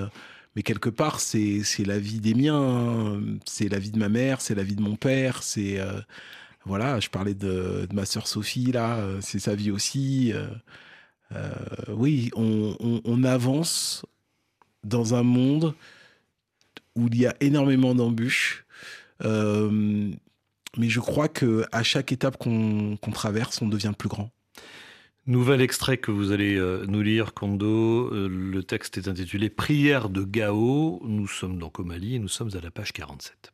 mais 0.56 0.64
quelque 0.64 0.90
part, 0.90 1.20
c'est 1.20 1.64
la 1.86 2.00
vie 2.00 2.20
des 2.20 2.34
miens, 2.34 3.22
c'est 3.46 3.70
la 3.70 3.80
vie 3.80 3.92
de 3.92 4.00
ma 4.00 4.10
mère, 4.10 4.42
c'est 4.42 4.56
la 4.56 4.64
vie 4.64 4.76
de 4.76 4.82
mon 4.82 4.96
père, 4.96 5.44
c'est 5.44 5.80
euh, 5.80 6.02
voilà, 6.66 7.00
je 7.00 7.10
parlais 7.10 7.34
de, 7.34 7.88
ma 7.94 8.06
sœur 8.06 8.28
Sophie 8.28 8.72
là, 8.72 8.98
euh, 8.98 9.20
c'est 9.22 9.40
sa 9.40 9.56
vie 9.56 9.72
aussi. 9.72 10.34
Euh, 10.34 11.54
oui, 11.90 12.30
on, 12.36 13.24
avance 13.24 14.06
dans 14.84 15.14
un 15.16 15.24
monde 15.24 15.74
où 16.96 17.08
il 17.08 17.18
y 17.18 17.26
a 17.26 17.36
énormément 17.40 17.96
d'embûches, 17.96 18.66
mais 19.24 20.90
je 20.90 21.00
crois 21.00 21.30
que 21.30 21.66
à 21.72 21.84
chaque 21.84 22.12
étape 22.12 22.38
qu'on 22.38 22.98
traverse, 23.14 23.62
on 23.62 23.68
devient 23.68 23.94
plus 23.98 24.10
grand. 24.10 24.30
Nouvel 25.28 25.62
extrait 25.62 25.98
que 25.98 26.10
vous 26.10 26.32
allez 26.32 26.56
euh, 26.56 26.86
nous 26.88 27.04
lire, 27.04 27.36
Kondo. 27.36 28.12
Euh, 28.12 28.28
le 28.28 28.64
texte 28.64 28.98
est 28.98 29.08
intitulé 29.08 29.52
Prière 29.52 30.10
de 30.10 30.24
Gao. 30.24 31.00
Nous 31.04 31.28
sommes 31.28 31.60
donc 31.60 31.80
au 31.80 31.84
Mali 31.84 32.16
et 32.16 32.20
nous 32.20 32.28
sommes 32.28 32.50
à 32.56 32.60
la 32.60 32.72
page 32.72 32.92
47. 32.92 33.54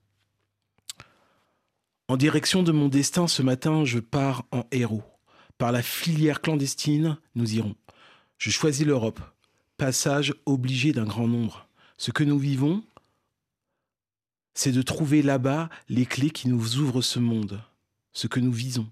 En 2.08 2.15
direction 2.15 2.63
de 2.63 2.71
mon 2.71 2.88
destin, 2.88 3.27
ce 3.27 3.41
matin, 3.41 3.84
je 3.84 3.99
pars 3.99 4.45
en 4.51 4.63
héros. 4.71 5.03
Par 5.58 5.73
la 5.73 5.82
filière 5.82 6.39
clandestine, 6.39 7.17
nous 7.36 7.56
irons. 7.56 7.75
Je 8.38 8.49
choisis 8.49 8.86
l'Europe. 8.86 9.19
Passage 9.75 10.34
obligé 10.45 10.93
d'un 10.93 11.03
grand 11.03 11.27
nombre. 11.27 11.67
Ce 11.97 12.12
que 12.12 12.23
nous 12.23 12.39
vivons, 12.39 12.82
c'est 14.53 14.71
de 14.71 14.82
trouver 14.82 15.21
là-bas 15.21 15.69
les 15.89 16.06
clés 16.06 16.30
qui 16.30 16.47
nous 16.47 16.77
ouvrent 16.77 17.01
ce 17.01 17.19
monde. 17.19 17.62
Ce 18.13 18.27
que 18.27 18.39
nous 18.39 18.53
visons. 18.53 18.89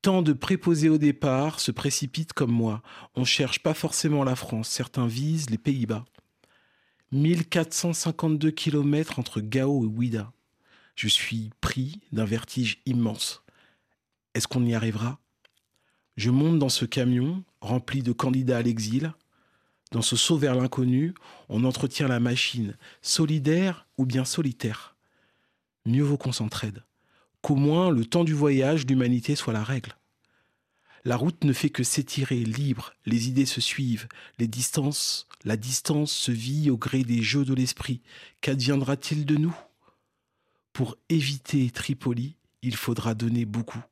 Tant 0.00 0.22
de 0.22 0.32
préposés 0.32 0.88
au 0.88 0.98
départ 0.98 1.58
se 1.58 1.72
précipitent 1.72 2.32
comme 2.32 2.52
moi. 2.52 2.82
On 3.16 3.24
cherche 3.24 3.60
pas 3.60 3.74
forcément 3.74 4.22
la 4.22 4.36
France, 4.36 4.68
certains 4.68 5.08
visent 5.08 5.50
les 5.50 5.58
Pays-Bas. 5.58 6.04
1452 7.10 8.52
km 8.52 9.18
entre 9.18 9.40
Gao 9.40 9.84
et 9.84 9.88
Ouida. 9.88 10.32
Je 10.94 11.08
suis 11.08 11.50
pris 11.60 12.00
d'un 12.12 12.24
vertige 12.24 12.80
immense. 12.86 13.42
Est-ce 14.34 14.46
qu'on 14.46 14.64
y 14.64 14.74
arrivera? 14.74 15.18
Je 16.16 16.30
monte 16.30 16.58
dans 16.58 16.68
ce 16.68 16.84
camion 16.84 17.42
rempli 17.60 18.02
de 18.02 18.12
candidats 18.12 18.58
à 18.58 18.62
l'exil. 18.62 19.12
Dans 19.90 20.02
ce 20.02 20.16
saut 20.16 20.36
vers 20.36 20.54
l'inconnu, 20.54 21.14
on 21.48 21.64
entretient 21.64 22.08
la 22.08 22.20
machine, 22.20 22.76
solidaire 23.02 23.86
ou 23.96 24.06
bien 24.06 24.24
solitaire. 24.24 24.96
Mieux 25.86 26.04
vaut 26.04 26.18
qu'on 26.18 26.32
s'entraide 26.32 26.84
qu'au 27.48 27.56
moins 27.56 27.90
le 27.90 28.04
temps 28.04 28.24
du 28.24 28.34
voyage, 28.34 28.84
l'humanité 28.84 29.34
soit 29.34 29.54
la 29.54 29.64
règle. 29.64 29.96
La 31.06 31.16
route 31.16 31.44
ne 31.44 31.54
fait 31.54 31.70
que 31.70 31.82
s'étirer 31.82 32.36
libre, 32.36 32.92
les 33.06 33.28
idées 33.28 33.46
se 33.46 33.62
suivent, 33.62 34.06
les 34.38 34.46
distances, 34.46 35.26
la 35.44 35.56
distance 35.56 36.12
se 36.12 36.30
vit 36.30 36.68
au 36.68 36.76
gré 36.76 37.04
des 37.04 37.22
jeux 37.22 37.46
de 37.46 37.54
l'esprit. 37.54 38.02
Qu'adviendra-t-il 38.42 39.24
de 39.24 39.36
nous? 39.36 39.56
Pour 40.74 40.98
éviter 41.08 41.70
Tripoli, 41.70 42.36
il 42.60 42.76
faudra 42.76 43.14
donner 43.14 43.46
beaucoup. 43.46 43.82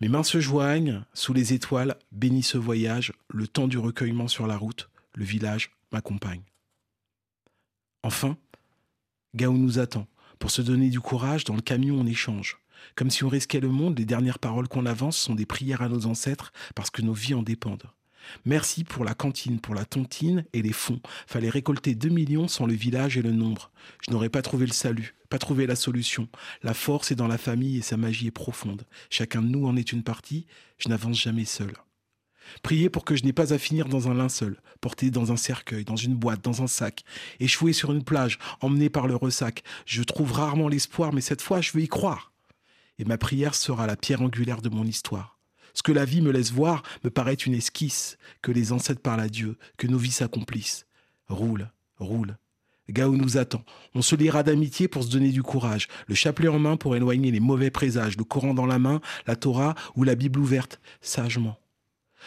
Mes 0.00 0.08
mains 0.08 0.22
se 0.22 0.40
joignent, 0.40 1.04
sous 1.12 1.34
les 1.34 1.52
étoiles, 1.52 1.94
bénis 2.10 2.42
ce 2.42 2.56
voyage, 2.56 3.12
le 3.28 3.46
temps 3.46 3.68
du 3.68 3.76
recueillement 3.76 4.28
sur 4.28 4.46
la 4.46 4.56
route, 4.56 4.88
le 5.12 5.26
village 5.26 5.72
m'accompagne. 5.92 6.44
Enfin, 8.02 8.38
Gao 9.34 9.52
nous 9.52 9.78
attend. 9.78 10.06
Pour 10.38 10.50
se 10.50 10.62
donner 10.62 10.90
du 10.90 11.00
courage, 11.00 11.44
dans 11.44 11.54
le 11.54 11.62
camion, 11.62 11.96
on 11.98 12.06
échange. 12.06 12.58
Comme 12.94 13.10
si 13.10 13.24
on 13.24 13.28
risquait 13.28 13.60
le 13.60 13.68
monde, 13.68 13.98
les 13.98 14.04
dernières 14.04 14.38
paroles 14.38 14.68
qu'on 14.68 14.86
avance 14.86 15.16
sont 15.16 15.34
des 15.34 15.46
prières 15.46 15.82
à 15.82 15.88
nos 15.88 16.06
ancêtres 16.06 16.52
parce 16.74 16.90
que 16.90 17.02
nos 17.02 17.12
vies 17.12 17.34
en 17.34 17.42
dépendent. 17.42 17.90
Merci 18.44 18.84
pour 18.84 19.04
la 19.04 19.14
cantine, 19.14 19.60
pour 19.60 19.74
la 19.74 19.84
tontine 19.84 20.44
et 20.52 20.62
les 20.62 20.72
fonds. 20.72 21.00
Fallait 21.26 21.50
récolter 21.50 21.94
2 21.94 22.08
millions 22.08 22.48
sans 22.48 22.66
le 22.66 22.74
village 22.74 23.16
et 23.16 23.22
le 23.22 23.32
nombre. 23.32 23.70
Je 24.06 24.10
n'aurais 24.10 24.30
pas 24.30 24.42
trouvé 24.42 24.66
le 24.66 24.72
salut, 24.72 25.14
pas 25.28 25.38
trouvé 25.38 25.66
la 25.66 25.76
solution. 25.76 26.28
La 26.62 26.74
force 26.74 27.10
est 27.10 27.16
dans 27.16 27.28
la 27.28 27.38
famille 27.38 27.78
et 27.78 27.82
sa 27.82 27.96
magie 27.96 28.28
est 28.28 28.32
profonde. 28.32 28.86
Chacun 29.10 29.42
de 29.42 29.48
nous 29.48 29.66
en 29.66 29.76
est 29.76 29.92
une 29.92 30.02
partie. 30.02 30.46
Je 30.78 30.88
n'avance 30.88 31.20
jamais 31.20 31.44
seul. 31.44 31.72
Priez 32.62 32.88
pour 32.88 33.04
que 33.04 33.16
je 33.16 33.24
n'ai 33.24 33.32
pas 33.32 33.52
à 33.52 33.58
finir 33.58 33.88
dans 33.88 34.08
un 34.08 34.14
linceul, 34.14 34.60
porté 34.80 35.10
dans 35.10 35.32
un 35.32 35.36
cercueil, 35.36 35.84
dans 35.84 35.96
une 35.96 36.14
boîte, 36.14 36.42
dans 36.42 36.62
un 36.62 36.66
sac, 36.66 37.04
échoué 37.40 37.72
sur 37.72 37.92
une 37.92 38.04
plage, 38.04 38.38
emmené 38.60 38.88
par 38.88 39.06
le 39.06 39.16
ressac. 39.16 39.62
Je 39.86 40.02
trouve 40.02 40.32
rarement 40.32 40.68
l'espoir, 40.68 41.12
mais 41.12 41.20
cette 41.20 41.42
fois 41.42 41.60
je 41.60 41.72
veux 41.72 41.82
y 41.82 41.88
croire. 41.88 42.32
Et 42.98 43.04
ma 43.04 43.18
prière 43.18 43.54
sera 43.54 43.86
la 43.86 43.96
pierre 43.96 44.22
angulaire 44.22 44.62
de 44.62 44.68
mon 44.68 44.84
histoire. 44.84 45.38
Ce 45.72 45.82
que 45.82 45.92
la 45.92 46.04
vie 46.04 46.20
me 46.20 46.30
laisse 46.30 46.52
voir 46.52 46.82
me 47.02 47.10
paraît 47.10 47.34
une 47.34 47.54
esquisse, 47.54 48.16
que 48.42 48.52
les 48.52 48.72
ancêtres 48.72 49.02
parlent 49.02 49.20
à 49.20 49.28
Dieu, 49.28 49.58
que 49.76 49.88
nos 49.88 49.98
vies 49.98 50.12
s'accomplissent. 50.12 50.86
Roule, 51.28 51.70
roule. 51.98 52.36
Gao 52.90 53.16
nous 53.16 53.38
attend. 53.38 53.64
On 53.94 54.02
se 54.02 54.14
liera 54.14 54.42
d'amitié 54.42 54.88
pour 54.88 55.04
se 55.04 55.10
donner 55.10 55.30
du 55.30 55.42
courage. 55.42 55.88
Le 56.06 56.14
chapelet 56.14 56.48
en 56.48 56.58
main 56.58 56.76
pour 56.76 56.96
éloigner 56.96 57.30
les 57.30 57.40
mauvais 57.40 57.70
présages. 57.70 58.16
Le 58.16 58.24
Coran 58.24 58.52
dans 58.52 58.66
la 58.66 58.78
main, 58.78 59.00
la 59.26 59.36
Torah 59.36 59.74
ou 59.96 60.04
la 60.04 60.14
Bible 60.14 60.38
ouverte, 60.38 60.80
sagement. 61.00 61.58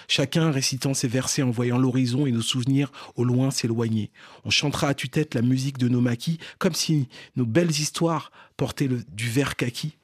Chacun 0.07 0.51
récitant 0.51 0.93
ses 0.93 1.07
versets 1.07 1.41
en 1.41 1.49
voyant 1.49 1.77
l'horizon 1.77 2.25
et 2.25 2.31
nos 2.31 2.41
souvenirs 2.41 2.91
au 3.15 3.23
loin 3.23 3.51
s'éloigner. 3.51 4.11
On 4.45 4.49
chantera 4.49 4.89
à 4.89 4.93
tue-tête 4.93 5.33
la 5.33 5.41
musique 5.41 5.77
de 5.77 5.87
nos 5.87 6.01
maquis, 6.01 6.39
comme 6.59 6.73
si 6.73 7.07
nos 7.35 7.45
belles 7.45 7.71
histoires 7.71 8.31
portaient 8.55 8.89
du 8.89 9.29
vert 9.29 9.55
kaki. 9.55 9.97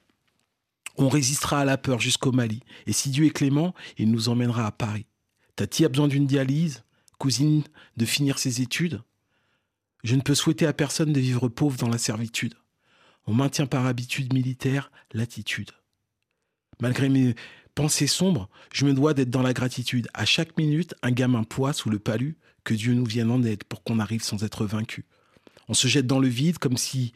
On 0.96 1.08
résistera 1.08 1.60
à 1.60 1.64
la 1.64 1.76
peur 1.76 2.00
jusqu'au 2.00 2.32
Mali, 2.32 2.60
et 2.86 2.92
si 2.92 3.10
Dieu 3.10 3.26
est 3.26 3.30
clément, 3.30 3.74
il 3.98 4.10
nous 4.10 4.28
emmènera 4.28 4.66
à 4.66 4.72
Paris. 4.72 5.06
Tati 5.56 5.84
a 5.84 5.88
besoin 5.88 6.08
d'une 6.08 6.26
dialyse, 6.26 6.84
cousine 7.18 7.62
de 7.96 8.04
finir 8.04 8.38
ses 8.38 8.60
études. 8.60 9.02
Je 10.02 10.14
ne 10.14 10.20
peux 10.20 10.34
souhaiter 10.34 10.66
à 10.66 10.72
personne 10.72 11.12
de 11.12 11.20
vivre 11.20 11.48
pauvre 11.48 11.78
dans 11.78 11.88
la 11.88 11.98
servitude. 11.98 12.54
On 13.26 13.34
maintient 13.34 13.66
par 13.66 13.86
habitude 13.86 14.32
militaire 14.32 14.90
l'attitude. 15.12 15.70
Malgré 16.80 17.08
mes 17.08 17.34
pensées 17.74 18.06
sombres, 18.06 18.48
je 18.72 18.84
me 18.84 18.94
dois 18.94 19.14
d'être 19.14 19.30
dans 19.30 19.42
la 19.42 19.52
gratitude. 19.52 20.08
À 20.14 20.24
chaque 20.24 20.56
minute, 20.56 20.94
un 21.02 21.10
gamin 21.10 21.44
poids 21.44 21.72
sous 21.72 21.90
le 21.90 21.98
palu, 21.98 22.36
que 22.64 22.74
Dieu 22.74 22.94
nous 22.94 23.04
vienne 23.04 23.30
en 23.30 23.42
aide 23.42 23.64
pour 23.64 23.82
qu'on 23.82 23.98
arrive 23.98 24.22
sans 24.22 24.42
être 24.44 24.64
vaincu. 24.64 25.04
On 25.68 25.74
se 25.74 25.88
jette 25.88 26.06
dans 26.06 26.18
le 26.18 26.28
vide 26.28 26.58
comme 26.58 26.76
si 26.76 27.12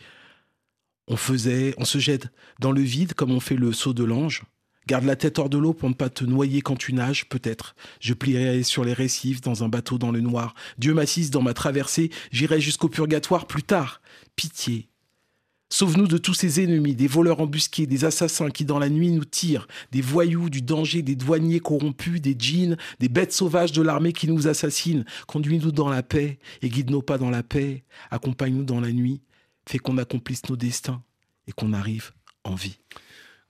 on 1.06 1.16
faisait, 1.16 1.74
on 1.78 1.84
se 1.84 1.98
jette 1.98 2.28
dans 2.60 2.72
le 2.72 2.82
vide 2.82 3.14
comme 3.14 3.32
on 3.32 3.40
fait 3.40 3.56
le 3.56 3.72
saut 3.72 3.94
de 3.94 4.04
l'ange. 4.04 4.42
Garde 4.86 5.04
la 5.04 5.16
tête 5.16 5.38
hors 5.38 5.50
de 5.50 5.58
l'eau 5.58 5.74
pour 5.74 5.88
ne 5.90 5.94
pas 5.94 6.08
te 6.08 6.24
noyer 6.24 6.62
quand 6.62 6.76
tu 6.76 6.94
nages, 6.94 7.28
peut-être. 7.28 7.74
Je 8.00 8.14
plierai 8.14 8.62
sur 8.62 8.84
les 8.84 8.94
récifs 8.94 9.42
dans 9.42 9.62
un 9.62 9.68
bateau 9.68 9.98
dans 9.98 10.10
le 10.10 10.20
noir. 10.20 10.54
Dieu 10.78 10.94
m'assiste 10.94 11.32
dans 11.32 11.42
ma 11.42 11.52
traversée, 11.52 12.10
j'irai 12.32 12.60
jusqu'au 12.60 12.88
purgatoire 12.88 13.46
plus 13.46 13.62
tard. 13.62 14.00
Pitié. 14.34 14.87
Sauve-nous 15.70 16.06
de 16.06 16.16
tous 16.16 16.32
ces 16.32 16.62
ennemis, 16.62 16.94
des 16.94 17.06
voleurs 17.06 17.40
embusqués, 17.40 17.86
des 17.86 18.06
assassins 18.06 18.50
qui 18.50 18.64
dans 18.64 18.78
la 18.78 18.88
nuit 18.88 19.10
nous 19.10 19.26
tirent, 19.26 19.68
des 19.92 20.00
voyous, 20.00 20.48
du 20.48 20.62
danger, 20.62 21.02
des 21.02 21.14
douaniers 21.14 21.60
corrompus, 21.60 22.22
des 22.22 22.34
djinns, 22.38 22.76
des 23.00 23.08
bêtes 23.08 23.32
sauvages 23.32 23.72
de 23.72 23.82
l'armée 23.82 24.14
qui 24.14 24.28
nous 24.28 24.48
assassinent. 24.48 25.04
Conduis-nous 25.26 25.72
dans 25.72 25.90
la 25.90 26.02
paix 26.02 26.38
et 26.62 26.70
guide 26.70 26.90
nos 26.90 27.02
pas 27.02 27.18
dans 27.18 27.30
la 27.30 27.42
paix. 27.42 27.84
Accompagne-nous 28.10 28.64
dans 28.64 28.80
la 28.80 28.92
nuit 28.92 29.20
fait 29.68 29.78
qu'on 29.78 29.98
accomplisse 29.98 30.48
nos 30.48 30.56
destins 30.56 31.02
et 31.46 31.52
qu'on 31.52 31.74
arrive 31.74 32.12
en 32.44 32.54
vie. 32.54 32.78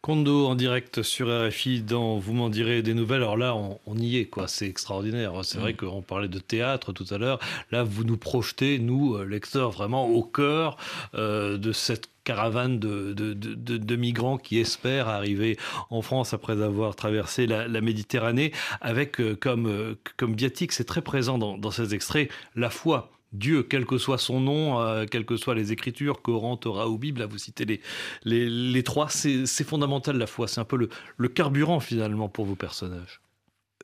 Kondo 0.01 0.46
en 0.46 0.55
direct 0.55 1.03
sur 1.03 1.26
RFI 1.26 1.82
dans 1.82 2.18
Vous 2.18 2.32
m'en 2.32 2.51
direz 2.51 2.82
des 2.82 2.94
nouvelles. 2.94 3.22
Alors 3.22 3.36
là, 3.36 3.57
on, 3.57 3.96
y 3.96 4.16
est, 4.16 4.26
quoi. 4.26 4.46
C'est 4.46 4.68
extraordinaire. 4.68 5.32
C'est 5.42 5.59
vrai 5.59 5.72
mm. 5.72 5.76
qu'on 5.76 6.03
parlait 6.03 6.28
de 6.28 6.38
théâtre 6.38 6.92
tout 6.92 7.07
à 7.11 7.18
l'heure. 7.18 7.40
Là, 7.72 7.82
vous 7.82 8.05
nous 8.05 8.16
projetez, 8.16 8.78
nous, 8.78 9.16
euh, 9.16 9.24
lecteurs, 9.24 9.72
vraiment 9.72 10.07
au 10.07 10.22
cœur 10.22 10.76
euh, 11.14 11.59
de 11.59 11.72
cette 11.72 12.11
caravane 12.22 12.78
de, 12.78 13.12
de, 13.12 13.96
migrants 13.96 14.38
qui 14.38 14.59
espèrent 14.59 15.09
arriver 15.09 15.57
en 15.88 16.03
France 16.03 16.34
après 16.34 16.62
avoir 16.62 16.94
traversé 16.94 17.46
la, 17.46 17.80
Méditerranée 17.80 18.53
avec 18.82 19.18
euh, 19.20 19.34
comme, 19.34 19.96
comme 20.18 20.34
viatique, 20.36 20.72
c'est 20.72 20.84
très 20.84 21.01
présent 21.01 21.38
dans, 21.38 21.57
dans 21.57 21.70
ces 21.70 21.94
extraits, 21.94 22.30
la 22.55 22.68
foi 22.68 23.11
Dieu, 23.33 23.62
quel 23.62 23.85
que 23.85 23.99
soit 23.99 24.18
son 24.18 24.41
nom, 24.41 24.81
euh, 24.81 25.05
quelles 25.05 25.26
que 25.26 25.37
soient 25.37 25.55
les 25.55 25.72
écritures, 25.72 26.22
Coran, 26.22 26.57
Torah 26.57 26.89
ou 26.89 26.97
Bible, 26.97 27.20
là 27.20 27.26
vous 27.26 27.39
citez 27.39 27.66
les, 27.66 27.81
les, 28.24 28.83
trois, 28.83 29.09
c'est 29.11 29.64
fondamental 29.64 30.16
la 30.16 30.26
foi, 30.26 30.49
c'est 30.49 30.61
un 30.61 30.64
peu 30.64 30.89
le, 31.16 31.29
carburant 31.29 31.81
finalement 31.81 32.29
pour 32.29 32.47
vos 32.47 32.55
personnages. 32.55 33.20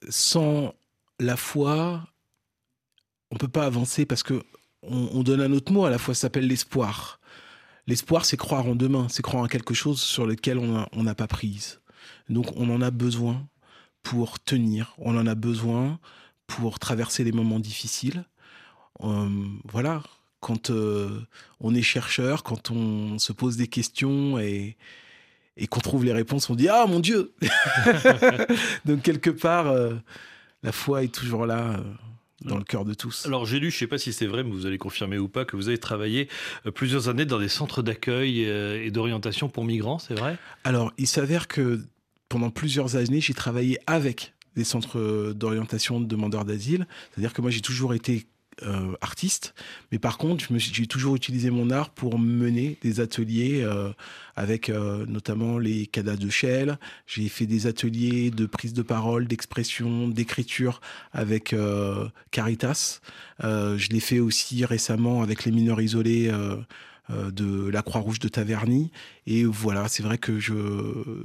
Sans 0.08 0.74
la 1.20 1.36
foi, 1.36 2.06
on 3.30 3.34
ne 3.34 3.38
peut 3.38 3.48
pas 3.48 3.66
avancer 3.66 4.06
parce 4.06 4.22
que 4.22 4.42
on, 4.82 5.22
donne 5.22 5.40
un 5.40 5.52
autre 5.52 5.72
mot 5.72 5.84
à 5.86 5.90
la 5.90 5.98
foi, 5.98 6.14
ça 6.14 6.22
s'appelle 6.22 6.46
l'espoir. 6.46 7.18
L'espoir, 7.86 8.24
c'est 8.26 8.36
croire 8.36 8.66
en 8.66 8.74
demain, 8.74 9.08
c'est 9.08 9.22
croire 9.22 9.42
en 9.42 9.46
quelque 9.46 9.72
chose 9.72 10.00
sur 10.00 10.26
lequel 10.26 10.58
on 10.58 11.02
n'a 11.02 11.14
pas 11.14 11.26
prise. 11.26 11.80
Donc 12.28 12.52
on 12.56 12.68
en 12.70 12.82
a 12.82 12.90
besoin 12.90 13.46
pour 14.02 14.40
tenir, 14.40 14.94
on 14.98 15.16
en 15.16 15.26
a 15.26 15.34
besoin 15.34 15.98
pour 16.46 16.78
traverser 16.78 17.24
les 17.24 17.32
moments 17.32 17.60
difficiles 17.60 18.24
voilà, 19.00 20.02
quand 20.40 20.68
euh, 20.70 21.08
on 21.60 21.74
est 21.74 21.82
chercheur, 21.82 22.42
quand 22.42 22.70
on 22.70 23.18
se 23.18 23.32
pose 23.32 23.56
des 23.56 23.66
questions 23.66 24.38
et, 24.38 24.76
et 25.56 25.66
qu'on 25.66 25.80
trouve 25.80 26.04
les 26.04 26.12
réponses, 26.12 26.50
on 26.50 26.54
dit 26.54 26.68
Ah 26.68 26.86
mon 26.86 27.00
Dieu 27.00 27.32
Donc, 28.84 29.02
quelque 29.02 29.30
part, 29.30 29.68
euh, 29.68 29.94
la 30.62 30.72
foi 30.72 31.02
est 31.02 31.14
toujours 31.14 31.46
là. 31.46 31.82
dans 32.44 32.58
le 32.58 32.64
cœur 32.64 32.84
de 32.84 32.92
tous. 32.92 33.24
Alors 33.24 33.46
j'ai 33.46 33.58
lu, 33.58 33.70
je 33.70 33.76
ne 33.76 33.78
sais 33.78 33.86
pas 33.86 33.96
si 33.96 34.12
c'est 34.12 34.26
vrai, 34.26 34.44
mais 34.44 34.50
vous 34.50 34.66
allez 34.66 34.76
confirmer 34.76 35.16
ou 35.16 35.28
pas, 35.28 35.46
que 35.46 35.56
vous 35.56 35.68
avez 35.68 35.78
travaillé 35.78 36.28
plusieurs 36.74 37.08
années 37.08 37.24
dans 37.24 37.38
des 37.38 37.48
centres 37.48 37.82
d'accueil 37.82 38.42
et 38.42 38.90
d'orientation 38.90 39.48
pour 39.48 39.64
migrants, 39.64 39.98
c'est 39.98 40.14
vrai? 40.14 40.36
Alors 40.64 40.92
il 40.98 41.06
s'avère 41.06 41.48
que 41.48 41.80
pendant 42.28 42.50
plusieurs 42.50 42.96
années, 42.96 43.22
j'ai 43.22 43.32
travaillé 43.32 43.78
avec 43.86 44.34
des 44.56 44.64
centres 44.64 45.32
d'orientation 45.32 46.00
de 46.00 46.06
demandeurs 46.06 46.44
d'asile. 46.44 46.86
C'est-à-dire 47.10 47.32
que 47.32 47.40
moi 47.40 47.50
j'ai 47.50 47.60
toujours 47.62 47.94
été 47.94 48.26
euh, 48.62 48.94
artiste, 49.00 49.52
mais 49.90 49.98
par 49.98 50.16
contre, 50.16 50.44
j'ai 50.56 50.86
toujours 50.86 51.16
utilisé 51.16 51.50
mon 51.50 51.70
art 51.70 51.90
pour 51.90 52.20
mener 52.20 52.78
des 52.82 53.00
ateliers 53.00 53.62
euh, 53.64 53.90
avec 54.36 54.68
euh, 54.68 55.04
notamment 55.06 55.58
les 55.58 55.86
cadas 55.86 56.14
de 56.14 56.28
Shell. 56.28 56.78
J'ai 57.06 57.28
fait 57.28 57.46
des 57.46 57.66
ateliers 57.66 58.30
de 58.30 58.46
prise 58.46 58.72
de 58.72 58.82
parole, 58.82 59.26
d'expression, 59.26 60.06
d'écriture 60.06 60.80
avec 61.12 61.54
Caritas. 62.30 63.00
je 63.40 63.88
l'ai 63.88 64.00
fait 64.00 64.20
aussi 64.20 64.64
récemment 64.64 65.22
avec 65.22 65.44
les 65.44 65.50
mineurs 65.50 65.80
isolés. 65.80 66.30
de 67.10 67.68
la 67.68 67.82
Croix-Rouge 67.82 68.18
de 68.18 68.28
Taverny. 68.28 68.90
Et 69.26 69.44
voilà, 69.44 69.88
c'est 69.88 70.02
vrai 70.02 70.16
que 70.16 70.38
je, 70.38 70.54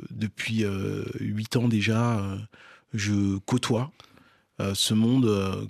depuis 0.10 0.66
huit 1.20 1.56
ans 1.56 1.68
déjà, 1.68 2.22
je 2.94 3.38
côtoie 3.46 3.92
ce 4.74 4.94
monde 4.94 5.70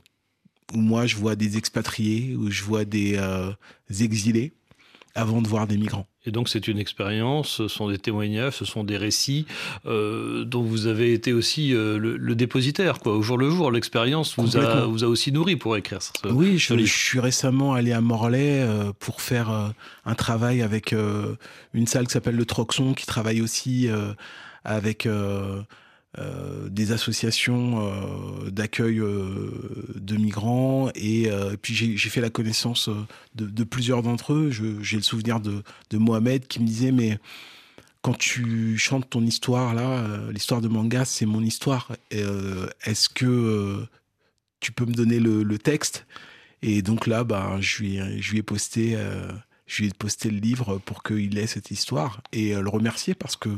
où 0.74 0.78
moi 0.78 1.05
je 1.05 1.15
vois 1.15 1.36
des 1.36 1.57
expatriés, 1.57 2.36
où 2.36 2.49
je 2.49 2.63
vois 2.63 2.86
des 2.86 3.15
euh, 3.17 3.51
exilés, 3.99 4.53
avant 5.15 5.41
de 5.41 5.47
voir 5.47 5.67
des 5.67 5.78
migrants. 5.78 6.07
Et 6.26 6.32
donc 6.32 6.49
c'est 6.49 6.67
une 6.67 6.78
expérience, 6.78 7.49
ce 7.49 7.67
sont 7.67 7.89
des 7.89 7.97
témoignages, 7.97 8.57
ce 8.57 8.65
sont 8.65 8.84
des 8.84 8.97
récits 8.97 9.45
euh, 9.86 10.43
dont 10.43 10.61
vous 10.61 10.86
avez 10.86 11.13
été 11.13 11.34
aussi 11.34 11.74
euh, 11.74 11.97
le, 11.97 12.36
dépositaire, 12.36 12.99
quoi. 12.99 13.15
Au 13.15 13.22
jour 13.22 13.38
le 13.38 13.49
jour, 13.49 13.72
l'expérience 13.72 14.36
vous 14.38 14.57
a, 14.57 14.86
vous 14.86 15.03
a 15.03 15.07
aussi 15.07 15.32
nourri 15.32 15.55
pour 15.55 15.76
écrire 15.76 16.01
ça. 16.01 16.11
Oui, 16.30 16.57
je, 16.57 16.78
je, 16.78 16.86
suis 16.86 17.20
récemment 17.20 17.74
allé 17.74 17.91
à 17.91 18.01
Morlaix 18.01 18.65
pour 18.99 19.22
faire 19.22 19.74
un 20.05 20.15
travail 20.15 20.61
avec 20.61 20.93
une 21.74 21.88
salle 21.88 22.05
qui 22.05 22.13
s'appelle 22.13 22.36
le 22.36 22.45
Troxon, 22.45 22.93
qui 22.93 23.05
travaille 23.05 23.41
aussi 23.41 23.89
avec 24.63 25.07
euh, 26.18 26.70
des 26.70 26.91
associations 26.91 27.88
euh, 27.88 28.49
d'accueil 28.49 28.97
euh, 28.99 29.51
de 29.93 30.18
migrants 30.18 30.89
et, 30.95 31.30
puis 31.62 31.76
j'ai 31.76 32.10
fait 32.10 32.20
la 32.20 32.32
connaissance 32.32 32.89
de, 33.36 33.64
plusieurs 33.64 34.01
d'entre 34.01 34.34
eux. 34.34 34.49
J'ai 34.49 34.95
le 34.95 35.03
souvenir 35.03 35.39
de, 35.39 35.62
Mohamed 35.93 36.47
qui 36.47 36.62
me 36.62 36.66
disait 36.66 36.91
mais 36.91 37.20
quand 38.01 38.18
tu 38.18 38.76
chantes 38.80 39.07
ton 39.07 39.22
histoire 39.24 39.76
là, 39.76 40.03
l'histoire 40.32 40.62
de 40.62 40.68
manga 40.68 41.05
c'est 41.05 41.28
mon 41.28 41.43
histoire. 41.43 41.91
Est-ce 42.10 43.07
que 43.07 43.86
tu 44.62 44.72
peux 44.72 44.86
me 44.86 44.93
donner 44.93 45.20
le, 45.20 45.57
texte? 45.60 46.07
Et 46.64 46.82
donc 46.82 47.05
là, 47.05 47.24
bah, 47.24 47.57
je, 47.60 47.84
lui, 47.84 48.38
ai 48.39 48.43
posté 48.43 48.97
je 49.68 49.84
lui 49.84 49.89
ai 49.89 49.93
posté 49.93 50.32
le 50.32 50.39
livre 50.39 50.80
pour 50.80 51.03
qu'il 51.03 51.38
ait 51.38 51.45
cette 51.45 51.70
histoire 51.70 52.22
et 52.32 52.55
le 52.55 52.70
remercier 52.70 53.14
parce 53.14 53.36
que 53.36 53.49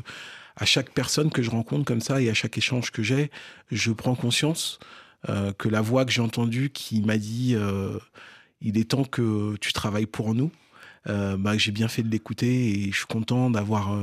à 0.56 0.66
chaque 0.66 0.92
personne 0.92 1.30
que 1.30 1.42
je 1.42 1.50
rencontre 1.50 1.86
comme 1.86 2.02
ça 2.02 2.22
et 2.22 2.30
à 2.30 2.34
chaque 2.34 2.58
échange 2.58 2.92
que 2.92 3.04
j'ai, 3.04 3.32
je 3.72 3.92
prends 3.92 4.16
conscience 4.16 4.80
euh, 5.30 5.54
que 5.54 5.70
la 5.70 5.82
voix 5.82 6.04
que 6.04 6.12
j'ai 6.12 6.22
entendue 6.22 6.72
qui 6.72 7.02
m'a 7.02 7.18
dit 7.18 7.54
euh, 7.56 8.00
il 8.60 8.78
est 8.78 8.90
temps 8.90 9.04
que 9.04 9.56
tu 9.62 9.72
travailles 9.72 10.08
pour 10.08 10.34
nous, 10.34 10.52
euh, 11.08 11.38
bah, 11.38 11.58
j'ai 11.58 11.72
bien 11.72 11.88
fait 11.88 12.02
de 12.02 12.10
l'écouter 12.10 12.70
et 12.70 12.92
je 12.92 12.98
suis 12.98 13.06
content 13.06 13.50
d'avoir 13.50 13.96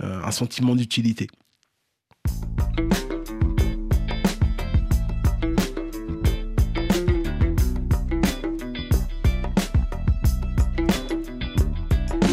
un 0.00 0.30
sentiment 0.30 0.74
d'utilité. 0.74 1.28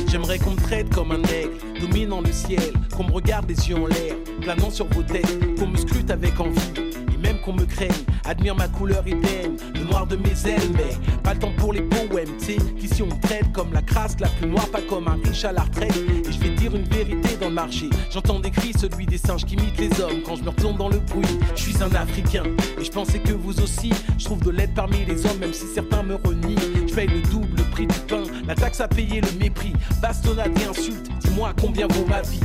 J'aimerais 0.09 0.39
qu'on 0.39 0.51
me 0.51 0.61
traite 0.61 0.89
comme 0.89 1.11
un 1.13 1.23
aigle, 1.23 1.50
dominant 1.81 2.21
le 2.21 2.31
ciel, 2.31 2.73
qu'on 2.95 3.03
me 3.03 3.11
regarde 3.11 3.49
les 3.49 3.69
yeux 3.69 3.75
en 3.75 3.87
l'air, 3.87 4.15
planant 4.41 4.69
sur 4.69 4.87
vos 4.87 5.01
têtes, 5.01 5.55
qu'on 5.59 5.67
me 5.67 5.77
scrute 5.77 6.11
avec 6.11 6.39
envie, 6.39 6.59
et 7.13 7.17
même 7.17 7.41
qu'on 7.41 7.53
me 7.53 7.65
craigne, 7.65 7.89
admire 8.23 8.55
ma 8.55 8.67
couleur 8.67 9.03
ébène, 9.05 9.57
le 9.73 9.83
noir 9.85 10.05
de 10.05 10.15
mes 10.15 10.47
ailes, 10.47 10.69
mais 10.73 10.95
pas 11.23 11.33
le 11.33 11.39
temps 11.39 11.53
pour 11.57 11.73
les 11.73 11.81
poèmes, 11.81 12.29
sais, 12.37 12.57
qu'ici 12.79 13.01
on 13.01 13.09
traite 13.19 13.51
comme 13.51 13.73
la 13.73 13.81
crasse 13.81 14.15
la 14.19 14.27
plus 14.27 14.47
noire, 14.47 14.69
pas 14.69 14.81
comme 14.81 15.07
un 15.07 15.17
riche 15.23 15.43
à 15.43 15.51
la 15.51 15.63
retraite, 15.63 15.95
et 16.27 16.31
je 16.31 16.39
vais 16.39 16.49
dire 16.49 16.75
une 16.75 16.87
vérité 16.87 17.35
dans 17.39 17.49
le 17.49 17.55
marché, 17.55 17.89
j'entends 18.11 18.39
des 18.39 18.51
cris, 18.51 18.73
celui 18.77 19.07
des 19.07 19.17
singes 19.17 19.45
qui 19.45 19.55
imitent 19.55 19.79
les 19.79 20.01
hommes, 20.01 20.21
quand 20.23 20.35
je 20.35 20.43
me 20.43 20.49
retourne 20.49 20.77
dans 20.77 20.89
le 20.89 20.99
bruit, 20.99 21.39
je 21.55 21.61
suis 21.61 21.83
un 21.83 21.93
Africain, 21.95 22.43
et 22.79 22.83
je 22.83 22.91
pensais 22.91 23.19
que 23.19 23.33
vous 23.33 23.59
aussi, 23.59 23.91
je 24.19 24.25
trouve 24.25 24.43
de 24.43 24.51
l'aide 24.51 24.73
parmi 24.75 25.03
les 25.05 25.25
hommes, 25.25 25.39
même 25.39 25.53
si 25.53 25.65
certains 25.73 26.03
me 26.03 26.15
renient, 26.15 26.55
je 26.87 26.93
paye 26.93 27.07
le 27.07 27.21
double 27.31 27.50
du 27.79 27.99
pain, 28.07 28.23
la 28.47 28.55
taxe 28.55 28.81
à 28.81 28.87
payer, 28.87 29.21
le 29.21 29.31
mépris, 29.39 29.73
bastonnade 30.01 30.51
et 30.59 30.65
insulte, 30.65 31.09
dis-moi 31.19 31.53
combien 31.59 31.87
vaut 31.87 32.05
ma 32.05 32.21
vie. 32.21 32.39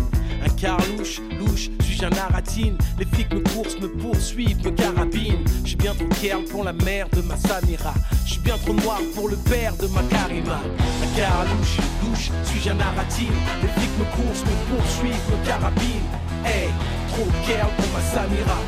Un 0.45 0.49
car 0.51 0.79
louche, 0.97 1.70
suis-je 1.81 2.05
un 2.05 2.11
naratine 2.11 2.77
Les 2.99 3.05
flics 3.05 3.33
me 3.35 3.41
coursent, 3.41 3.79
me 3.81 3.89
poursuivent, 3.89 4.64
me 4.64 4.70
carabinent. 4.70 5.45
Je 5.62 5.68
suis 5.68 5.77
bien 5.77 5.95
trop 5.95 6.07
kerl 6.20 6.45
pour 6.45 6.64
la 6.64 6.72
mère 6.72 7.09
de 7.11 7.20
ma 7.22 7.37
Samira. 7.37 7.95
Je 8.24 8.33
suis 8.33 8.41
bien 8.41 8.57
trop 8.59 8.74
noir 8.74 9.01
pour 9.14 9.29
le 9.29 9.37
père 9.37 9.74
de 9.77 9.87
ma 9.89 10.03
Karima. 10.03 10.61
Un 11.03 11.16
car 11.16 11.45
louche, 11.45 12.31
suis-je 12.45 12.70
un 12.70 12.74
naratine 12.74 13.35
Les 13.62 13.68
flics 13.68 13.99
me 13.99 14.05
coursent, 14.16 14.45
me 14.45 14.77
poursuivent, 14.77 15.31
me 15.31 15.47
carabinent. 15.47 16.11
Hey, 16.45 16.68
trop 17.09 17.27
kerl 17.47 17.68
pour 17.77 17.89
ma 17.93 18.01
Samira. 18.01 18.61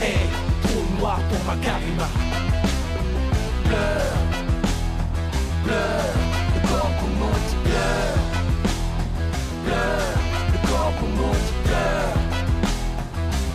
Hey, 0.00 0.28
trop 0.62 1.00
noir 1.00 1.18
pour 1.30 1.44
ma 1.46 1.56
Karima 1.64 2.08
pleure, 5.64 6.14
le 6.54 6.60
corps 6.68 6.94
pleure 7.64 8.16
Pleure, 9.64 10.16
le 10.52 10.58
corps 10.68 10.94
pleure 11.64 12.14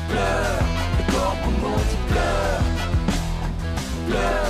Pleure, 0.10 0.60
le 0.97 1.03
corps 1.12 1.38
qu'on 1.43 1.55
monte, 1.68 1.93
pleure 2.10 2.64
Pleure, 4.08 4.47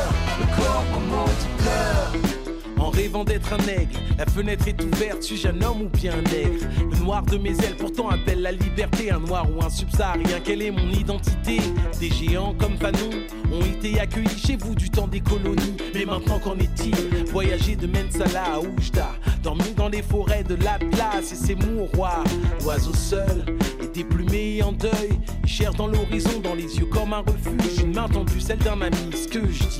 rêvant 2.97 3.23
d'être 3.23 3.53
un 3.53 3.67
aigle, 3.67 3.95
la 4.17 4.25
fenêtre 4.25 4.67
est 4.67 4.83
ouverte, 4.83 5.21
suis-je 5.21 5.49
un 5.49 5.61
homme 5.61 5.83
ou 5.83 5.89
bien 5.89 6.13
un 6.13 6.21
nègre 6.31 6.65
Le 6.91 6.97
noir 6.97 7.21
de 7.21 7.37
mes 7.37 7.51
ailes 7.51 7.77
pourtant 7.77 8.09
appelle 8.09 8.41
la 8.41 8.51
liberté, 8.51 9.11
un 9.11 9.19
noir 9.19 9.45
ou 9.55 9.63
un 9.63 9.69
subsaharien, 9.69 10.39
quelle 10.43 10.63
est 10.63 10.71
mon 10.71 10.89
identité 10.89 11.57
Des 11.99 12.09
géants 12.09 12.55
comme 12.57 12.75
Fanon 12.77 13.11
ont 13.53 13.63
été 13.63 13.99
accueillis 13.99 14.39
chez 14.39 14.55
vous 14.55 14.73
du 14.73 14.89
temps 14.89 15.07
des 15.07 15.19
colonies, 15.19 15.77
mais 15.93 16.05
maintenant 16.05 16.39
qu'en 16.39 16.57
est-il 16.57 16.95
Voyager 17.31 17.75
de 17.75 17.85
Mensala 17.85 18.55
à 18.55 18.59
Oujda, 18.59 19.09
dormir 19.43 19.75
dans 19.75 19.89
les 19.89 20.01
forêts 20.01 20.43
de 20.43 20.55
l'Atlas 20.55 21.31
et 21.31 21.35
ses 21.35 21.55
mouroirs, 21.55 22.23
l'oiseau 22.63 22.95
seul 22.95 23.45
et 23.83 23.87
déplumé 23.89 24.57
et 24.57 24.63
en 24.63 24.71
deuil, 24.71 25.19
il 25.43 25.49
cherche 25.49 25.75
dans 25.75 25.87
l'horizon, 25.87 26.39
dans 26.43 26.55
les 26.55 26.79
yeux 26.79 26.87
comme 26.87 27.13
un 27.13 27.19
refuge, 27.19 27.79
une 27.79 27.93
main 27.93 28.07
tendue, 28.07 28.41
celle 28.41 28.57
d'un 28.57 28.81
ami, 28.81 28.97
ce 29.13 29.27
que 29.27 29.41
je 29.51 29.63
dis 29.65 29.76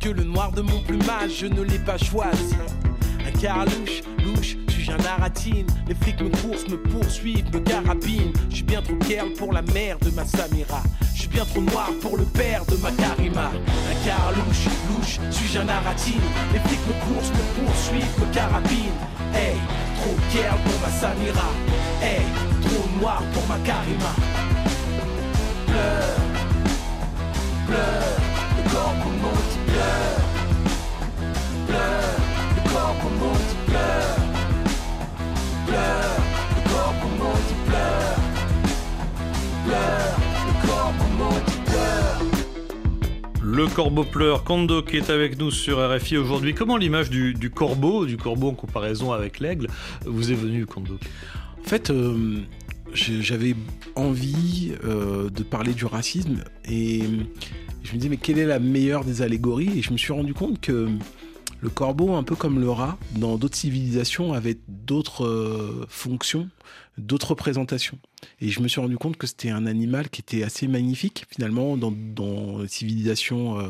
que 0.00 0.08
le 0.08 0.24
noir 0.24 0.52
de 0.52 0.62
mon 0.62 0.80
plumage, 0.80 1.38
je 1.40 1.46
ne 1.46 1.62
l'ai 1.62 1.78
pas 1.78 1.98
choisi. 1.98 2.54
Un 3.26 3.38
car 3.40 3.64
louche, 3.64 4.56
je 4.68 4.72
suis 4.72 4.90
un 4.90 4.96
naratine. 4.98 5.66
Les 5.88 5.94
flics 5.94 6.20
me 6.20 6.28
coursent, 6.28 6.68
me 6.68 6.76
poursuivent, 6.76 7.52
me 7.52 7.60
carabinent. 7.60 8.32
Je 8.50 8.56
suis 8.56 8.64
bien 8.64 8.82
trop 8.82 8.96
kerl 8.96 9.32
pour 9.32 9.52
la 9.52 9.62
mère 9.62 9.98
de 9.98 10.10
ma 10.10 10.24
Samira. 10.24 10.82
Je 11.14 11.20
suis 11.20 11.28
bien 11.28 11.44
trop 11.44 11.60
noir 11.60 11.90
pour 12.00 12.16
le 12.16 12.24
père 12.24 12.64
de 12.66 12.76
ma 12.76 12.90
Karima. 12.92 13.50
Un 13.50 14.06
car 14.06 14.32
louche, 14.36 15.18
suis-je 15.30 15.58
un 15.58 15.64
naratine. 15.64 16.20
Les 16.52 16.60
flics 16.60 16.86
me 16.86 17.14
coursent, 17.14 17.30
me 17.30 17.64
poursuivent, 17.64 18.20
me 18.20 18.34
carabinent. 18.34 19.00
Hey, 19.34 19.56
trop 20.00 20.16
kerl 20.32 20.56
pour 20.64 20.80
ma 20.80 20.90
Samira. 20.90 21.50
Hey, 22.02 22.22
trop 22.62 22.88
noir 23.00 23.22
pour 23.32 23.46
ma 23.48 23.58
Karima. 23.64 24.14
Pleure, 25.66 26.16
pleure, 27.66 28.18
le 28.56 28.70
corps 28.70 28.94
le 43.58 43.66
corbeau 43.66 44.04
pleure, 44.04 44.44
Kondo 44.44 44.82
qui 44.82 44.98
est 44.98 45.10
avec 45.10 45.36
nous 45.36 45.50
sur 45.50 45.78
RFI 45.78 46.16
aujourd'hui. 46.16 46.54
Comment 46.54 46.76
l'image 46.76 47.10
du, 47.10 47.50
corbeau, 47.50 48.06
du 48.06 48.16
corbeau 48.16 48.50
en 48.50 48.54
comparaison 48.54 49.10
avec 49.10 49.40
l'aigle, 49.40 49.66
vous 50.06 50.30
est 50.30 50.36
venue, 50.36 50.64
Kondo 50.64 50.96
En 51.58 51.68
fait, 51.68 51.90
euh, 51.90 52.38
j'avais 52.92 53.56
envie 53.96 54.74
euh, 54.84 55.28
de 55.28 55.42
parler 55.42 55.72
du 55.72 55.86
racisme 55.86 56.44
et 56.70 57.02
je 57.82 57.92
me 57.92 57.96
disais 57.98 58.08
mais 58.08 58.16
quelle 58.16 58.38
est 58.38 58.46
la 58.46 58.58
meilleure 58.58 59.04
des 59.04 59.22
allégories 59.22 59.78
et 59.78 59.82
je 59.82 59.92
me 59.92 59.98
suis 59.98 60.12
rendu 60.12 60.34
compte 60.34 60.60
que 60.60 60.88
le 61.60 61.70
corbeau, 61.70 62.14
un 62.14 62.22
peu 62.22 62.36
comme 62.36 62.60
le 62.60 62.70
rat, 62.70 62.98
dans 63.16 63.36
d'autres 63.36 63.56
civilisations, 63.56 64.32
avait 64.32 64.58
d'autres 64.68 65.24
euh, 65.24 65.86
fonctions, 65.88 66.48
d'autres 66.98 67.30
représentations. 67.30 67.98
Et 68.40 68.48
je 68.48 68.60
me 68.60 68.68
suis 68.68 68.80
rendu 68.80 68.96
compte 68.96 69.16
que 69.16 69.26
c'était 69.26 69.50
un 69.50 69.66
animal 69.66 70.08
qui 70.08 70.20
était 70.20 70.44
assez 70.44 70.68
magnifique 70.68 71.26
finalement 71.28 71.76
dans, 71.76 71.92
dans 71.92 72.58
les 72.58 72.68
civilisations 72.68 73.58
euh, 73.58 73.66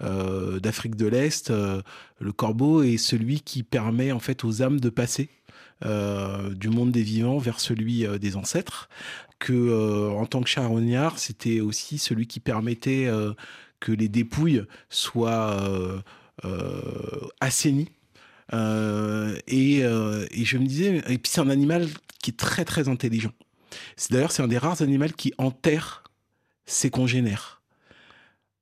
euh, 0.00 0.60
d'Afrique 0.60 0.96
de 0.96 1.06
l'Est. 1.06 1.50
le 1.50 2.32
corbeau 2.32 2.82
est 2.82 2.96
celui 2.96 3.42
qui 3.42 3.62
permet 3.62 4.12
en 4.12 4.20
fait 4.20 4.44
aux 4.44 4.62
âmes 4.62 4.80
de 4.80 4.90
passer 4.90 5.28
du 5.82 6.68
monde 6.68 6.92
des 6.92 7.02
vivants 7.02 7.38
vers 7.38 7.58
celui 7.58 8.06
des 8.18 8.36
ancêtres. 8.36 8.90
Que 9.40 9.52
euh, 9.52 10.10
en 10.10 10.26
tant 10.26 10.42
que 10.42 10.48
charognard, 10.48 11.18
c'était 11.18 11.60
aussi 11.60 11.98
celui 11.98 12.26
qui 12.26 12.40
permettait 12.40 13.06
euh, 13.06 13.32
que 13.80 13.90
les 13.90 14.08
dépouilles 14.08 14.64
soient 14.90 15.58
euh, 16.44 17.28
assainies. 17.40 17.88
Et, 18.52 19.80
je 19.82 20.58
me 20.58 20.66
disais, 20.66 20.98
et 21.08 21.18
puis 21.18 21.32
c'est 21.32 21.40
un 21.40 21.50
animal 21.50 21.88
qui 22.22 22.30
est 22.30 22.36
très 22.38 22.64
très 22.64 22.88
intelligent. 22.88 23.32
C'est 23.96 24.12
d'ailleurs 24.12 24.32
c'est 24.32 24.42
un 24.42 24.48
des 24.48 24.58
rares 24.58 24.82
animaux 24.82 25.06
qui 25.16 25.32
enterre 25.38 26.04
ses 26.66 26.90
congénères. 26.90 27.62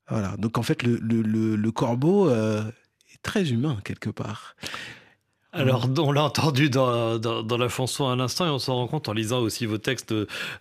Voilà. 0.08 0.36
Donc 0.38 0.58
en 0.58 0.62
fait 0.62 0.84
le, 0.84 1.70
corbeau 1.70 2.30
est 2.30 3.22
très 3.22 3.50
humain 3.50 3.80
quelque 3.84 4.10
part. 4.10 4.54
Alors, 5.54 5.88
on 5.98 6.12
l'a 6.12 6.24
entendu 6.24 6.68
dans, 6.68 7.18
dans, 7.18 7.56
la 7.56 7.68
chanson 7.70 8.06
à 8.06 8.14
l'instant 8.14 8.44
et 8.46 8.50
on 8.50 8.58
s'en 8.58 8.74
rend 8.74 8.86
compte 8.86 9.08
en 9.08 9.14
lisant 9.14 9.40
aussi 9.40 9.64
vos 9.64 9.78
textes 9.78 10.14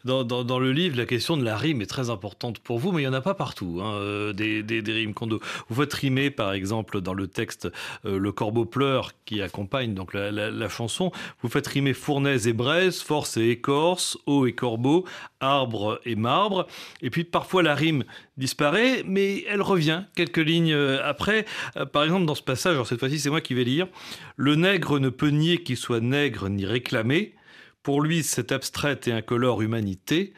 dans, 0.06 0.24
dans, 0.24 0.60
le 0.60 0.72
livre. 0.72 0.96
La 0.96 1.06
question 1.06 1.36
de 1.36 1.44
la 1.44 1.58
rime 1.58 1.82
est 1.82 1.88
très 1.88 2.10
importante 2.10 2.60
pour 2.60 2.80
vous, 2.80 2.94
mais 2.94 3.02
il 3.02 3.06
n'y 3.06 3.10
en 3.10 3.14
a 3.14 3.20
pas 3.20 3.34
partout, 3.34 3.82
hein, 3.84 4.32
des, 4.34 4.64
des, 4.64 4.80
rimes 4.80 5.14
condo. 5.14 5.42
Vous 5.68 5.82
faites 5.82 5.94
rimer, 5.94 6.32
par 6.32 6.54
exemple, 6.54 7.02
dans 7.02 7.14
le 7.14 7.28
texte 7.28 7.68
euh, 8.06 8.18
Le 8.18 8.32
corbeau 8.32 8.64
pleure 8.64 9.12
qui 9.26 9.42
accompagne 9.42 9.94
donc 9.94 10.14
la, 10.14 10.32
la, 10.32 10.52
la 10.52 10.70
chanson. 10.70 11.12
Vous 11.42 11.50
faites 11.50 11.68
rimer 11.68 11.94
fournaise 11.94 12.48
et 12.48 12.54
braise, 12.54 13.02
force 13.02 13.36
et 13.36 13.50
écorce, 13.50 14.18
eau 14.26 14.46
et 14.46 14.54
corbeau, 14.54 15.04
arbre 15.42 16.00
et 16.06 16.16
marbre. 16.16 16.66
Et 17.02 17.10
puis 17.10 17.26
parfois 17.26 17.62
la 17.62 17.76
rime 17.76 18.06
disparaît, 18.38 19.04
mais 19.06 19.44
elle 19.48 19.62
revient 19.62 20.04
quelques 20.16 20.38
lignes 20.38 20.74
euh, 20.74 21.04
après. 21.04 21.46
Euh, 21.76 21.86
Par 21.86 22.04
exemple, 22.04 22.26
dans 22.26 22.36
ce 22.36 22.44
passage, 22.44 22.74
alors 22.74 22.88
cette 22.88 23.00
fois-ci 23.00 23.20
c'est 23.20 23.30
moi 23.30 23.42
qui 23.42 23.54
vais 23.54 23.64
lire, 23.64 23.88
le 24.36 24.56
nègre 24.56 25.00
ne 25.00 25.10
peut 25.10 25.30
nier 25.30 25.64
qu'il 25.64 25.78
soit 25.78 26.00
nègre 26.00 26.50
ni 26.50 26.66
réclamer. 26.66 27.36
Pour 27.84 28.02
lui, 28.02 28.24
cette 28.24 28.52
abstraite 28.52 29.08
et 29.08 29.12
incolore 29.12 29.62
humanité, 29.62 30.34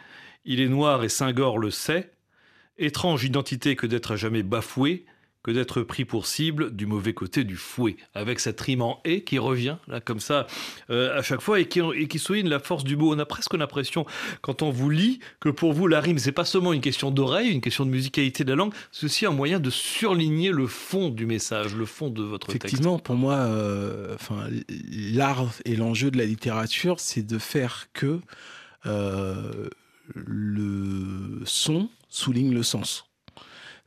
il 0.45 0.61
est 0.61 0.67
noir 0.67 1.03
et 1.03 1.09
Saint-Gor 1.09 1.59
le 1.59 1.71
sait. 1.71 2.11
Étrange 2.77 3.23
identité 3.25 3.75
que 3.75 3.87
d'être 3.87 4.13
à 4.13 4.15
jamais 4.15 4.43
bafoué, 4.43 5.05
d'être 5.53 5.81
pris 5.81 6.05
pour 6.05 6.25
cible 6.25 6.75
du 6.75 6.85
mauvais 6.85 7.13
côté 7.13 7.43
du 7.43 7.55
fouet, 7.55 7.97
avec 8.13 8.39
cette 8.39 8.59
rime 8.61 8.81
en 8.81 8.99
et 9.05 9.23
qui 9.23 9.39
revient 9.39 9.77
là 9.87 9.99
comme 9.99 10.19
ça 10.19 10.47
euh, 10.89 11.17
à 11.17 11.21
chaque 11.21 11.41
fois 11.41 11.59
et 11.59 11.67
qui, 11.67 12.19
souligne 12.19 12.49
la 12.49 12.59
force 12.59 12.83
du 12.83 12.97
mot. 12.97 13.13
On 13.13 13.19
a 13.19 13.25
presque 13.25 13.53
l'impression 13.53 14.05
quand 14.41 14.61
on 14.61 14.69
vous 14.69 14.89
lit 14.89 15.19
que 15.39 15.49
pour 15.49 15.73
vous 15.73 15.87
la 15.87 16.01
rime 16.01 16.17
c'est 16.17 16.31
pas 16.31 16.45
seulement 16.45 16.73
une 16.73 16.81
question 16.81 17.11
d'oreille, 17.11 17.49
une 17.49 17.61
question 17.61 17.85
de 17.85 17.91
musicalité 17.91 18.43
de 18.43 18.49
la 18.49 18.55
langue, 18.55 18.73
c'est 18.91 19.05
aussi 19.05 19.25
un 19.25 19.31
moyen 19.31 19.59
de 19.59 19.69
surligner 19.69 20.51
le 20.51 20.67
fond 20.67 21.09
du 21.09 21.25
message, 21.25 21.75
le 21.75 21.85
fond 21.85 22.09
de 22.09 22.23
votre 22.23 22.49
Effectivement, 22.49 22.99
pour 22.99 23.15
moi, 23.15 23.35
euh, 23.35 24.15
l'art 24.91 25.51
et 25.65 25.75
l'enjeu 25.75 26.11
de 26.11 26.17
la 26.17 26.25
littérature, 26.25 26.99
c'est 26.99 27.25
de 27.25 27.37
faire 27.37 27.87
que 27.93 28.19
euh, 28.85 29.69
le 30.13 31.41
son 31.45 31.89
souligne 32.09 32.53
le 32.53 32.63
sens. 32.63 33.08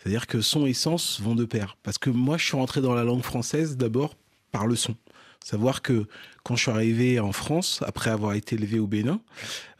C'est-à-dire 0.02 0.26
que 0.26 0.40
son 0.40 0.66
et 0.66 0.72
sens 0.72 1.20
vont 1.20 1.36
de 1.36 1.44
pair. 1.44 1.76
Parce 1.84 1.96
que 1.96 2.10
moi, 2.10 2.36
je 2.36 2.44
suis 2.44 2.56
rentré 2.56 2.80
dans 2.80 2.94
la 2.94 3.04
langue 3.04 3.22
française 3.22 3.76
d'abord 3.76 4.16
par 4.50 4.66
le 4.66 4.74
son. 4.74 4.96
Savoir 5.44 5.80
que 5.80 6.06
quand 6.42 6.56
je 6.56 6.62
suis 6.62 6.70
arrivé 6.70 7.20
en 7.20 7.30
France, 7.30 7.82
après 7.86 8.10
avoir 8.10 8.34
été 8.34 8.56
élevé 8.56 8.80
au 8.80 8.88
Bénin, 8.88 9.20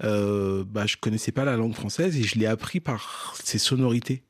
euh, 0.05 0.64
bah, 0.64 0.87
je 0.87 0.97
connaissais 0.97 1.33
pas 1.33 1.45
la 1.45 1.57
langue 1.57 1.75
française 1.75 2.16
et 2.16 2.23
je 2.23 2.39
l'ai 2.39 2.47
appris 2.47 2.79
par 2.79 3.35
ses 3.43 3.59
sonorités. 3.59 4.23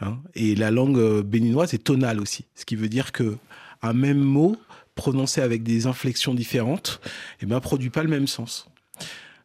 Hein. 0.00 0.18
Et 0.34 0.54
la 0.54 0.70
langue 0.70 0.98
euh, 0.98 1.22
béninoise 1.22 1.74
est 1.74 1.84
tonale 1.84 2.20
aussi, 2.20 2.44
ce 2.54 2.64
qui 2.64 2.76
veut 2.76 2.88
dire 2.88 3.10
que 3.10 3.36
un 3.82 3.92
même 3.92 4.18
mot 4.18 4.56
prononcé 4.94 5.40
avec 5.40 5.62
des 5.62 5.86
inflexions 5.86 6.34
différentes, 6.34 7.00
eh 7.40 7.46
ben, 7.46 7.60
produit 7.60 7.90
pas 7.90 8.02
le 8.02 8.08
même 8.08 8.26
sens. 8.26 8.68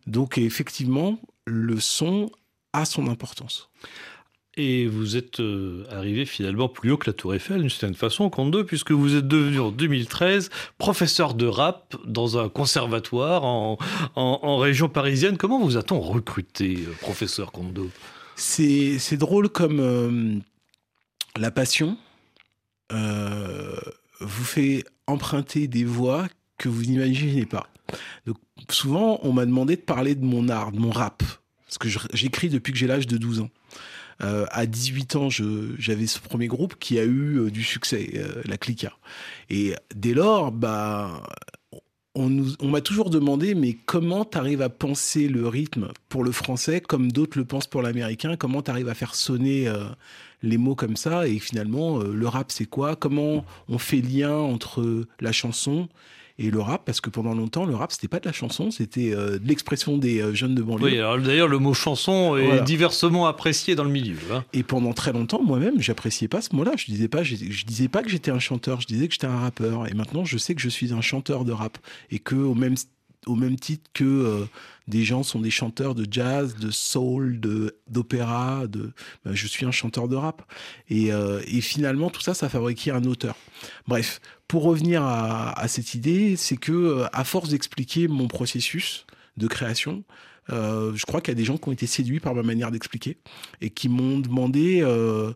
Donc 0.07 0.37
effectivement, 0.37 1.19
le 1.45 1.79
son 1.79 2.31
a 2.73 2.85
son 2.85 3.07
importance. 3.07 3.69
Et 4.57 4.85
vous 4.85 5.15
êtes 5.15 5.39
euh, 5.39 5.85
arrivé 5.89 6.25
finalement 6.25 6.67
plus 6.67 6.91
haut 6.91 6.97
que 6.97 7.09
la 7.09 7.13
Tour 7.13 7.33
Eiffel, 7.33 7.61
d'une 7.61 7.69
certaine 7.69 7.95
façon, 7.95 8.29
compte 8.29 8.51
deux, 8.51 8.65
puisque 8.65 8.91
vous 8.91 9.15
êtes 9.15 9.27
devenu 9.27 9.59
en 9.59 9.71
2013 9.71 10.49
professeur 10.77 11.35
de 11.35 11.45
rap 11.45 11.95
dans 12.05 12.37
un 12.37 12.49
conservatoire 12.49 13.45
en, 13.45 13.77
région 14.57 14.89
parisienne. 14.89 15.37
Comment 15.37 15.63
vous 15.63 15.77
a-t-on 15.77 16.01
recruté, 16.01 16.79
euh, 16.85 16.91
professeur 16.99 17.53
Kondo? 17.53 17.89
C'est 18.35 19.17
drôle 19.17 19.47
comme 19.47 19.79
euh, 19.79 20.35
la 21.37 21.51
passion 21.51 21.97
vous 24.19 24.43
fait 24.43 24.83
emprunter 25.07 25.67
des 25.67 25.85
voix 25.85 26.27
que 26.57 26.67
vous 26.67 26.83
n'imaginez 26.83 27.45
pas. 27.45 27.67
Donc, 28.25 28.37
souvent, 28.69 29.19
on 29.23 29.31
m'a 29.31 29.45
demandé 29.45 29.77
de 29.77 29.81
parler 29.81 30.13
de 30.13 30.25
mon 30.25 30.49
art, 30.49 30.73
de 30.73 30.79
mon 30.79 30.91
rap, 30.91 31.23
parce 31.65 31.77
que 31.77 31.87
j'écris 32.13 32.49
depuis 32.49 32.73
que 32.73 32.77
j'ai 32.77 32.87
l'âge 32.87 33.07
de 33.07 33.17
12 33.17 33.39
ans. 33.39 33.49
Euh, 34.23 34.45
à 34.51 34.65
18 34.65 35.15
ans, 35.15 35.29
j'avais 35.29 36.07
ce 36.07 36.19
premier 36.19 36.47
groupe 36.47 36.75
qui 36.79 36.99
a 36.99 37.03
eu 37.03 37.39
euh, 37.39 37.51
du 37.51 37.63
succès, 37.63 38.11
euh, 38.15 38.41
la 38.45 38.57
Clica. 38.57 38.93
Et 39.49 39.73
dès 39.95 40.13
lors, 40.13 40.51
bah, 40.51 41.23
on, 42.13 42.29
m'a 42.67 42.81
toujours 42.81 43.09
demandé, 43.09 43.55
mais 43.55 43.73
comment 43.73 44.25
tu 44.25 44.37
arrives 44.37 44.61
à 44.61 44.69
penser 44.69 45.27
le 45.27 45.47
rythme 45.47 45.89
pour 46.09 46.23
le 46.23 46.31
français 46.31 46.81
comme 46.81 47.11
d'autres 47.11 47.37
le 47.37 47.45
pensent 47.45 47.67
pour 47.67 47.81
l'américain? 47.81 48.35
Comment 48.37 48.61
tu 48.61 48.71
arrives 48.71 48.89
à 48.89 48.93
faire 48.93 49.15
sonner 49.15 49.71
les 50.41 50.57
mots 50.57 50.75
comme 50.75 50.97
ça? 50.97 51.27
Et 51.27 51.39
finalement, 51.39 51.99
le 51.99 52.27
rap, 52.27 52.51
c'est 52.51 52.65
quoi? 52.65 52.95
Comment 52.95 53.45
on 53.69 53.77
fait 53.77 54.01
lien 54.01 54.35
entre 54.35 55.05
la 55.19 55.31
chanson 55.31 55.87
et 56.37 56.51
le 56.51 56.59
rap, 56.59 56.83
parce 56.85 57.01
que 57.01 57.09
pendant 57.09 57.33
longtemps, 57.33 57.65
le 57.65 57.75
rap, 57.75 57.91
c'était 57.91 58.07
pas 58.07 58.19
de 58.19 58.25
la 58.25 58.31
chanson, 58.31 58.71
c'était 58.71 59.13
euh, 59.13 59.39
de 59.39 59.47
l'expression 59.47 59.97
des 59.97 60.21
euh, 60.21 60.33
jeunes 60.33 60.55
de 60.55 60.61
banlieue. 60.61 60.85
Oui, 60.85 60.97
alors 60.97 61.19
d'ailleurs, 61.19 61.47
le 61.47 61.59
mot 61.59 61.73
chanson 61.73 62.37
est 62.37 62.61
diversement 62.63 63.27
apprécié 63.27 63.75
dans 63.75 63.83
le 63.83 63.89
milieu. 63.89 64.17
Hein. 64.31 64.43
Et 64.53 64.63
pendant 64.63 64.93
très 64.93 65.13
longtemps, 65.13 65.41
moi-même, 65.41 65.81
j'appréciais 65.81 66.27
pas 66.27 66.41
ce 66.41 66.55
mot-là. 66.55 66.73
Je 66.77 66.85
disais 66.85 67.07
pas, 67.07 67.23
je, 67.23 67.35
disais 67.35 67.87
pas 67.87 68.03
que 68.03 68.09
j'étais 68.09 68.31
un 68.31 68.39
chanteur, 68.39 68.81
je 68.81 68.87
disais 68.87 69.07
que 69.07 69.13
j'étais 69.13 69.27
un 69.27 69.39
rappeur. 69.39 69.87
Et 69.87 69.93
maintenant, 69.93 70.25
je 70.25 70.37
sais 70.37 70.55
que 70.55 70.61
je 70.61 70.69
suis 70.69 70.93
un 70.93 71.01
chanteur 71.01 71.45
de 71.45 71.51
rap. 71.51 71.77
Et 72.09 72.19
que 72.19 72.35
au 72.35 72.55
même, 72.55 72.75
au 73.27 73.35
même 73.35 73.57
titre 73.57 73.89
que 73.93 74.03
euh, 74.03 74.45
des 74.87 75.03
gens 75.03 75.23
sont 75.23 75.39
des 75.39 75.51
chanteurs 75.51 75.95
de 75.95 76.07
jazz, 76.09 76.55
de 76.55 76.71
soul, 76.71 77.39
d'opéra, 77.87 78.67
de, 78.67 78.91
ben, 79.23 79.33
je 79.33 79.47
suis 79.47 79.65
un 79.65 79.71
chanteur 79.71 80.07
de 80.07 80.15
rap. 80.15 80.41
Et, 80.89 81.09
et 81.09 81.61
finalement, 81.61 82.09
tout 82.09 82.21
ça, 82.21 82.33
ça 82.33 82.49
fabriquait 82.49 82.91
un 82.91 83.03
auteur. 83.05 83.35
Bref, 83.87 84.19
pour 84.51 84.63
revenir 84.63 85.01
à, 85.01 85.65
cette 85.69 85.93
idée, 85.93 86.35
c'est 86.35 86.57
que 86.57 86.73
euh, 86.73 87.07
à 87.13 87.23
force 87.23 87.47
d'expliquer 87.51 88.09
mon 88.09 88.27
processus 88.27 89.05
de 89.37 89.47
création, 89.47 90.03
euh, 90.49 90.91
je 90.93 91.05
crois 91.05 91.21
qu'il 91.21 91.31
y 91.31 91.37
a 91.37 91.39
des 91.39 91.45
gens 91.45 91.55
qui 91.55 91.69
ont 91.69 91.71
été 91.71 91.87
séduits 91.87 92.19
par 92.19 92.35
ma 92.35 92.43
manière 92.43 92.69
d'expliquer 92.69 93.17
et 93.61 93.69
qui 93.69 93.87
m'ont 93.87 94.19
demandé 94.19 94.81
euh, 94.81 95.31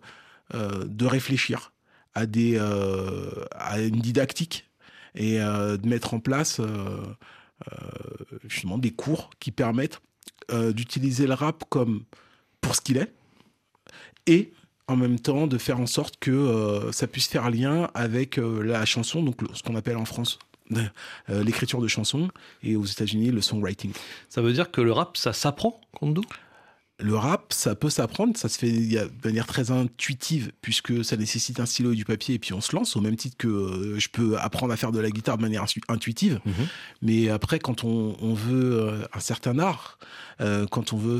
de 0.54 1.06
réfléchir 1.06 1.72
à, 2.14 2.26
des, 2.26 2.60
à 2.60 3.80
une 3.80 4.02
didactique 4.02 4.70
et 5.16 5.38
de 5.38 5.88
mettre 5.88 6.14
en 6.14 6.20
place 6.20 6.60
justement 8.48 8.78
des 8.78 8.92
cours 8.92 9.30
qui 9.40 9.52
permettent 9.52 10.02
d'utiliser 10.52 11.28
le 11.28 11.34
rap 11.34 11.64
comme 11.70 12.04
pour 12.62 12.76
ce 12.76 12.82
qu'il 12.82 12.98
est 12.98 13.14
et 14.28 14.52
en 14.88 14.96
même 14.96 15.20
temps 15.20 15.48
de 15.48 15.58
faire 15.58 15.80
en 15.80 15.88
sorte 15.88 16.18
que 16.20 16.32
euh, 16.32 16.92
ça 16.92 17.08
puisse 17.08 17.28
faire 17.28 17.50
lien 17.50 17.90
avec 17.94 18.38
euh, 18.38 18.62
la 18.62 18.86
chanson, 18.86 19.24
donc 19.24 19.40
ce 19.54 19.64
qu'on 19.64 19.76
appelle 19.76 19.98
en 19.98 20.06
France 20.06 20.38
euh, 20.76 21.44
l'écriture 21.44 21.82
de 21.82 21.88
chansons 21.88 22.30
et 22.64 22.76
aux 22.76 22.86
États-Unis 22.86 23.32
le 23.32 23.42
songwriting. 23.42 23.92
Ça 24.30 24.42
veut 24.42 24.54
dire 24.54 24.72
que 24.72 24.82
le 24.82 24.92
rap, 24.92 25.18
ça 25.18 25.34
s'apprend, 25.34 25.82
Kondo 25.98 26.22
le 27.00 27.16
rap, 27.16 27.52
ça 27.52 27.76
peut 27.76 27.90
s'apprendre, 27.90 28.38
ça 28.38 28.48
se 28.48 28.58
fait 28.58 28.72
de 28.72 29.10
manière 29.24 29.48
très 29.48 29.70
intuitive, 29.72 30.52
puisque 30.62 31.04
ça 31.04 31.18
nécessite 31.18 31.60
un 31.60 31.66
stylo 31.66 31.92
et 31.92 31.96
du 31.96 32.06
papier, 32.06 32.36
et 32.36 32.40
puis 32.40 32.54
on 32.54 32.62
se 32.62 32.76
lance, 32.76 32.96
au 32.96 33.02
même 33.02 33.18
titre 33.18 33.36
que 33.38 33.96
je 33.98 34.08
peux 34.10 34.38
apprendre 34.38 34.72
à 34.72 34.78
faire 34.78 34.92
de 34.92 35.00
la 35.00 35.10
guitare 35.10 35.38
de 35.38 35.42
manière 35.42 35.66
intuitive. 35.90 36.40
Mhm. 36.46 36.54
Mais 37.02 37.30
après, 37.30 37.60
quand 37.60 37.84
on, 37.84 38.16
on, 38.22 38.34
veut 38.34 39.04
un 39.14 39.20
certain 39.20 39.60
art, 39.60 40.00
quand 40.40 40.94
on 40.94 40.98
veut 40.98 41.20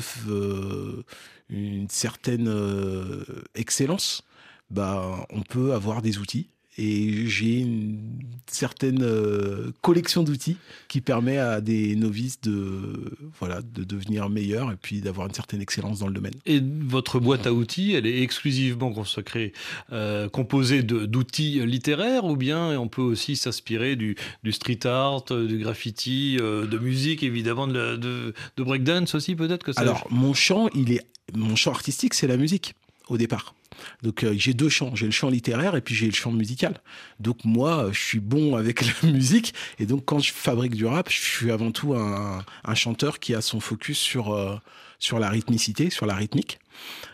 une 1.50 1.90
certaine 1.90 2.48
euh, 2.48 3.24
excellence, 3.54 4.24
bah, 4.70 5.26
on 5.30 5.42
peut 5.42 5.74
avoir 5.74 6.02
des 6.02 6.18
outils. 6.18 6.50
Et 6.78 7.28
j'ai 7.28 7.60
une 7.60 8.00
certaine 8.48 9.02
euh, 9.02 9.72
collection 9.82 10.24
d'outils 10.24 10.58
qui 10.88 11.00
permet 11.02 11.38
à 11.38 11.62
des 11.62 11.96
novices 11.96 12.42
de, 12.42 13.18
voilà, 13.40 13.62
de 13.62 13.84
devenir 13.84 14.30
meilleurs 14.30 14.72
et 14.72 14.76
puis 14.76 15.02
d'avoir 15.02 15.28
une 15.28 15.34
certaine 15.34 15.62
excellence 15.62 16.00
dans 16.00 16.08
le 16.08 16.14
domaine. 16.14 16.34
Et 16.46 16.62
votre 16.62 17.20
boîte 17.20 17.48
à 17.48 17.54
outils, 17.54 17.94
elle 17.94 18.06
est 18.06 18.22
exclusivement 18.22 18.92
consacrée, 18.92 19.54
euh, 19.94 20.28
composée 20.28 20.84
d'outils 20.84 21.66
littéraires 21.66 22.26
ou 22.26 22.36
bien 22.36 22.78
on 22.80 22.88
peut 22.88 23.02
aussi 23.02 23.36
s'inspirer 23.36 23.96
du, 23.96 24.16
du, 24.44 24.52
street 24.52 24.86
art, 24.86 25.24
du 25.24 25.58
graffiti, 25.60 26.38
de 26.38 26.78
musique 26.78 27.24
évidemment, 27.24 27.68
de, 27.68 27.96
de, 27.96 28.34
de 28.58 28.64
breakdance 28.64 29.16
aussi 29.16 29.36
peut-être 29.36 29.64
que 29.64 29.72
ça 29.72 29.82
Alors 29.82 30.08
mon 30.10 30.34
chant, 30.34 30.68
il 30.76 30.92
est 30.92 31.06
mon 31.34 31.56
champ 31.56 31.72
artistique, 31.72 32.14
c'est 32.14 32.28
la 32.28 32.38
musique 32.38 32.76
au 33.08 33.18
départ. 33.18 33.56
Donc 34.04 34.24
euh, 34.24 34.34
j'ai 34.38 34.54
deux 34.54 34.70
champs, 34.70 34.96
j'ai 34.96 35.06
le 35.06 35.12
champ 35.12 35.30
littéraire 35.30 35.76
et 35.76 35.82
puis 35.82 35.96
j'ai 35.96 36.06
le 36.06 36.14
champ 36.14 36.32
musical. 36.32 36.82
Donc 37.20 37.44
moi, 37.44 37.90
je 37.92 38.00
suis 38.00 38.20
bon 38.20 38.56
avec 38.56 38.82
la 39.04 39.10
musique 39.10 39.54
et 39.80 39.86
donc 39.86 40.06
quand 40.06 40.20
je 40.20 40.32
fabrique 40.32 40.76
du 40.76 40.86
rap, 40.86 41.10
je 41.10 41.20
suis 41.20 41.52
avant 41.52 41.72
tout 41.72 41.94
un, 41.94 42.44
chanteur 42.74 43.20
qui 43.20 43.34
a 43.34 43.42
son 43.42 43.60
focus 43.60 43.98
sur 43.98 44.34
euh, 44.34 44.56
sur 45.00 45.20
la 45.20 45.30
rythmicité, 45.30 45.90
sur 45.90 46.06
la 46.06 46.16
rythmique. 46.16 46.60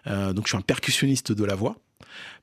Euh, 0.07 0.33
donc 0.33 0.45
je 0.45 0.51
suis 0.51 0.57
un 0.57 0.61
percussionniste 0.61 1.31
de 1.31 1.43
la 1.43 1.55
voix. 1.55 1.77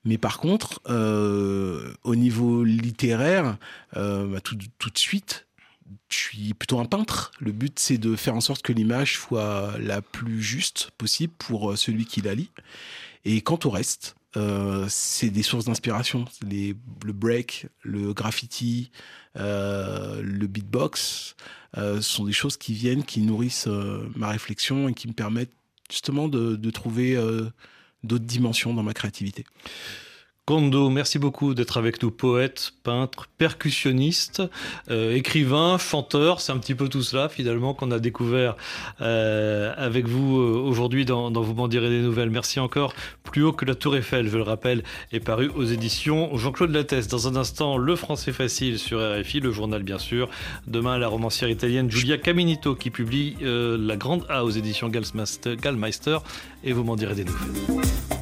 Mais 0.04 0.16
par 0.16 0.38
contre, 0.38 0.80
au 0.86 2.16
niveau 2.16 2.64
littéraire, 2.64 3.58
bah, 3.94 4.40
tout, 4.42 4.54
de 4.56 4.98
suite, 4.98 5.48
je 6.08 6.16
suis 6.16 6.54
plutôt 6.54 6.80
un 6.80 6.84
peintre. 6.84 7.32
Le 7.40 7.52
but, 7.52 7.78
c'est 7.78 7.98
de 7.98 8.16
faire 8.16 8.34
en 8.34 8.40
sorte 8.40 8.62
que 8.62 8.72
l'image 8.72 9.18
soit 9.18 9.74
la 9.78 10.02
plus 10.02 10.42
juste 10.42 10.90
possible 10.98 11.32
pour 11.38 11.72
euh, 11.72 11.76
celui 11.76 12.06
qui 12.06 12.20
la 12.20 12.34
lit. 12.34 12.50
Et 13.30 13.42
quant 13.42 13.58
au 13.66 13.70
reste, 13.70 14.16
euh, 14.38 14.86
c'est 14.88 15.28
des 15.28 15.42
sources 15.42 15.66
d'inspiration. 15.66 16.24
le 16.42 17.12
break, 17.12 17.66
le 17.82 18.14
graffiti, 18.14 18.90
euh, 19.36 20.22
le 20.22 20.46
beatbox 20.46 21.36
sont 22.00 22.24
des 22.24 22.32
choses 22.32 22.56
qui 22.56 22.72
viennent, 22.72 23.04
qui 23.04 23.20
nourrissent 23.20 23.68
ma 24.16 24.28
réflexion 24.28 24.88
et 24.88 24.94
qui 24.94 25.08
me 25.08 25.12
permettent 25.12 25.52
justement 25.90 26.26
de 26.26 26.70
trouver 26.70 27.16
d'autres 28.02 28.24
dimensions 28.24 28.72
dans 28.72 28.82
ma 28.82 28.94
créativité. 28.94 29.44
Kondo, 30.48 30.88
merci 30.88 31.18
beaucoup 31.18 31.52
d'être 31.52 31.76
avec 31.76 32.02
nous, 32.02 32.10
poète, 32.10 32.72
peintre, 32.82 33.28
percussionniste, 33.36 34.42
euh, 34.90 35.14
écrivain, 35.14 35.76
chanteur, 35.76 36.40
c'est 36.40 36.52
un 36.52 36.56
petit 36.56 36.74
peu 36.74 36.88
tout 36.88 37.02
cela 37.02 37.28
finalement 37.28 37.74
qu'on 37.74 37.90
a 37.90 37.98
découvert 37.98 38.56
euh, 39.02 39.74
avec 39.76 40.08
vous 40.08 40.40
euh, 40.40 40.58
aujourd'hui 40.58 41.04
dans, 41.04 41.30
Vous 41.30 41.52
m'en 41.52 41.68
direz 41.68 41.90
des 41.90 42.00
nouvelles. 42.00 42.30
Merci 42.30 42.60
encore. 42.60 42.94
Plus 43.24 43.42
haut 43.42 43.52
que 43.52 43.66
la 43.66 43.74
Tour 43.74 43.94
Eiffel, 43.94 44.30
je 44.30 44.38
le 44.38 44.42
rappelle, 44.42 44.84
est 45.12 45.20
paru 45.20 45.50
aux 45.54 45.64
éditions 45.64 46.34
Jean-Claude 46.38 46.70
Lattès. 46.70 47.08
Dans 47.08 47.28
un 47.28 47.36
instant, 47.36 47.76
le 47.76 47.94
français 47.94 48.32
facile 48.32 48.78
sur 48.78 49.00
RFI, 49.00 49.40
le 49.40 49.52
journal 49.52 49.82
bien 49.82 49.98
sûr. 49.98 50.30
Demain, 50.66 50.96
la 50.96 51.08
romancière 51.08 51.50
italienne 51.50 51.90
Giulia 51.90 52.16
Caminito 52.16 52.74
qui 52.74 52.88
publie 52.88 53.36
La 53.42 53.96
Grande 53.98 54.24
A 54.30 54.46
aux 54.46 54.50
éditions 54.50 54.88
Gallmeister 54.88 56.16
et 56.64 56.72
Vous 56.72 56.84
m'en 56.84 56.96
direz 56.96 57.16
des 57.16 57.24
nouvelles. 57.24 58.17